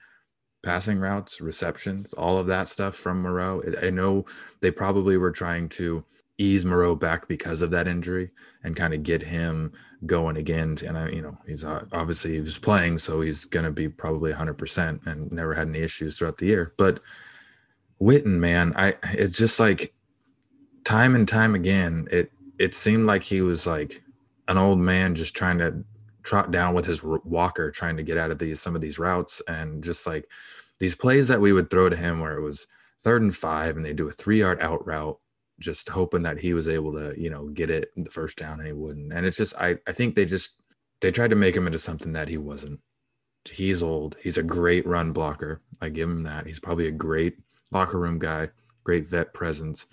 passing 0.63 0.99
routes, 0.99 1.41
receptions, 1.41 2.13
all 2.15 2.39
of 2.39 2.47
that 2.47 2.69
stuff 2.69 2.95
from 2.97 3.23
Moreau. 3.23 3.63
I 3.83 3.91
know 3.91 4.25
they 4.61 4.71
probably 4.71 5.17
were 5.17 5.31
trying 5.31 5.69
to 5.71 6.05
ease 6.39 6.65
Moreau 6.65 6.97
back 6.97 7.29
because 7.29 7.63
of 7.63 7.71
that 7.71 7.87
injury 7.87 8.31
and 8.65 8.75
kind 8.75 8.93
of 8.93 9.03
get 9.03 9.23
him 9.23 9.73
going 10.07 10.37
again. 10.37 10.77
And 10.85 10.99
I, 10.99 11.09
you 11.11 11.23
know, 11.23 11.39
he's 11.47 11.65
uh, 11.65 11.85
obviously 11.93 12.33
he 12.35 12.41
was 12.41 12.59
playing, 12.59 12.99
so 12.99 13.21
he's 13.21 13.45
going 13.45 13.65
to 13.65 13.71
be 13.71 13.89
probably 13.89 14.33
100% 14.33 15.07
and 15.07 15.31
never 15.31 15.55
had 15.55 15.69
any 15.69 15.81
issues 15.81 16.19
throughout 16.19 16.39
the 16.39 16.47
year. 16.47 16.73
But 16.77 17.01
Witten, 18.01 18.39
man, 18.39 18.73
I 18.77 18.97
it's 19.13 19.37
just 19.37 19.61
like 19.61 19.95
time 20.85 21.15
and 21.15 21.29
time 21.29 21.55
again, 21.55 22.09
it 22.11 22.33
it 22.59 22.75
seemed 22.75 23.07
like 23.07 23.23
he 23.23 23.41
was 23.41 23.67
like 23.67 24.03
an 24.49 24.59
old 24.59 24.79
man 24.79 25.15
just 25.15 25.35
trying 25.35 25.59
to 25.59 25.85
trot 26.25 26.51
down 26.51 26.75
with 26.75 26.87
his 26.87 27.03
walker, 27.03 27.71
trying 27.71 27.97
to 27.97 28.03
get 28.03 28.19
out 28.19 28.31
of 28.31 28.39
these 28.39 28.61
some 28.61 28.75
of 28.75 28.81
these 28.81 28.99
routes, 28.99 29.43
and 29.49 29.83
just 29.85 30.07
like 30.07 30.29
these 30.79 30.95
plays 30.95 31.29
that 31.29 31.41
we 31.41 31.53
would 31.53 31.71
throw 31.71 31.89
to 31.89 31.97
him 31.97 32.21
where 32.21 32.37
it 32.37 32.43
was 32.43 32.67
third 33.01 33.23
and 33.23 33.35
five, 33.35 33.77
and 33.77 33.85
they 33.85 33.93
do 33.93 34.09
a 34.09 34.13
three 34.13 34.41
yard 34.41 34.61
out 34.61 34.85
route, 34.87 35.19
just 35.61 35.89
hoping 35.89 36.23
that 36.23 36.41
he 36.41 36.55
was 36.55 36.69
able 36.69 36.93
to 36.93 37.15
you 37.21 37.31
know 37.31 37.49
get 37.49 37.71
it 37.71 37.91
the 37.97 38.11
first 38.11 38.39
down, 38.39 38.59
and 38.59 38.67
he 38.67 38.73
wouldn't. 38.73 39.13
And 39.13 39.25
it's 39.27 39.37
just 39.37 39.55
I 39.57 39.77
I 39.87 39.93
think 39.93 40.15
they 40.15 40.25
just 40.25 40.55
they 41.01 41.11
tried 41.11 41.31
to 41.31 41.37
make 41.37 41.57
him 41.57 41.67
into 41.67 41.79
something 41.79 42.13
that 42.13 42.29
he 42.29 42.39
wasn't. 42.39 42.81
He's 43.51 43.83
old. 43.83 44.17
He's 44.23 44.39
a 44.39 44.43
great 44.43 44.87
run 44.87 45.13
blocker. 45.13 45.61
I 45.81 45.91
give 45.91 46.11
him 46.11 46.23
that. 46.25 46.47
He's 46.47 46.61
probably 46.61 46.87
a 46.89 46.93
great 46.93 47.37
locker 47.71 47.99
room 47.99 48.19
guy, 48.19 48.49
great 48.85 49.07
vet 49.07 49.35
presence 49.35 49.87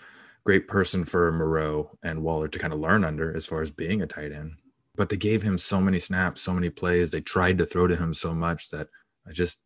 great 0.43 0.67
person 0.67 1.05
for 1.05 1.31
Moreau 1.31 1.89
and 2.03 2.23
Waller 2.23 2.47
to 2.47 2.59
kind 2.59 2.73
of 2.73 2.79
learn 2.79 3.03
under 3.03 3.35
as 3.35 3.45
far 3.45 3.61
as 3.61 3.71
being 3.71 4.01
a 4.01 4.07
tight 4.07 4.31
end. 4.31 4.53
But 4.95 5.09
they 5.09 5.17
gave 5.17 5.41
him 5.41 5.57
so 5.57 5.79
many 5.79 5.99
snaps, 5.99 6.41
so 6.41 6.53
many 6.53 6.69
plays. 6.69 7.11
They 7.11 7.21
tried 7.21 7.57
to 7.59 7.65
throw 7.65 7.87
to 7.87 7.95
him 7.95 8.13
so 8.13 8.33
much 8.33 8.69
that 8.71 8.87
I 9.27 9.31
just 9.31 9.59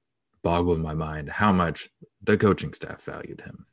boggled 0.44 0.80
my 0.80 0.94
mind 0.94 1.28
how 1.28 1.52
much 1.52 1.90
the 2.22 2.38
coaching 2.38 2.72
staff 2.74 3.02
valued 3.02 3.42
him. 3.42 3.66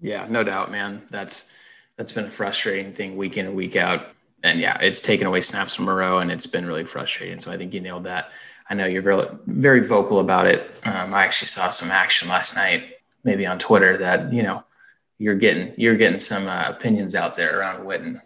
Yeah, 0.00 0.26
no 0.28 0.44
doubt, 0.44 0.70
man. 0.70 1.02
That's 1.10 1.50
that's 1.96 2.12
been 2.12 2.26
a 2.26 2.30
frustrating 2.30 2.92
thing 2.92 3.16
week 3.16 3.38
in 3.38 3.46
and 3.46 3.56
week 3.56 3.76
out. 3.76 4.08
And 4.42 4.60
yeah, 4.60 4.76
it's 4.80 5.00
taken 5.00 5.26
away 5.26 5.40
snaps 5.40 5.74
from 5.74 5.86
Moreau, 5.86 6.18
and 6.18 6.30
it's 6.30 6.46
been 6.46 6.66
really 6.66 6.84
frustrating. 6.84 7.40
So 7.40 7.52
I 7.52 7.56
think 7.56 7.72
you 7.72 7.80
nailed 7.80 8.04
that. 8.04 8.30
I 8.68 8.74
know 8.74 8.86
you're 8.86 9.02
very 9.02 9.26
very 9.46 9.80
vocal 9.80 10.20
about 10.20 10.46
it. 10.46 10.70
Um, 10.84 11.14
I 11.14 11.24
actually 11.24 11.46
saw 11.46 11.68
some 11.68 11.90
action 11.90 12.28
last 12.28 12.56
night, 12.56 12.96
maybe 13.24 13.46
on 13.46 13.58
Twitter, 13.58 13.96
that 13.98 14.32
you 14.32 14.42
know 14.42 14.64
you're 15.18 15.36
getting 15.36 15.72
you're 15.76 15.96
getting 15.96 16.18
some 16.18 16.46
uh, 16.46 16.64
opinions 16.68 17.14
out 17.14 17.36
there 17.36 17.58
around 17.58 17.86
Witten. 17.86 18.20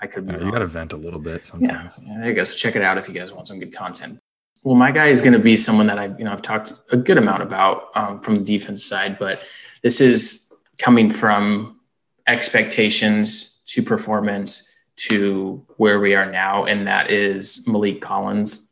I 0.00 0.06
could 0.06 0.26
be. 0.26 0.34
Uh, 0.34 0.44
you 0.44 0.52
got 0.52 0.60
to 0.60 0.66
vent 0.66 0.92
a 0.92 0.96
little 0.96 1.20
bit 1.20 1.44
sometimes. 1.44 2.00
Yeah. 2.02 2.12
yeah, 2.12 2.18
there 2.20 2.28
you 2.30 2.34
go. 2.34 2.44
So 2.44 2.56
check 2.56 2.76
it 2.76 2.82
out 2.82 2.98
if 2.98 3.08
you 3.08 3.14
guys 3.14 3.32
want 3.32 3.46
some 3.46 3.58
good 3.58 3.72
content. 3.72 4.18
Well, 4.62 4.74
my 4.74 4.90
guy 4.90 5.06
is 5.06 5.20
going 5.20 5.32
to 5.32 5.38
be 5.38 5.56
someone 5.56 5.86
that 5.86 5.98
I 5.98 6.06
you 6.18 6.24
know 6.24 6.32
I've 6.32 6.42
talked 6.42 6.72
a 6.92 6.96
good 6.96 7.18
amount 7.18 7.42
about 7.42 7.88
um, 7.94 8.20
from 8.20 8.36
the 8.36 8.42
defense 8.42 8.84
side, 8.84 9.18
but 9.18 9.42
this 9.82 10.00
is 10.00 10.52
coming 10.80 11.10
from 11.10 11.80
expectations 12.26 13.60
to 13.66 13.82
performance 13.82 14.66
to 14.96 15.64
where 15.76 15.98
we 15.98 16.14
are 16.14 16.30
now, 16.30 16.64
and 16.64 16.86
that 16.86 17.10
is 17.10 17.64
Maliek 17.66 18.00
Collins. 18.00 18.70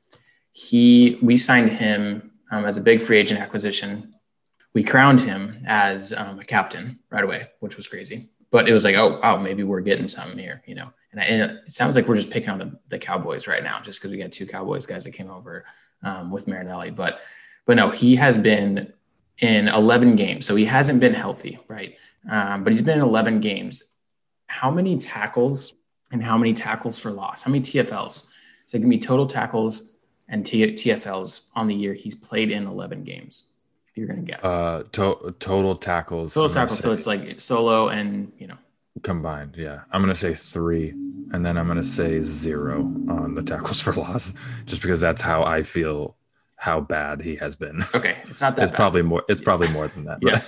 He 0.53 1.19
we 1.23 1.37
signed 1.37 1.71
him 1.71 2.33
um, 2.51 2.65
as 2.65 2.77
a 2.77 2.81
big 2.81 3.01
free 3.01 3.19
agent 3.19 3.41
acquisition 3.41 4.15
we 4.75 4.85
crowned 4.85 5.21
him 5.21 5.65
as 5.67 6.13
um, 6.13 6.39
a 6.39 6.45
captain 6.45 7.01
right 7.11 7.25
away, 7.25 7.49
which 7.61 7.77
was 7.77 7.87
crazy. 7.89 8.29
But 8.51 8.69
it 8.69 8.73
was 8.73 8.85
like, 8.85 8.97
oh 8.97 9.19
wow, 9.21 9.37
maybe 9.37 9.63
we're 9.63 9.81
getting 9.81 10.09
something 10.09 10.39
here, 10.39 10.63
you 10.67 10.75
know. 10.75 10.93
And, 11.13 11.21
I, 11.21 11.25
and 11.25 11.51
it 11.51 11.71
sounds 11.71 11.97
like 11.97 12.09
we're 12.09 12.17
just 12.17 12.31
picking 12.31 12.51
on 12.51 12.59
the, 12.59 12.79
the 12.89 12.99
Cowboys 12.99 13.47
right 13.47 13.63
now, 13.63 13.81
just 13.81 14.01
because 14.01 14.11
we 14.11 14.19
got 14.19 14.33
two 14.33 14.47
Cowboys 14.47 14.87
guys 14.87 15.05
that 15.05 15.13
came 15.13 15.31
over 15.31 15.65
um, 16.03 16.31
with 16.31 16.49
Marinelli. 16.49 16.91
But 16.91 17.21
but 17.67 17.77
no, 17.77 17.91
he 17.91 18.17
has 18.17 18.39
been 18.39 18.93
in 19.39 19.69
11 19.69 20.17
games, 20.17 20.47
so 20.47 20.57
he 20.57 20.65
hasn't 20.65 21.01
been 21.01 21.15
healthy, 21.15 21.59
right? 21.69 21.97
Um, 22.29 22.65
but 22.65 22.73
he's 22.73 22.83
been 22.83 22.99
in 22.99 23.05
11 23.05 23.41
games. 23.41 23.95
How 24.47 24.71
many 24.71 24.97
tackles 24.97 25.75
and 26.11 26.23
how 26.23 26.39
many 26.39 26.55
tackles 26.55 26.99
for 26.99 27.11
loss? 27.11 27.43
How 27.43 27.51
many 27.51 27.61
TFLs? 27.61 28.33
So 28.67 28.77
it 28.77 28.81
can 28.81 28.89
be 28.89 28.99
total 28.99 29.27
tackles 29.27 29.95
and 30.29 30.45
T- 30.45 30.73
TFLs 30.73 31.51
on 31.55 31.69
the 31.69 31.75
year. 31.75 31.95
He's 31.95 32.15
played 32.15 32.51
in 32.51 32.67
11 32.67 33.05
games 33.05 33.53
you're 33.99 34.09
gonna 34.09 34.23
guess? 34.23 34.45
Uh, 34.45 34.85
to- 34.93 35.35
total 35.39 35.77
tackles. 35.77 36.35
Total 36.35 36.53
tackles. 36.53 36.81
So 36.81 36.93
it's 36.93 37.07
like 37.07 37.41
solo 37.41 37.89
and 37.89 38.33
you 38.39 38.47
know 38.47 38.57
combined. 39.03 39.55
Yeah, 39.57 39.81
I'm 39.93 40.01
gonna 40.01 40.15
say 40.15 40.35
three, 40.35 40.91
and 41.33 41.45
then 41.45 41.57
I'm 41.59 41.67
gonna 41.67 41.83
say 41.83 42.21
zero 42.23 42.81
on 43.09 43.35
the 43.35 43.43
tackles 43.43 43.81
for 43.83 43.93
loss, 43.93 44.35
just 44.67 44.83
because 44.83 45.01
that's 45.01 45.23
how 45.23 45.43
I 45.43 45.63
feel 45.63 46.17
how 46.57 46.81
bad 46.81 47.21
he 47.21 47.37
has 47.37 47.55
been. 47.57 47.83
Okay, 47.95 48.17
it's 48.27 48.41
not 48.43 48.57
that. 48.57 48.63
it's 48.63 48.73
bad. 48.73 48.77
probably 48.77 49.03
more. 49.03 49.23
It's 49.29 49.41
probably 49.41 49.69
more 49.71 49.89
than 49.89 50.05
that. 50.05 50.19
yeah, 50.23 50.43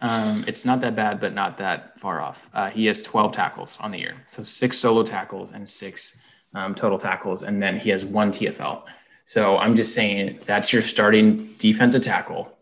um, 0.00 0.44
it's 0.46 0.64
not 0.64 0.80
that 0.82 0.94
bad, 0.96 1.20
but 1.20 1.34
not 1.34 1.58
that 1.58 1.98
far 1.98 2.20
off. 2.20 2.50
Uh, 2.54 2.70
he 2.70 2.86
has 2.86 3.02
12 3.02 3.32
tackles 3.32 3.78
on 3.80 3.90
the 3.90 3.98
year, 3.98 4.14
so 4.28 4.42
six 4.42 4.78
solo 4.78 5.02
tackles 5.02 5.52
and 5.52 5.68
six 5.68 6.18
um, 6.54 6.74
total 6.74 6.98
tackles, 6.98 7.42
and 7.42 7.62
then 7.62 7.78
he 7.78 7.90
has 7.90 8.04
one 8.04 8.30
TFL. 8.30 8.82
So 9.24 9.58
I'm 9.58 9.74
just 9.74 9.92
saying 9.92 10.38
that's 10.46 10.72
your 10.72 10.82
starting 10.82 11.52
defensive 11.58 12.02
tackle 12.02 12.55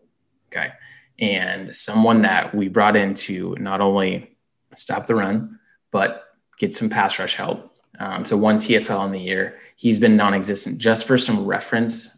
Okay. 0.55 0.71
And 1.19 1.73
someone 1.73 2.21
that 2.23 2.53
we 2.53 2.67
brought 2.67 2.95
in 2.95 3.13
to 3.13 3.55
not 3.59 3.81
only 3.81 4.37
stop 4.75 5.07
the 5.07 5.15
run, 5.15 5.59
but 5.91 6.23
get 6.57 6.73
some 6.73 6.89
pass 6.89 7.19
rush 7.19 7.35
help. 7.35 7.71
Um, 7.99 8.25
so 8.25 8.35
one 8.37 8.57
TFL 8.57 9.05
in 9.05 9.11
the 9.11 9.19
year. 9.19 9.57
He's 9.75 9.99
been 9.99 10.15
non 10.15 10.33
existent. 10.33 10.79
Just 10.79 11.07
for 11.07 11.17
some 11.17 11.45
reference, 11.45 12.09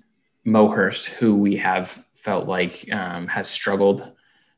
Mo 0.43 0.69
Hurst, 0.69 1.09
who 1.09 1.35
we 1.35 1.57
have 1.57 2.03
felt 2.13 2.47
like 2.47 2.91
um, 2.91 3.27
has 3.27 3.49
struggled 3.49 4.11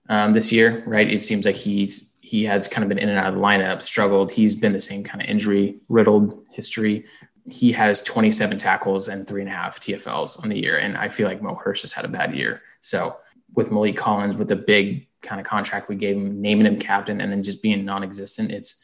um, 0.08 0.32
this 0.32 0.52
year, 0.52 0.84
right? 0.86 1.12
It 1.12 1.20
seems 1.20 1.46
like 1.46 1.56
he's 1.56 2.16
he 2.22 2.44
has 2.46 2.68
kind 2.68 2.84
of 2.84 2.90
been 2.90 3.00
in 3.00 3.10
and 3.10 3.18
out 3.18 3.28
of 3.28 3.36
the 3.36 3.42
lineup, 3.42 3.82
struggled. 3.82 4.32
He's 4.32 4.56
been 4.56 4.74
the 4.74 4.82
same 4.82 5.04
kind 5.04 5.22
of 5.22 5.30
injury 5.30 5.80
riddled 5.88 6.46
history. 6.52 7.06
He 7.50 7.72
has 7.72 8.02
27 8.02 8.58
tackles 8.58 9.08
and 9.08 9.28
three 9.28 9.42
and 9.42 9.50
a 9.50 9.54
half 9.54 9.80
TFLs 9.80 10.44
on 10.44 10.50
the 10.50 10.60
year, 10.60 10.78
and 10.78 10.96
I 10.98 11.10
feel 11.10 11.28
like 11.28 11.42
Mo 11.42 11.56
Hurst 11.56 11.82
has 11.84 11.94
had 11.94 12.06
a 12.06 12.10
bad 12.10 12.36
year. 12.36 12.62
So 12.82 13.18
with 13.56 13.70
Maliek 13.70 13.98
Collins 13.98 14.38
with 14.38 14.48
the 14.48 14.56
big 14.56 15.08
kind 15.22 15.42
of 15.42 15.48
contract 15.48 15.90
we 15.90 15.96
gave 15.96 16.16
him, 16.16 16.42
naming 16.42 16.66
him 16.66 16.78
captain 16.78 17.22
and 17.22 17.32
then 17.32 17.44
just 17.44 17.62
being 17.62 17.86
non-existent, 17.86 18.52
it's 18.52 18.82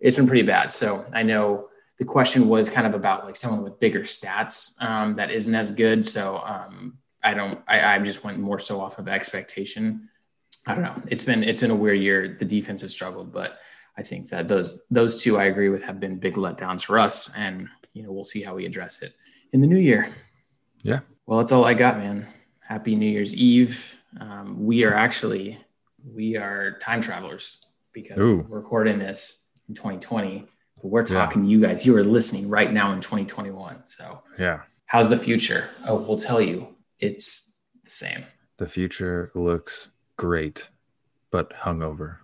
it's 0.00 0.16
been 0.16 0.26
pretty 0.26 0.42
bad. 0.42 0.72
So 0.72 1.06
I 1.12 1.22
know 1.22 1.68
the 1.98 2.04
question 2.04 2.48
was 2.48 2.68
kind 2.68 2.86
of 2.86 2.94
about 2.94 3.24
like 3.24 3.36
someone 3.36 3.62
with 3.62 3.80
bigger 3.80 4.00
stats 4.00 4.80
um, 4.82 5.14
that 5.14 5.30
isn't 5.30 5.54
as 5.54 5.70
good. 5.70 6.04
So 6.06 6.38
um, 6.38 6.98
I 7.22 7.34
don't. 7.34 7.60
I, 7.66 7.94
I 7.94 7.98
just 7.98 8.24
went 8.24 8.38
more 8.38 8.58
so 8.58 8.80
off 8.80 8.98
of 8.98 9.08
expectation. 9.08 10.08
I 10.66 10.74
don't 10.74 10.82
know. 10.82 11.02
It's 11.08 11.24
been 11.24 11.42
it's 11.42 11.60
been 11.60 11.70
a 11.70 11.76
weird 11.76 12.00
year. 12.00 12.36
The 12.38 12.44
defense 12.44 12.82
has 12.82 12.92
struggled, 12.92 13.32
but 13.32 13.58
I 13.96 14.02
think 14.02 14.28
that 14.30 14.48
those 14.48 14.82
those 14.90 15.22
two 15.22 15.38
I 15.38 15.44
agree 15.44 15.68
with 15.68 15.84
have 15.84 16.00
been 16.00 16.18
big 16.18 16.34
letdowns 16.34 16.84
for 16.84 16.98
us, 16.98 17.30
and 17.34 17.68
you 17.94 18.02
know 18.02 18.12
we'll 18.12 18.24
see 18.24 18.42
how 18.42 18.54
we 18.54 18.66
address 18.66 19.02
it 19.02 19.14
in 19.52 19.60
the 19.60 19.66
new 19.66 19.78
year. 19.78 20.08
Yeah. 20.82 21.00
Well, 21.26 21.38
that's 21.38 21.52
all 21.52 21.64
I 21.64 21.74
got, 21.74 21.98
man. 21.98 22.26
Happy 22.60 22.94
New 22.94 23.10
Year's 23.10 23.34
Eve 23.34 23.95
um, 24.20 24.64
we 24.64 24.84
are 24.84 24.94
actually 24.94 25.58
we 26.04 26.36
are 26.36 26.78
time 26.78 27.00
travelers 27.00 27.64
because 27.92 28.18
Ooh. 28.18 28.46
we're 28.48 28.58
recording 28.58 28.98
this 28.98 29.48
in 29.68 29.74
2020 29.74 30.46
but 30.76 30.88
we're 30.88 31.04
talking 31.04 31.44
yeah. 31.44 31.46
to 31.46 31.52
you 31.52 31.60
guys. 31.60 31.86
You 31.86 31.96
are 31.96 32.04
listening 32.04 32.48
right 32.48 32.72
now 32.72 32.92
in 32.92 33.00
2021 33.00 33.86
so. 33.86 34.22
Yeah. 34.38 34.62
How's 34.86 35.10
the 35.10 35.16
future? 35.16 35.68
Oh 35.86 35.96
we'll 35.96 36.18
tell 36.18 36.40
you 36.40 36.74
it's 36.98 37.58
the 37.84 37.90
same. 37.90 38.24
The 38.58 38.68
future 38.68 39.30
looks 39.34 39.90
great 40.16 40.68
but 41.30 41.52
hungover. 41.54 42.18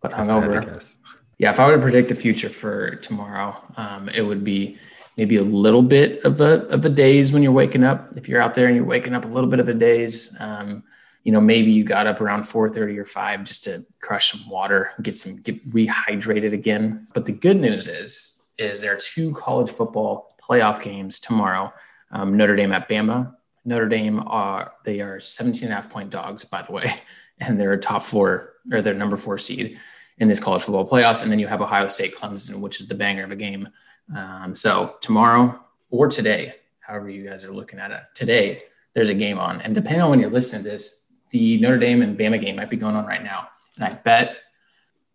But 0.00 0.12
hungover. 0.12 0.62
I 0.62 0.64
guess. 0.64 0.96
yeah 1.38 1.50
if 1.50 1.58
i 1.58 1.66
were 1.66 1.76
to 1.76 1.82
predict 1.82 2.08
the 2.08 2.14
future 2.14 2.48
for 2.48 2.96
tomorrow 2.96 3.56
um, 3.76 4.08
it 4.08 4.22
would 4.22 4.44
be 4.44 4.78
maybe 5.16 5.36
a 5.36 5.42
little 5.42 5.82
bit 5.82 6.22
of 6.24 6.40
a 6.40 6.66
of 6.66 6.84
a 6.84 6.88
daze 6.88 7.32
when 7.32 7.42
you're 7.42 7.52
waking 7.52 7.84
up. 7.84 8.16
If 8.16 8.28
you're 8.28 8.40
out 8.40 8.54
there 8.54 8.66
and 8.66 8.76
you're 8.76 8.84
waking 8.84 9.14
up 9.14 9.24
a 9.24 9.28
little 9.28 9.50
bit 9.50 9.60
of 9.60 9.68
a 9.68 9.74
daze 9.74 10.34
um, 10.40 10.84
you 11.24 11.32
know, 11.32 11.40
maybe 11.40 11.72
you 11.72 11.84
got 11.84 12.06
up 12.06 12.20
around 12.20 12.42
4:30 12.42 12.98
or 12.98 13.04
5 13.04 13.44
just 13.44 13.64
to 13.64 13.84
crush 14.00 14.32
some 14.32 14.48
water, 14.48 14.92
get 15.02 15.16
some 15.16 15.36
get 15.36 15.68
rehydrated 15.70 16.52
again. 16.52 17.08
But 17.14 17.24
the 17.24 17.32
good 17.32 17.58
news 17.58 17.88
is, 17.88 18.36
is 18.58 18.82
there 18.82 18.92
are 18.92 18.98
two 18.98 19.32
college 19.32 19.70
football 19.70 20.36
playoff 20.40 20.82
games 20.82 21.18
tomorrow. 21.18 21.72
Um, 22.10 22.36
Notre 22.36 22.54
Dame 22.54 22.72
at 22.72 22.88
Bama. 22.88 23.34
Notre 23.64 23.88
Dame 23.88 24.22
are 24.26 24.74
they 24.84 25.00
are 25.00 25.18
17 25.18 25.64
and 25.64 25.72
a 25.72 25.76
half 25.76 25.90
point 25.90 26.10
dogs, 26.10 26.44
by 26.44 26.60
the 26.62 26.72
way, 26.72 26.94
and 27.40 27.58
they're 27.58 27.72
a 27.72 27.80
top 27.80 28.02
four 28.02 28.52
or 28.70 28.82
they're 28.82 28.94
number 28.94 29.16
four 29.16 29.38
seed 29.38 29.78
in 30.18 30.28
this 30.28 30.40
college 30.40 30.62
football 30.62 30.86
playoffs. 30.86 31.22
And 31.22 31.32
then 31.32 31.38
you 31.38 31.46
have 31.46 31.62
Ohio 31.62 31.88
State 31.88 32.14
Clemson, 32.14 32.60
which 32.60 32.80
is 32.80 32.86
the 32.86 32.94
banger 32.94 33.24
of 33.24 33.32
a 33.32 33.36
game. 33.36 33.68
Um, 34.14 34.54
so 34.54 34.96
tomorrow 35.00 35.58
or 35.90 36.08
today, 36.08 36.54
however 36.80 37.08
you 37.08 37.26
guys 37.26 37.44
are 37.44 37.52
looking 37.52 37.78
at 37.78 37.90
it, 37.90 38.02
today 38.14 38.64
there's 38.94 39.08
a 39.08 39.14
game 39.14 39.38
on. 39.38 39.60
And 39.62 39.74
depending 39.74 40.02
on 40.02 40.10
when 40.10 40.20
you're 40.20 40.30
listening 40.30 40.62
to 40.64 40.70
this, 40.70 41.03
the 41.34 41.58
Notre 41.58 41.78
Dame 41.78 42.00
and 42.00 42.16
Bama 42.16 42.40
game 42.40 42.54
might 42.54 42.70
be 42.70 42.76
going 42.76 42.94
on 42.94 43.06
right 43.06 43.22
now. 43.22 43.48
And 43.74 43.84
I 43.84 43.94
bet, 43.94 44.36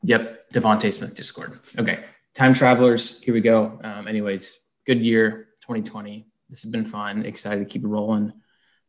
yep, 0.03 0.49
DeVonta 0.53 0.93
Smith 0.93 1.15
just 1.15 1.29
scored. 1.29 1.57
Okay. 1.77 2.03
Time 2.33 2.53
travelers, 2.53 3.23
here 3.23 3.33
we 3.33 3.39
go. 3.39 3.79
Um, 3.85 4.05
anyways, 4.05 4.59
good 4.85 5.01
year, 5.01 5.47
2020. 5.61 6.27
This 6.49 6.63
has 6.63 6.73
been 6.73 6.83
fun. 6.83 7.25
Excited 7.25 7.59
to 7.59 7.65
keep 7.65 7.85
it 7.85 7.87
rolling. 7.87 8.33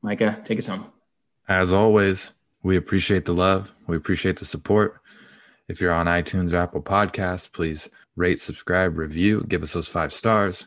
Micah, 0.02 0.40
take 0.42 0.58
us 0.58 0.66
home. 0.66 0.86
As 1.46 1.72
always, 1.72 2.32
we 2.64 2.76
appreciate 2.76 3.26
the 3.26 3.34
love. 3.34 3.72
We 3.86 3.96
appreciate 3.96 4.36
the 4.36 4.44
support. 4.44 5.00
If 5.68 5.80
you're 5.80 5.92
on 5.92 6.06
iTunes 6.06 6.52
or 6.52 6.56
Apple 6.56 6.82
Podcasts, 6.82 7.50
please 7.50 7.88
rate, 8.16 8.40
subscribe, 8.40 8.98
review, 8.98 9.44
give 9.46 9.62
us 9.62 9.72
those 9.72 9.86
five 9.86 10.12
stars, 10.12 10.66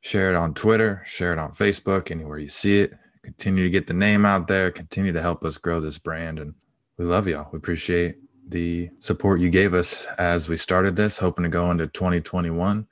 share 0.00 0.28
it 0.28 0.36
on 0.36 0.54
Twitter, 0.54 1.04
share 1.06 1.32
it 1.32 1.38
on 1.38 1.52
Facebook, 1.52 2.10
anywhere 2.10 2.38
you 2.38 2.48
see 2.48 2.80
it. 2.80 2.94
Continue 3.22 3.64
to 3.64 3.70
get 3.70 3.86
the 3.86 3.94
name 3.94 4.24
out 4.24 4.48
there, 4.48 4.70
continue 4.70 5.12
to 5.12 5.20
help 5.20 5.44
us 5.44 5.58
grow 5.58 5.80
this 5.80 5.98
brand. 5.98 6.38
And 6.38 6.54
we 6.96 7.04
love 7.04 7.26
y'all. 7.26 7.48
We 7.52 7.58
appreciate 7.58 8.16
the 8.48 8.90
support 9.00 9.40
you 9.40 9.48
gave 9.48 9.74
us 9.74 10.06
as 10.18 10.48
we 10.48 10.56
started 10.56 10.96
this, 10.96 11.18
hoping 11.18 11.44
to 11.44 11.48
go 11.48 11.70
into 11.70 11.86
2021, 11.86 12.86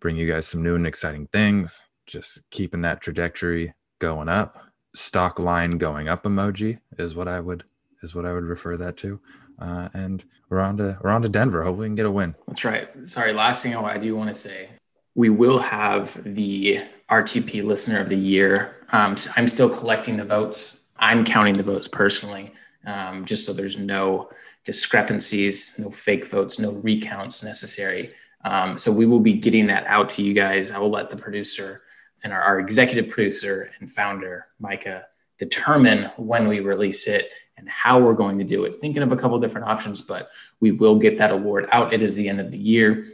bring 0.00 0.16
you 0.16 0.30
guys 0.30 0.46
some 0.46 0.62
new 0.62 0.74
and 0.74 0.86
exciting 0.86 1.26
things, 1.28 1.84
just 2.06 2.48
keeping 2.50 2.80
that 2.82 3.00
trajectory 3.00 3.74
going 3.98 4.28
up. 4.28 4.62
Stock 4.94 5.38
line 5.38 5.72
going 5.72 6.08
up 6.08 6.24
emoji 6.24 6.78
is 6.98 7.14
what 7.14 7.28
I 7.28 7.40
would 7.40 7.64
is 8.02 8.14
what 8.14 8.24
I 8.24 8.32
would 8.32 8.44
refer 8.44 8.76
that 8.78 8.96
to. 8.98 9.20
Uh, 9.58 9.88
and 9.94 10.24
we're 10.48 10.60
on 10.60 10.76
to 10.78 10.98
we're 11.02 11.10
on 11.10 11.22
to 11.22 11.28
Denver. 11.28 11.62
Hopefully, 11.62 11.84
we 11.84 11.88
can 11.88 11.96
get 11.96 12.06
a 12.06 12.10
win. 12.10 12.34
That's 12.46 12.64
right. 12.64 12.88
Sorry, 13.06 13.32
last 13.32 13.62
thing 13.62 13.74
I 13.74 13.98
do 13.98 14.16
want 14.16 14.28
to 14.28 14.34
say, 14.34 14.70
we 15.14 15.28
will 15.28 15.58
have 15.58 16.22
the 16.24 16.82
RTP 17.10 17.62
Listener 17.64 18.00
of 18.00 18.08
the 18.08 18.16
Year. 18.16 18.76
Um, 18.92 19.16
I'm 19.36 19.48
still 19.48 19.68
collecting 19.68 20.16
the 20.16 20.24
votes. 20.24 20.80
I'm 20.98 21.24
counting 21.24 21.56
the 21.56 21.62
votes 21.62 21.88
personally, 21.88 22.52
um, 22.86 23.24
just 23.24 23.46
so 23.46 23.52
there's 23.52 23.78
no 23.78 24.30
discrepancies, 24.64 25.78
no 25.78 25.90
fake 25.90 26.26
votes, 26.26 26.58
no 26.58 26.72
recounts 26.72 27.44
necessary. 27.44 28.12
Um, 28.44 28.78
so 28.78 28.90
we 28.92 29.06
will 29.06 29.20
be 29.20 29.34
getting 29.34 29.66
that 29.68 29.86
out 29.86 30.08
to 30.10 30.22
you 30.22 30.32
guys. 30.32 30.70
I 30.70 30.78
will 30.78 30.90
let 30.90 31.10
the 31.10 31.16
producer 31.16 31.82
and 32.24 32.32
our, 32.32 32.42
our 32.42 32.58
executive 32.58 33.10
producer 33.10 33.70
and 33.78 33.90
founder, 33.90 34.46
Micah, 34.58 35.06
determine 35.38 36.04
when 36.16 36.48
we 36.48 36.60
release 36.60 37.06
it 37.06 37.30
and 37.56 37.68
how 37.68 37.98
we're 37.98 38.14
going 38.14 38.38
to 38.38 38.44
do 38.44 38.64
it. 38.64 38.76
Thinking 38.76 39.02
of 39.02 39.12
a 39.12 39.16
couple 39.16 39.38
different 39.38 39.66
options, 39.66 40.02
but 40.02 40.30
we 40.60 40.72
will 40.72 40.98
get 40.98 41.18
that 41.18 41.30
award 41.30 41.68
out. 41.72 41.92
It 41.92 42.02
is 42.02 42.14
the 42.14 42.28
end 42.28 42.40
of 42.40 42.50
the 42.50 42.58
year. 42.58 43.06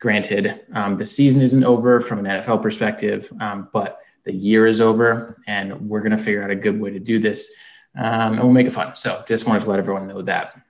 Granted, 0.00 0.60
um, 0.72 0.96
the 0.96 1.04
season 1.04 1.42
isn't 1.42 1.64
over 1.64 2.00
from 2.00 2.20
an 2.20 2.24
NFL 2.24 2.62
perspective, 2.62 3.30
um, 3.40 3.68
but 3.72 4.00
the 4.24 4.32
year 4.32 4.66
is 4.66 4.80
over, 4.80 5.36
and 5.46 5.88
we're 5.88 6.00
going 6.00 6.10
to 6.12 6.18
figure 6.18 6.42
out 6.42 6.50
a 6.50 6.56
good 6.56 6.80
way 6.80 6.90
to 6.90 6.98
do 6.98 7.18
this, 7.18 7.52
um, 7.96 8.32
and 8.32 8.40
we'll 8.40 8.52
make 8.52 8.66
it 8.66 8.72
fun. 8.72 8.94
So, 8.94 9.22
just 9.28 9.46
wanted 9.46 9.62
to 9.62 9.70
let 9.70 9.78
everyone 9.78 10.08
know 10.08 10.22
that. 10.22 10.60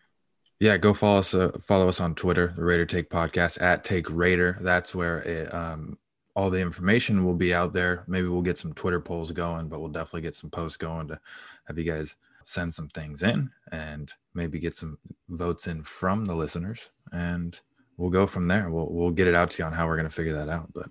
Yeah, 0.59 0.77
go 0.77 0.93
follow 0.93 1.21
us. 1.21 1.33
Uh, 1.33 1.51
follow 1.61 1.89
us 1.89 2.01
on 2.01 2.15
Twitter, 2.15 2.53
the 2.57 2.63
Raider 2.63 2.85
Take 2.85 3.09
Podcast 3.09 3.63
at 3.63 3.83
Take 3.83 4.11
Raider. 4.11 4.59
That's 4.61 4.95
where 4.95 5.21
it, 5.23 5.53
um, 5.55 5.97
all 6.35 6.51
the 6.51 6.61
information 6.61 7.25
will 7.25 7.35
be 7.35 7.55
out 7.55 7.73
there. 7.73 8.05
Maybe 8.07 8.29
we'll 8.29 8.43
get 8.43 8.59
some 8.59 8.73
Twitter 8.75 9.01
polls 9.01 9.33
going, 9.33 9.69
but 9.69 9.81
we'll 9.81 9.91
definitely 9.91 10.23
get 10.23 10.35
some 10.35 10.51
posts 10.51 10.77
going 10.77 11.09
to 11.09 11.21
have 11.65 11.79
you 11.79 11.85
guys 11.85 12.17
send 12.45 12.75
some 12.75 12.89
things 12.89 13.23
in 13.23 13.51
and 13.73 14.13
maybe 14.35 14.59
get 14.59 14.75
some 14.75 14.99
votes 15.29 15.67
in 15.67 15.83
from 15.83 16.25
the 16.25 16.35
listeners 16.35 16.91
and 17.13 17.61
we'll 18.01 18.11
go 18.11 18.27
from 18.27 18.49
there. 18.49 18.71
We'll 18.71 18.89
we'll 18.91 19.11
get 19.11 19.29
it 19.29 19.35
out 19.35 19.51
to 19.53 19.63
you 19.63 19.67
on 19.67 19.73
how 19.73 19.87
we're 19.87 19.97
gonna 19.97 20.11
figure 20.11 20.35
that 20.35 20.49
out. 20.49 20.73
But 20.73 20.89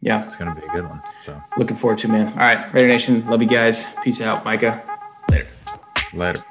yeah, 0.00 0.24
it's 0.24 0.36
gonna 0.36 0.54
be 0.54 0.64
a 0.64 0.70
good 0.70 0.86
one. 0.86 1.02
So 1.22 1.40
looking 1.56 1.76
forward 1.76 1.98
to 1.98 2.08
man. 2.08 2.28
All 2.28 2.38
right, 2.38 2.72
Raider 2.72 2.88
Nation, 2.88 3.26
love 3.26 3.42
you 3.42 3.48
guys. 3.48 3.92
Peace 4.04 4.20
out, 4.20 4.44
Micah. 4.44 4.82
Later. 5.30 5.48
Later. 6.12 6.44